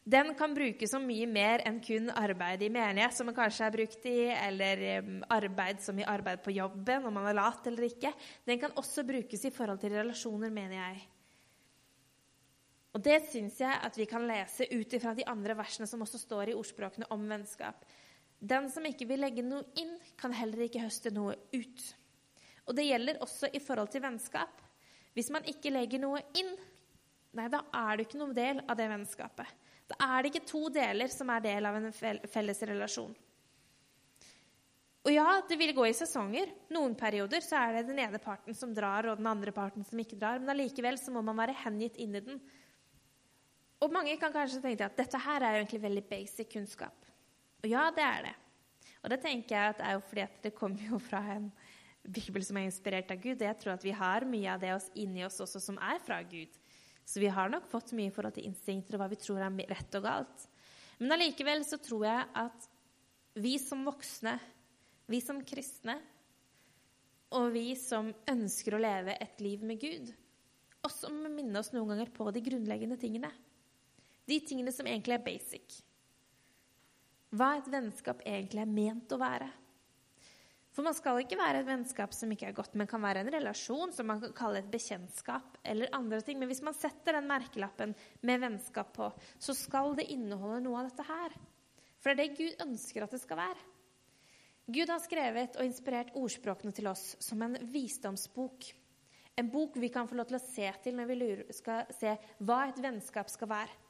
Den 0.02 0.32
kan 0.34 0.54
brukes 0.54 0.90
som 0.90 1.04
mye 1.06 1.28
mer 1.30 1.62
enn 1.66 1.78
kun 1.82 2.10
arbeid 2.10 2.64
i 2.66 2.70
menighet, 2.74 3.14
som 3.14 3.28
man 3.30 3.36
kanskje 3.36 3.68
er 3.68 3.74
brukt 3.76 4.06
i, 4.10 4.18
eller 4.34 4.82
arbeid 5.30 5.80
som 5.82 5.98
i 5.98 6.06
arbeid 6.06 6.42
på 6.42 6.54
jobben, 6.56 7.06
om 7.06 7.14
man 7.14 7.28
er 7.30 7.38
lat 7.38 7.66
eller 7.70 7.86
ikke. 7.86 8.10
Den 8.46 8.58
kan 8.60 8.74
også 8.76 9.06
brukes 9.06 9.46
i 9.46 9.54
forhold 9.54 9.78
til 9.82 9.94
relasjoner, 9.94 10.50
mener 10.50 10.76
jeg. 10.80 11.02
Og 12.92 13.00
det 13.06 13.22
syns 13.30 13.62
jeg 13.62 13.78
at 13.86 13.96
vi 13.96 14.08
kan 14.10 14.26
lese 14.28 14.66
ut 14.74 14.98
ifra 14.98 15.14
de 15.16 15.24
andre 15.30 15.56
versene 15.56 15.88
som 15.88 16.02
også 16.04 16.20
står 16.20 16.52
i 16.52 16.58
ordspråkene 16.58 17.08
om 17.14 17.24
vennskap. 17.30 17.86
Den 18.42 18.68
som 18.74 18.84
ikke 18.84 19.06
vil 19.08 19.22
legge 19.22 19.46
noe 19.46 19.64
inn, 19.78 19.94
kan 20.18 20.34
heller 20.34 20.66
ikke 20.66 20.82
høste 20.82 21.14
noe 21.14 21.38
ut. 21.54 21.86
Og 22.68 22.76
det 22.76 22.86
gjelder 22.86 23.22
også 23.24 23.50
i 23.52 23.60
forhold 23.62 23.90
til 23.92 24.04
vennskap. 24.04 24.60
Hvis 25.16 25.30
man 25.34 25.44
ikke 25.48 25.72
legger 25.74 26.00
noe 26.02 26.22
inn, 26.38 26.52
nei, 27.36 27.48
da 27.52 27.64
er 27.82 27.98
det 27.98 28.06
ikke 28.06 28.20
noen 28.20 28.36
del 28.36 28.62
av 28.62 28.78
det 28.78 28.88
vennskapet. 28.92 29.58
Da 29.90 29.98
er 30.06 30.22
det 30.22 30.32
ikke 30.32 30.48
to 30.48 30.68
deler 30.72 31.10
som 31.12 31.30
er 31.34 31.44
del 31.44 31.68
av 31.68 31.76
en 31.76 31.92
felles 31.92 32.62
relasjon. 32.70 33.12
Og 35.02 35.10
ja, 35.10 35.26
det 35.48 35.58
vil 35.58 35.74
gå 35.74 35.88
i 35.88 35.94
sesonger. 35.98 36.52
Noen 36.70 36.94
perioder 36.98 37.42
så 37.42 37.58
er 37.58 37.80
det 37.80 37.88
den 37.88 37.98
ene 38.04 38.20
parten 38.22 38.54
som 38.54 38.70
drar, 38.74 39.08
og 39.10 39.18
den 39.18 39.26
andre 39.26 39.50
parten 39.54 39.82
som 39.86 39.98
ikke 39.98 40.18
drar. 40.20 40.38
Men 40.38 40.54
allikevel 40.54 40.98
så 41.00 41.10
må 41.14 41.24
man 41.26 41.40
være 41.40 41.58
hengitt 41.64 41.98
inn 42.00 42.14
i 42.14 42.22
den. 42.22 42.38
Og 43.82 43.90
mange 43.90 44.14
kan 44.20 44.34
kanskje 44.34 44.62
tenke 44.62 44.86
at 44.86 44.94
dette 44.96 45.18
her 45.18 45.42
er 45.42 45.56
jo 45.56 45.64
egentlig 45.64 45.82
veldig 45.82 46.04
basic 46.06 46.52
kunnskap. 46.52 47.10
Og 47.62 47.66
ja, 47.70 47.88
det 47.94 48.06
er 48.06 48.28
det. 48.28 48.36
Og 49.02 49.10
det 49.10 49.18
tenker 49.24 49.56
jeg 49.56 49.72
at 49.72 49.80
det 49.80 49.88
er 49.88 49.96
jo 49.96 50.04
fordi 50.06 50.22
at 50.22 50.38
det 50.44 50.54
kommer 50.54 50.86
jo 50.92 51.02
fra 51.02 51.22
en 51.34 51.50
Bibel 52.02 52.42
som 52.44 52.58
er 52.58 52.66
inspirert 52.66 53.10
av 53.14 53.20
Gud. 53.22 53.42
Jeg 53.42 53.58
tror 53.60 53.76
at 53.76 53.84
vi 53.86 53.94
har 53.94 54.26
mye 54.26 54.50
av 54.50 54.62
det 54.62 54.72
oss 54.74 54.88
inni 54.98 55.24
oss 55.26 55.40
også 55.44 55.60
som 55.62 55.78
er 55.78 56.00
fra 56.02 56.18
Gud. 56.26 56.50
Så 57.04 57.22
vi 57.22 57.30
har 57.30 57.50
nok 57.50 57.68
fått 57.70 57.94
mye 57.98 58.10
i 58.10 58.14
forhold 58.14 58.36
til 58.36 58.48
instinkter 58.48 58.96
og 58.96 59.02
hva 59.02 59.10
vi 59.12 59.20
tror 59.20 59.42
er 59.42 59.70
rett 59.70 59.98
og 59.98 60.06
galt. 60.06 60.48
Men 60.98 61.14
allikevel 61.16 61.64
så 61.66 61.78
tror 61.82 62.06
jeg 62.06 62.26
at 62.38 62.68
vi 63.42 63.56
som 63.58 63.84
voksne, 63.86 64.36
vi 65.10 65.22
som 65.24 65.40
kristne, 65.46 65.96
og 67.32 67.48
vi 67.54 67.72
som 67.80 68.10
ønsker 68.28 68.76
å 68.76 68.82
leve 68.82 69.16
et 69.24 69.40
liv 69.40 69.62
med 69.64 69.80
Gud, 69.80 70.10
også 70.84 71.08
må 71.14 71.30
minne 71.32 71.62
oss 71.62 71.72
noen 71.72 71.94
ganger 71.94 72.10
på 72.12 72.26
de 72.34 72.42
grunnleggende 72.44 72.98
tingene. 73.00 73.30
De 74.28 74.38
tingene 74.44 74.74
som 74.74 74.86
egentlig 74.86 75.16
er 75.16 75.24
basic. 75.24 75.78
Hva 77.32 77.54
et 77.56 77.70
vennskap 77.72 78.20
egentlig 78.28 78.60
er 78.60 78.70
ment 78.70 79.14
å 79.14 79.20
være. 79.22 79.48
For 80.72 80.84
man 80.86 80.96
skal 80.96 81.20
ikke 81.20 81.36
være 81.36 81.60
et 81.60 81.68
vennskap 81.68 82.14
som 82.16 82.30
ikke 82.32 82.46
er 82.48 82.56
godt, 82.56 82.76
men 82.80 82.88
kan 82.88 83.02
være 83.04 83.20
en 83.20 83.32
relasjon 83.34 83.90
som 83.92 84.08
man 84.08 84.22
kan 84.22 84.32
kalle 84.36 84.62
et 84.62 84.70
bekjentskap 84.72 85.58
eller 85.68 85.92
andre 85.92 86.22
ting. 86.24 86.38
Men 86.40 86.48
hvis 86.48 86.62
man 86.64 86.76
setter 86.76 87.18
den 87.18 87.28
merkelappen 87.28 87.92
med 88.24 88.40
vennskap 88.40 88.94
på, 88.96 89.10
så 89.36 89.52
skal 89.56 89.92
det 89.98 90.08
inneholde 90.14 90.62
noe 90.64 90.80
av 90.80 90.88
dette 90.88 91.04
her. 91.10 91.36
For 92.00 92.08
det 92.08 92.14
er 92.14 92.22
det 92.22 92.38
Gud 92.40 92.64
ønsker 92.64 93.04
at 93.04 93.12
det 93.12 93.20
skal 93.20 93.42
være. 93.42 93.68
Gud 94.72 94.88
har 94.88 95.02
skrevet 95.04 95.58
og 95.58 95.66
inspirert 95.66 96.14
ordspråkene 96.16 96.72
til 96.72 96.88
oss 96.88 97.04
som 97.20 97.44
en 97.44 97.58
visdomsbok. 97.68 98.72
En 99.36 99.52
bok 99.52 99.76
vi 99.80 99.92
kan 99.92 100.08
få 100.08 100.16
lov 100.16 100.30
til 100.30 100.38
å 100.40 100.44
se 100.44 100.72
til 100.84 100.96
når 100.96 101.12
vi 101.12 101.30
skal 101.56 101.92
se 101.92 102.16
hva 102.40 102.62
et 102.70 102.80
vennskap 102.80 103.28
skal 103.32 103.52
være. 103.52 103.80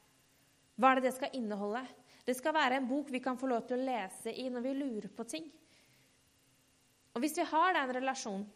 Hva 0.81 0.91
er 0.91 0.99
det 0.99 1.11
det 1.11 1.17
skal 1.19 1.35
inneholde? 1.39 1.83
Det 2.27 2.35
skal 2.39 2.57
være 2.57 2.79
en 2.81 2.91
bok 2.91 3.11
vi 3.13 3.23
kan 3.23 3.39
få 3.39 3.51
lov 3.51 3.69
til 3.69 3.79
å 3.79 3.87
lese 3.87 4.35
i 4.35 4.49
når 4.51 4.67
vi 4.67 4.79
lurer 4.81 5.13
på 5.15 5.27
ting. 5.31 5.47
Og 7.13 7.23
hvis 7.23 7.37
vi 7.37 7.47
har 7.49 7.75
den 7.77 7.95
relasjonen, 7.99 8.47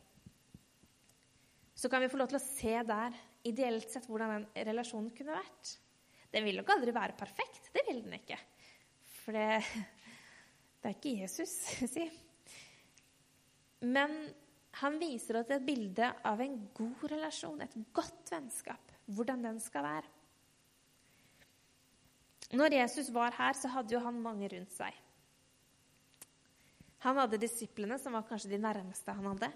så 1.77 1.90
kan 1.92 2.01
vi 2.01 2.09
få 2.09 2.16
lov 2.16 2.31
til 2.31 2.38
å 2.38 2.45
se 2.45 2.77
der, 2.88 3.16
ideelt 3.47 3.90
sett, 3.92 4.09
hvordan 4.09 4.33
den 4.33 4.69
relasjonen 4.71 5.11
kunne 5.14 5.37
vært. 5.37 5.75
Den 6.33 6.47
vil 6.47 6.57
nok 6.59 6.73
aldri 6.73 6.95
være 6.97 7.19
perfekt. 7.19 7.69
Det 7.75 7.85
vil 7.87 8.01
den 8.07 8.16
ikke. 8.16 8.38
For 9.21 9.37
det, 9.37 9.61
det 10.81 10.90
er 10.90 10.97
ikke 10.97 11.14
Jesus, 11.21 11.53
si. 11.95 12.09
Men 13.85 14.16
han 14.81 14.99
viser 15.01 15.40
oss 15.40 15.53
et 15.53 15.64
bilde 15.64 16.09
av 16.27 16.40
en 16.45 16.59
god 16.77 17.07
relasjon, 17.12 17.62
et 17.64 17.77
godt 17.97 18.33
vennskap. 18.33 18.92
Hvordan 19.16 19.45
den 19.45 19.61
skal 19.62 19.85
være. 19.87 20.12
Når 22.57 22.77
Jesus 22.79 23.09
var 23.14 23.35
her, 23.37 23.57
så 23.59 23.71
hadde 23.73 23.95
jo 23.95 24.01
han 24.03 24.19
mange 24.23 24.49
rundt 24.53 24.75
seg. 24.75 24.95
Han 27.07 27.21
hadde 27.23 27.38
disiplene, 27.38 28.01
som 28.03 28.16
var 28.19 28.27
kanskje 28.27 28.51
de 28.51 28.59
nærmeste 28.59 29.14
han 29.14 29.29
hadde. 29.31 29.50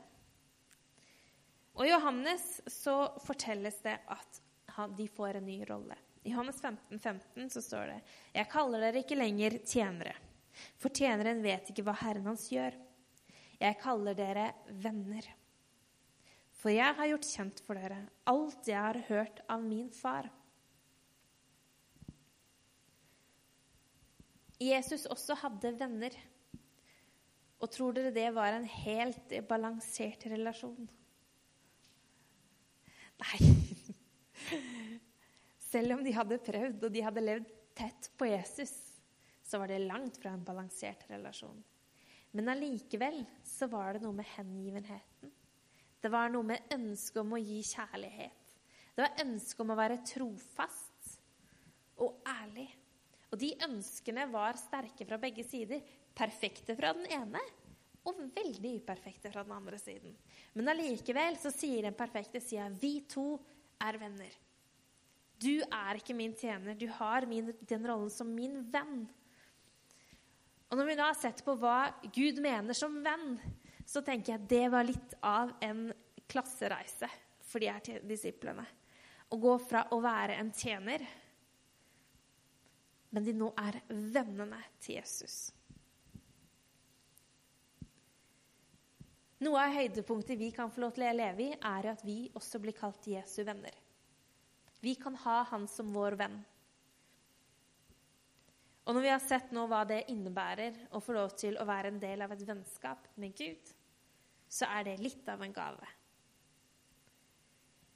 Og 1.74 1.82
I 1.82 1.90
Johannes 1.90 2.44
så 2.70 2.94
fortelles 3.24 3.80
det 3.82 3.96
at 4.06 4.38
de 4.94 5.06
får 5.10 5.40
en 5.40 5.48
ny 5.48 5.56
rolle. 5.66 5.96
I 6.22 6.30
Johannes 6.30 6.60
15, 6.62 6.98
15 6.98 7.50
så 7.50 7.62
står 7.64 7.90
det 7.90 7.98
Jeg 8.36 8.50
kaller 8.52 8.84
dere 8.84 9.02
ikke 9.02 9.18
lenger 9.18 9.58
tjenere, 9.64 10.14
for 10.78 10.94
tjeneren 10.94 11.42
vet 11.42 11.72
ikke 11.72 11.82
hva 11.88 11.96
Herren 12.04 12.30
hans 12.30 12.46
gjør. 12.52 12.76
Jeg 13.58 13.80
kaller 13.82 14.14
dere 14.14 14.46
venner. 14.70 15.26
For 16.60 16.70
jeg 16.70 16.94
har 16.96 17.10
gjort 17.10 17.30
kjent 17.34 17.62
for 17.66 17.80
dere 17.80 18.04
alt 18.30 18.68
jeg 18.68 18.78
har 18.78 19.02
hørt 19.08 19.42
av 19.50 19.64
min 19.64 19.90
far. 19.90 20.30
Jesus 24.60 25.08
også 25.10 25.34
hadde 25.40 25.78
venner. 25.80 26.14
Tror 27.70 27.94
dere 27.94 28.10
det 28.14 28.28
var 28.34 28.52
en 28.52 28.66
helt 28.66 29.34
balansert 29.48 30.26
relasjon? 30.30 30.88
Nei. 33.20 33.40
Selv 35.70 35.94
om 35.94 36.04
de 36.04 36.14
hadde 36.16 36.40
prøvd, 36.42 36.86
og 36.86 36.94
de 36.94 37.02
hadde 37.04 37.22
levd 37.22 37.50
tett 37.78 38.10
på 38.18 38.26
Jesus, 38.26 38.72
så 39.46 39.60
var 39.60 39.70
det 39.70 39.84
langt 39.84 40.18
fra 40.18 40.32
en 40.34 40.46
balansert 40.46 41.04
relasjon. 41.10 41.60
Men 42.34 42.50
allikevel 42.52 43.22
så 43.46 43.68
var 43.70 43.94
det 43.94 44.04
noe 44.04 44.14
med 44.18 44.28
hengivenheten. 44.36 45.32
Det 46.00 46.10
var 46.10 46.30
noe 46.32 46.46
med 46.46 46.74
ønsket 46.74 47.20
om 47.22 47.34
å 47.36 47.40
gi 47.42 47.60
kjærlighet. 47.66 48.54
Det 48.94 49.04
var 49.04 49.22
ønsket 49.24 49.64
om 49.64 49.72
å 49.74 49.78
være 49.78 50.02
trofast 50.06 51.16
og 52.00 52.22
ærlig. 52.26 52.68
Og 53.30 53.38
de 53.38 53.52
ønskene 53.66 54.26
var 54.32 54.58
sterke 54.58 55.06
fra 55.06 55.18
begge 55.22 55.44
sider. 55.46 55.82
Perfekte 56.16 56.74
fra 56.78 56.94
den 56.96 57.06
ene 57.14 57.42
og 58.08 58.20
veldig 58.34 58.76
uperfekte 58.80 59.32
fra 59.32 59.44
den 59.44 59.54
andre 59.54 59.78
siden. 59.80 60.14
Men 60.56 60.72
allikevel 60.72 61.36
så 61.40 61.52
sier 61.52 61.84
den 61.86 61.96
perfekte 61.98 62.40
sida 62.42 62.70
vi 62.80 63.00
to 63.10 63.34
er 63.84 63.98
venner. 64.00 64.32
Du 65.40 65.62
er 65.64 65.96
ikke 65.96 66.16
min 66.16 66.34
tjener, 66.36 66.76
du 66.76 66.88
har 66.98 67.24
min, 67.28 67.52
den 67.68 67.86
rollen 67.88 68.10
som 68.12 68.28
min 68.28 68.60
venn. 68.72 69.06
Og 70.70 70.78
når 70.78 70.86
vi 70.86 70.96
nå 70.98 71.06
har 71.08 71.16
sett 71.18 71.40
på 71.44 71.56
hva 71.58 71.90
Gud 72.12 72.40
mener 72.44 72.76
som 72.76 73.00
venn, 73.04 73.38
så 73.88 74.04
tenker 74.06 74.34
jeg 74.34 74.42
at 74.42 74.50
det 74.50 74.66
var 74.70 74.86
litt 74.86 75.16
av 75.26 75.54
en 75.64 75.88
klassereise 76.30 77.08
for 77.42 77.62
de 77.62 77.70
her 77.72 78.04
disiplene. 78.06 78.66
Å 79.30 79.38
gå 79.40 79.54
fra 79.62 79.86
å 79.94 80.00
være 80.02 80.36
en 80.38 80.52
tjener, 80.54 81.02
men 83.10 83.26
de 83.26 83.34
nå 83.34 83.48
er 83.58 83.80
vennene 83.88 84.60
til 84.78 85.00
Jesus. 85.00 85.48
Noe 89.40 89.60
av 89.62 89.72
høydepunktet 89.72 90.36
vi 90.36 90.50
kan 90.52 90.68
få 90.72 90.82
lov 90.82 90.96
til 90.96 91.06
å 91.08 91.16
leve 91.16 91.46
i, 91.46 91.52
er 91.56 91.86
at 91.94 92.02
vi 92.04 92.26
også 92.36 92.60
blir 92.60 92.76
kalt 92.76 93.06
Jesu 93.08 93.40
venner. 93.46 93.76
Vi 94.84 94.94
kan 95.00 95.16
ha 95.22 95.42
han 95.48 95.66
som 95.68 95.92
vår 95.94 96.16
venn. 96.20 96.36
Og 98.84 98.96
når 98.96 99.04
vi 99.04 99.12
har 99.12 99.22
sett 99.22 99.52
nå 99.54 99.66
hva 99.70 99.84
det 99.88 100.02
innebærer 100.12 100.76
å 100.96 101.00
få 101.04 101.14
lov 101.16 101.32
til 101.40 101.56
å 101.60 101.66
være 101.68 101.92
en 101.92 102.00
del 102.02 102.24
av 102.24 102.32
et 102.34 102.44
vennskap 102.48 103.08
med 103.20 103.36
Gud, 103.38 103.72
så 104.50 104.68
er 104.76 104.88
det 104.88 105.00
litt 105.00 105.28
av 105.30 105.44
en 105.44 105.54
gave. 105.54 105.88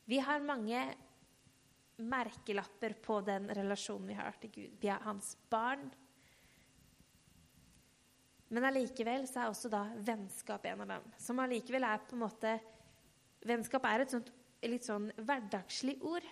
Vi 0.09 0.21
har 0.21 0.45
mange 0.45 0.85
merkelapper 1.97 2.97
på 3.05 3.21
den 3.27 3.49
relasjonen 3.57 4.09
vi 4.13 4.17
har 4.19 4.37
til 4.41 4.53
Gud. 4.55 4.79
Vi 4.81 4.91
er 4.93 5.05
hans 5.05 5.35
barn, 5.51 5.89
men 8.55 8.69
allikevel 8.69 9.27
så 9.27 9.43
er 9.43 9.51
også 9.51 9.71
da 9.73 9.83
vennskap 10.07 10.65
en 10.71 10.85
av 10.85 10.95
dem. 10.95 11.07
Som 11.19 11.43
allikevel 11.43 11.87
er 11.89 12.03
på 12.07 12.17
en 12.17 12.25
måte 12.27 12.55
Vennskap 13.45 13.85
er 13.85 14.01
et 14.01 14.13
sånt 14.15 14.31
litt 14.65 14.87
sånn 14.87 15.11
hverdagslig 15.19 15.99
ord. 16.01 16.25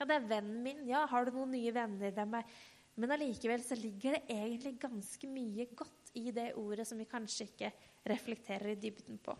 Ja, 0.00 0.06
det 0.08 0.16
er 0.16 0.24
vennen 0.32 0.62
min. 0.64 0.80
Ja, 0.88 1.04
har 1.06 1.28
du 1.28 1.36
noen 1.36 1.52
nye 1.54 1.70
venner? 1.74 2.10
Hvem 2.16 2.40
er 2.40 2.56
Men 2.98 3.10
allikevel 3.14 3.62
så 3.62 3.74
ligger 3.78 4.16
det 4.16 4.34
egentlig 4.34 4.76
ganske 4.82 5.28
mye 5.30 5.66
godt 5.74 6.10
i 6.18 6.30
det 6.34 6.52
ordet 6.58 6.86
som 6.86 6.98
vi 6.98 7.06
kanskje 7.10 7.48
ikke 7.48 7.70
reflekterer 8.06 8.70
i 8.70 8.78
dybden 8.78 9.18
på. 9.22 9.34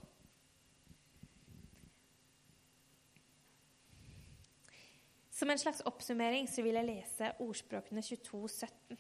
Som 5.35 5.51
en 5.51 5.59
slags 5.59 5.83
oppsummering 5.87 6.47
så 6.51 6.63
vil 6.67 6.79
jeg 6.79 6.89
lese 6.89 7.31
ordspråkene 7.43 8.03
22, 8.03 8.43
17. 8.49 8.99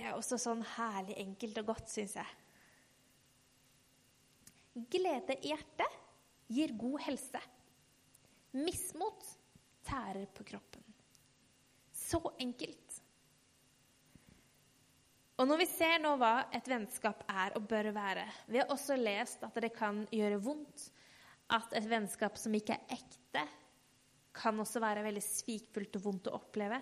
Det 0.00 0.06
er 0.08 0.16
også 0.16 0.38
sånn 0.40 0.62
herlig 0.78 1.12
enkelt 1.20 1.58
og 1.60 1.74
godt, 1.74 1.90
syns 1.92 2.14
jeg. 2.16 2.36
Glede 4.88 5.34
i 5.42 5.50
hjertet 5.50 5.96
gir 6.48 6.70
god 6.80 7.02
helse. 7.04 7.40
Mismot 8.56 9.26
tærer 9.84 10.24
på 10.32 10.46
kroppen. 10.48 10.86
Så 11.92 12.22
enkelt. 12.40 12.96
Og 15.36 15.48
når 15.50 15.60
vi 15.60 15.66
ser 15.68 16.00
nå 16.00 16.14
hva 16.20 16.46
et 16.56 16.70
vennskap 16.72 17.20
er 17.28 17.58
og 17.58 17.66
bør 17.68 17.90
være 17.96 18.24
Vi 18.48 18.60
har 18.60 18.72
også 18.72 18.96
lest 18.96 19.44
at 19.44 19.60
det 19.60 19.72
kan 19.76 20.00
gjøre 20.16 20.40
vondt. 20.40 20.86
At 21.52 21.76
et 21.76 21.90
vennskap 21.90 22.40
som 22.40 22.56
ikke 22.56 22.78
er 22.78 22.96
ekte, 22.96 23.44
kan 24.32 24.64
også 24.64 24.80
være 24.80 25.04
veldig 25.04 25.22
svikfullt 25.26 26.00
og 26.00 26.04
vondt 26.06 26.32
å 26.32 26.38
oppleve. 26.38 26.80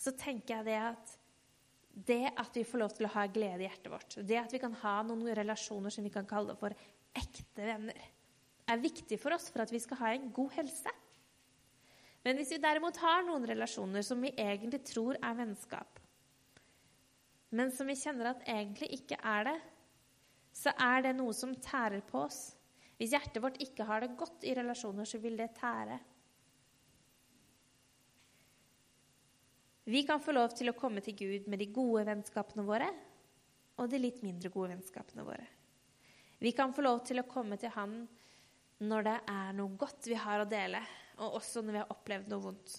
Så 0.00 0.16
tenker 0.18 0.56
jeg 0.56 0.68
det 0.72 0.78
at 0.80 1.14
det 1.96 2.28
at 2.36 2.56
vi 2.56 2.64
får 2.68 2.82
lov 2.82 2.92
til 2.92 3.08
å 3.08 3.14
ha 3.14 3.24
glede 3.32 3.64
i 3.64 3.66
hjertet 3.66 3.88
vårt, 3.88 4.18
det 4.28 4.36
at 4.36 4.52
vi 4.52 4.60
kan 4.60 4.74
ha 4.82 4.98
noen 5.06 5.30
relasjoner 5.38 5.92
som 5.94 6.04
vi 6.04 6.12
kan 6.12 6.28
kalle 6.28 6.56
for 6.60 6.74
ekte 7.16 7.64
venner, 7.64 8.00
er 8.66 8.82
viktig 8.82 9.16
for 9.22 9.36
oss 9.36 9.48
for 9.52 9.64
at 9.64 9.72
vi 9.72 9.80
skal 9.80 10.00
ha 10.02 10.10
en 10.12 10.26
god 10.34 10.52
helse. 10.58 10.92
Men 12.26 12.36
hvis 12.36 12.50
vi 12.56 12.58
derimot 12.60 12.98
har 13.00 13.22
noen 13.24 13.46
relasjoner 13.48 14.04
som 14.04 14.20
vi 14.20 14.34
egentlig 14.34 14.82
tror 14.84 15.16
er 15.16 15.38
vennskap, 15.38 16.00
men 17.56 17.70
som 17.72 17.88
vi 17.88 17.96
kjenner 17.96 18.32
at 18.32 18.44
egentlig 18.50 18.90
ikke 18.98 19.20
er 19.22 19.46
det, 19.48 19.56
så 20.56 20.72
er 20.82 21.06
det 21.06 21.14
noe 21.16 21.32
som 21.36 21.54
tærer 21.62 22.02
på 22.04 22.24
oss. 22.26 22.40
Hvis 22.96 23.12
hjertet 23.14 23.42
vårt 23.44 23.60
ikke 23.62 23.86
har 23.86 24.02
det 24.02 24.16
godt 24.18 24.44
i 24.48 24.54
relasjoner, 24.56 25.06
så 25.08 25.20
vil 25.22 25.36
det 25.38 25.52
tære. 25.56 25.98
Vi 29.86 30.02
kan 30.02 30.18
få 30.18 30.32
lov 30.34 30.50
til 30.58 30.66
å 30.66 30.74
komme 30.74 30.98
til 31.04 31.14
Gud 31.14 31.44
med 31.46 31.60
de 31.62 31.68
gode 31.70 32.02
vennskapene 32.08 32.64
våre 32.66 32.88
og 33.78 33.90
de 33.92 34.00
litt 34.00 34.22
mindre 34.24 34.50
gode 34.50 34.72
vennskapene 34.72 35.22
våre. 35.22 35.44
Vi 36.42 36.50
kan 36.56 36.72
få 36.74 36.82
lov 36.82 37.04
til 37.06 37.20
å 37.20 37.28
komme 37.28 37.58
til 37.60 37.70
Han 37.76 38.00
når 38.82 39.06
det 39.06 39.14
er 39.30 39.52
noe 39.56 39.78
godt 39.78 40.08
vi 40.10 40.18
har 40.20 40.42
å 40.42 40.48
dele, 40.48 40.82
og 41.22 41.38
også 41.38 41.62
når 41.62 41.72
vi 41.72 41.80
har 41.80 41.92
opplevd 41.94 42.32
noe 42.32 42.44
vondt. 42.44 42.74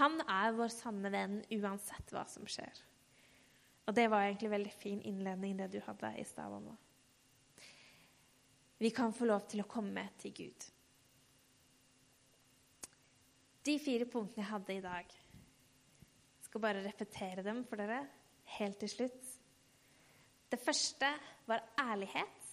Han 0.00 0.16
er 0.24 0.56
vår 0.56 0.72
sanne 0.74 1.12
venn 1.14 1.36
uansett 1.54 2.10
hva 2.10 2.24
som 2.26 2.48
skjer. 2.50 2.80
Og 3.84 3.94
det 3.94 4.08
var 4.10 4.24
egentlig 4.24 4.50
veldig 4.50 4.72
fin 4.74 5.02
innledning, 5.04 5.58
det 5.60 5.68
du 5.76 5.78
hadde 5.84 6.10
i 6.18 6.24
stad, 6.26 6.50
mamma. 6.50 6.74
Vi 8.80 8.90
kan 8.90 9.12
få 9.14 9.28
lov 9.28 9.44
til 9.52 9.62
å 9.62 9.68
komme 9.70 10.08
til 10.18 10.34
Gud. 10.34 10.66
De 13.64 13.76
fire 13.78 14.08
punktene 14.10 14.42
jeg 14.42 14.50
hadde 14.50 14.74
i 14.74 14.82
dag 14.82 15.14
skal 16.54 16.62
bare 16.62 16.84
repetere 16.84 17.42
dem 17.42 17.64
for 17.66 17.80
dere 17.82 17.96
helt 18.54 18.76
til 18.78 18.90
slutt. 18.92 19.30
Det 20.46 20.60
første 20.62 21.08
var 21.50 21.64
ærlighet. 21.82 22.44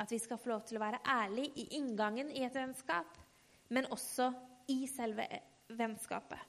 At 0.00 0.08
vi 0.08 0.18
skal 0.18 0.40
få 0.40 0.48
lov 0.48 0.62
til 0.64 0.78
å 0.78 0.80
være 0.80 1.02
ærlige 1.04 1.52
i 1.60 1.66
inngangen 1.76 2.30
i 2.32 2.46
et 2.46 2.56
vennskap, 2.56 3.18
men 3.76 3.90
også 3.92 4.30
i 4.72 4.88
selve 4.88 5.28
vennskapet. 5.76 6.40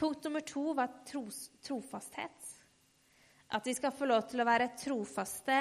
Punkt 0.00 0.24
nummer 0.24 0.48
to 0.48 0.72
var 0.72 1.02
tros, 1.04 1.50
trofasthet. 1.60 2.52
At 3.52 3.68
vi 3.68 3.76
skal 3.76 3.92
få 3.92 4.08
lov 4.08 4.24
til 4.30 4.40
å 4.40 4.48
være 4.48 4.72
trofaste 4.80 5.60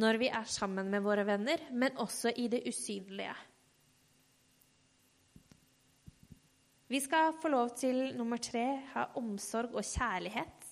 når 0.00 0.24
vi 0.24 0.32
er 0.32 0.48
sammen 0.48 0.88
med 0.88 1.04
våre 1.04 1.28
venner, 1.28 1.68
men 1.76 2.00
også 2.00 2.32
i 2.40 2.48
det 2.48 2.64
usynlige. 2.72 3.36
Vi 6.88 7.00
skal 7.00 7.32
få 7.40 7.48
lov 7.48 7.72
til 7.80 8.10
nummer 8.16 8.40
tre 8.42 8.64
ha 8.92 9.06
omsorg 9.16 9.72
og 9.72 9.86
kjærlighet 9.86 10.66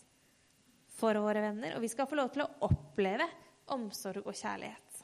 for 0.93 1.17
våre 1.25 1.41
venner. 1.47 1.77
Og 1.77 1.85
vi 1.85 1.91
skal 1.93 2.09
få 2.09 2.19
lov 2.19 2.33
til 2.35 2.45
å 2.45 2.51
oppleve 2.69 3.29
omsorg 3.73 4.27
og 4.27 4.37
kjærlighet. 4.37 5.01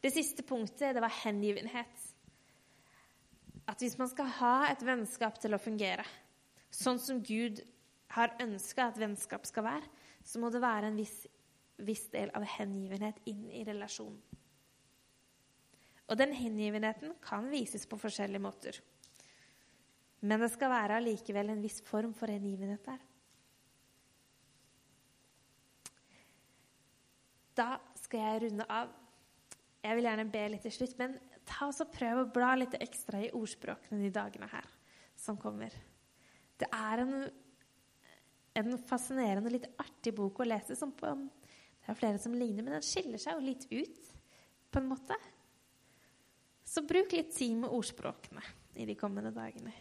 Det 0.00 0.12
siste 0.14 0.44
punktet 0.46 0.96
det 0.96 1.02
var 1.04 1.12
hengivenhet. 1.20 2.06
At 3.68 3.82
hvis 3.84 3.98
man 4.00 4.08
skal 4.10 4.32
ha 4.40 4.54
et 4.70 4.80
vennskap 4.82 5.36
til 5.42 5.54
å 5.54 5.60
fungere, 5.60 6.06
sånn 6.72 6.98
som 6.98 7.20
Gud 7.22 7.60
har 8.14 8.32
ønska 8.42 8.88
at 8.88 8.98
vennskap 8.98 9.44
skal 9.46 9.66
være, 9.68 9.90
så 10.24 10.40
må 10.40 10.48
det 10.50 10.62
være 10.64 10.88
en 10.90 10.98
viss, 10.98 11.26
viss 11.76 12.08
del 12.12 12.32
av 12.34 12.46
hengivenhet 12.56 13.20
inn 13.30 13.44
i 13.52 13.62
relasjonen. 13.68 14.18
Og 16.10 16.18
den 16.18 16.32
hengivenheten 16.34 17.12
kan 17.22 17.46
vises 17.52 17.84
på 17.86 18.00
forskjellige 18.00 18.42
måter. 18.42 18.80
Men 20.20 20.42
det 20.42 20.50
skal 20.52 20.72
være 20.72 20.98
allikevel 21.00 21.52
en 21.52 21.62
viss 21.64 21.80
form 21.86 22.12
for 22.16 22.32
hengivenhet 22.32 22.84
der. 22.84 23.00
Da 27.56 27.70
skal 27.98 28.24
jeg 28.24 28.42
runde 28.44 28.66
av. 28.72 28.92
Jeg 29.80 29.96
vil 29.96 30.06
gjerne 30.06 30.28
be 30.32 30.42
litt 30.52 30.64
til 30.66 30.74
slutt, 30.74 30.96
men 31.00 31.16
ta 31.48 31.70
og 31.70 31.92
prøv 31.94 32.22
å 32.22 32.28
bla 32.34 32.52
litt 32.58 32.76
ekstra 32.80 33.22
i 33.24 33.32
ordspråkene 33.36 34.02
de 34.04 34.12
dagene 34.12 34.48
her 34.52 34.68
som 35.18 35.38
kommer. 35.40 35.72
Det 36.60 36.68
er 36.68 37.02
en, 37.04 37.14
en 38.60 38.78
fascinerende, 38.88 39.52
litt 39.52 39.68
artig 39.80 40.12
bok 40.16 40.42
å 40.42 40.48
lese. 40.48 40.76
Som 40.76 40.92
på, 40.96 41.14
det 41.80 41.92
er 41.92 41.98
flere 41.98 42.20
som 42.20 42.36
ligner, 42.36 42.64
men 42.64 42.76
den 42.76 42.84
skiller 42.86 43.20
seg 43.20 43.38
jo 43.38 43.46
litt 43.48 43.66
ut 43.72 44.10
på 44.70 44.82
en 44.82 44.90
måte. 44.92 45.16
Så 46.70 46.84
bruk 46.86 47.16
litt 47.16 47.32
tid 47.34 47.56
med 47.58 47.72
ordspråkene 47.72 48.44
i 48.78 48.86
de 48.86 48.94
kommende 49.00 49.32
dagene. 49.34 49.72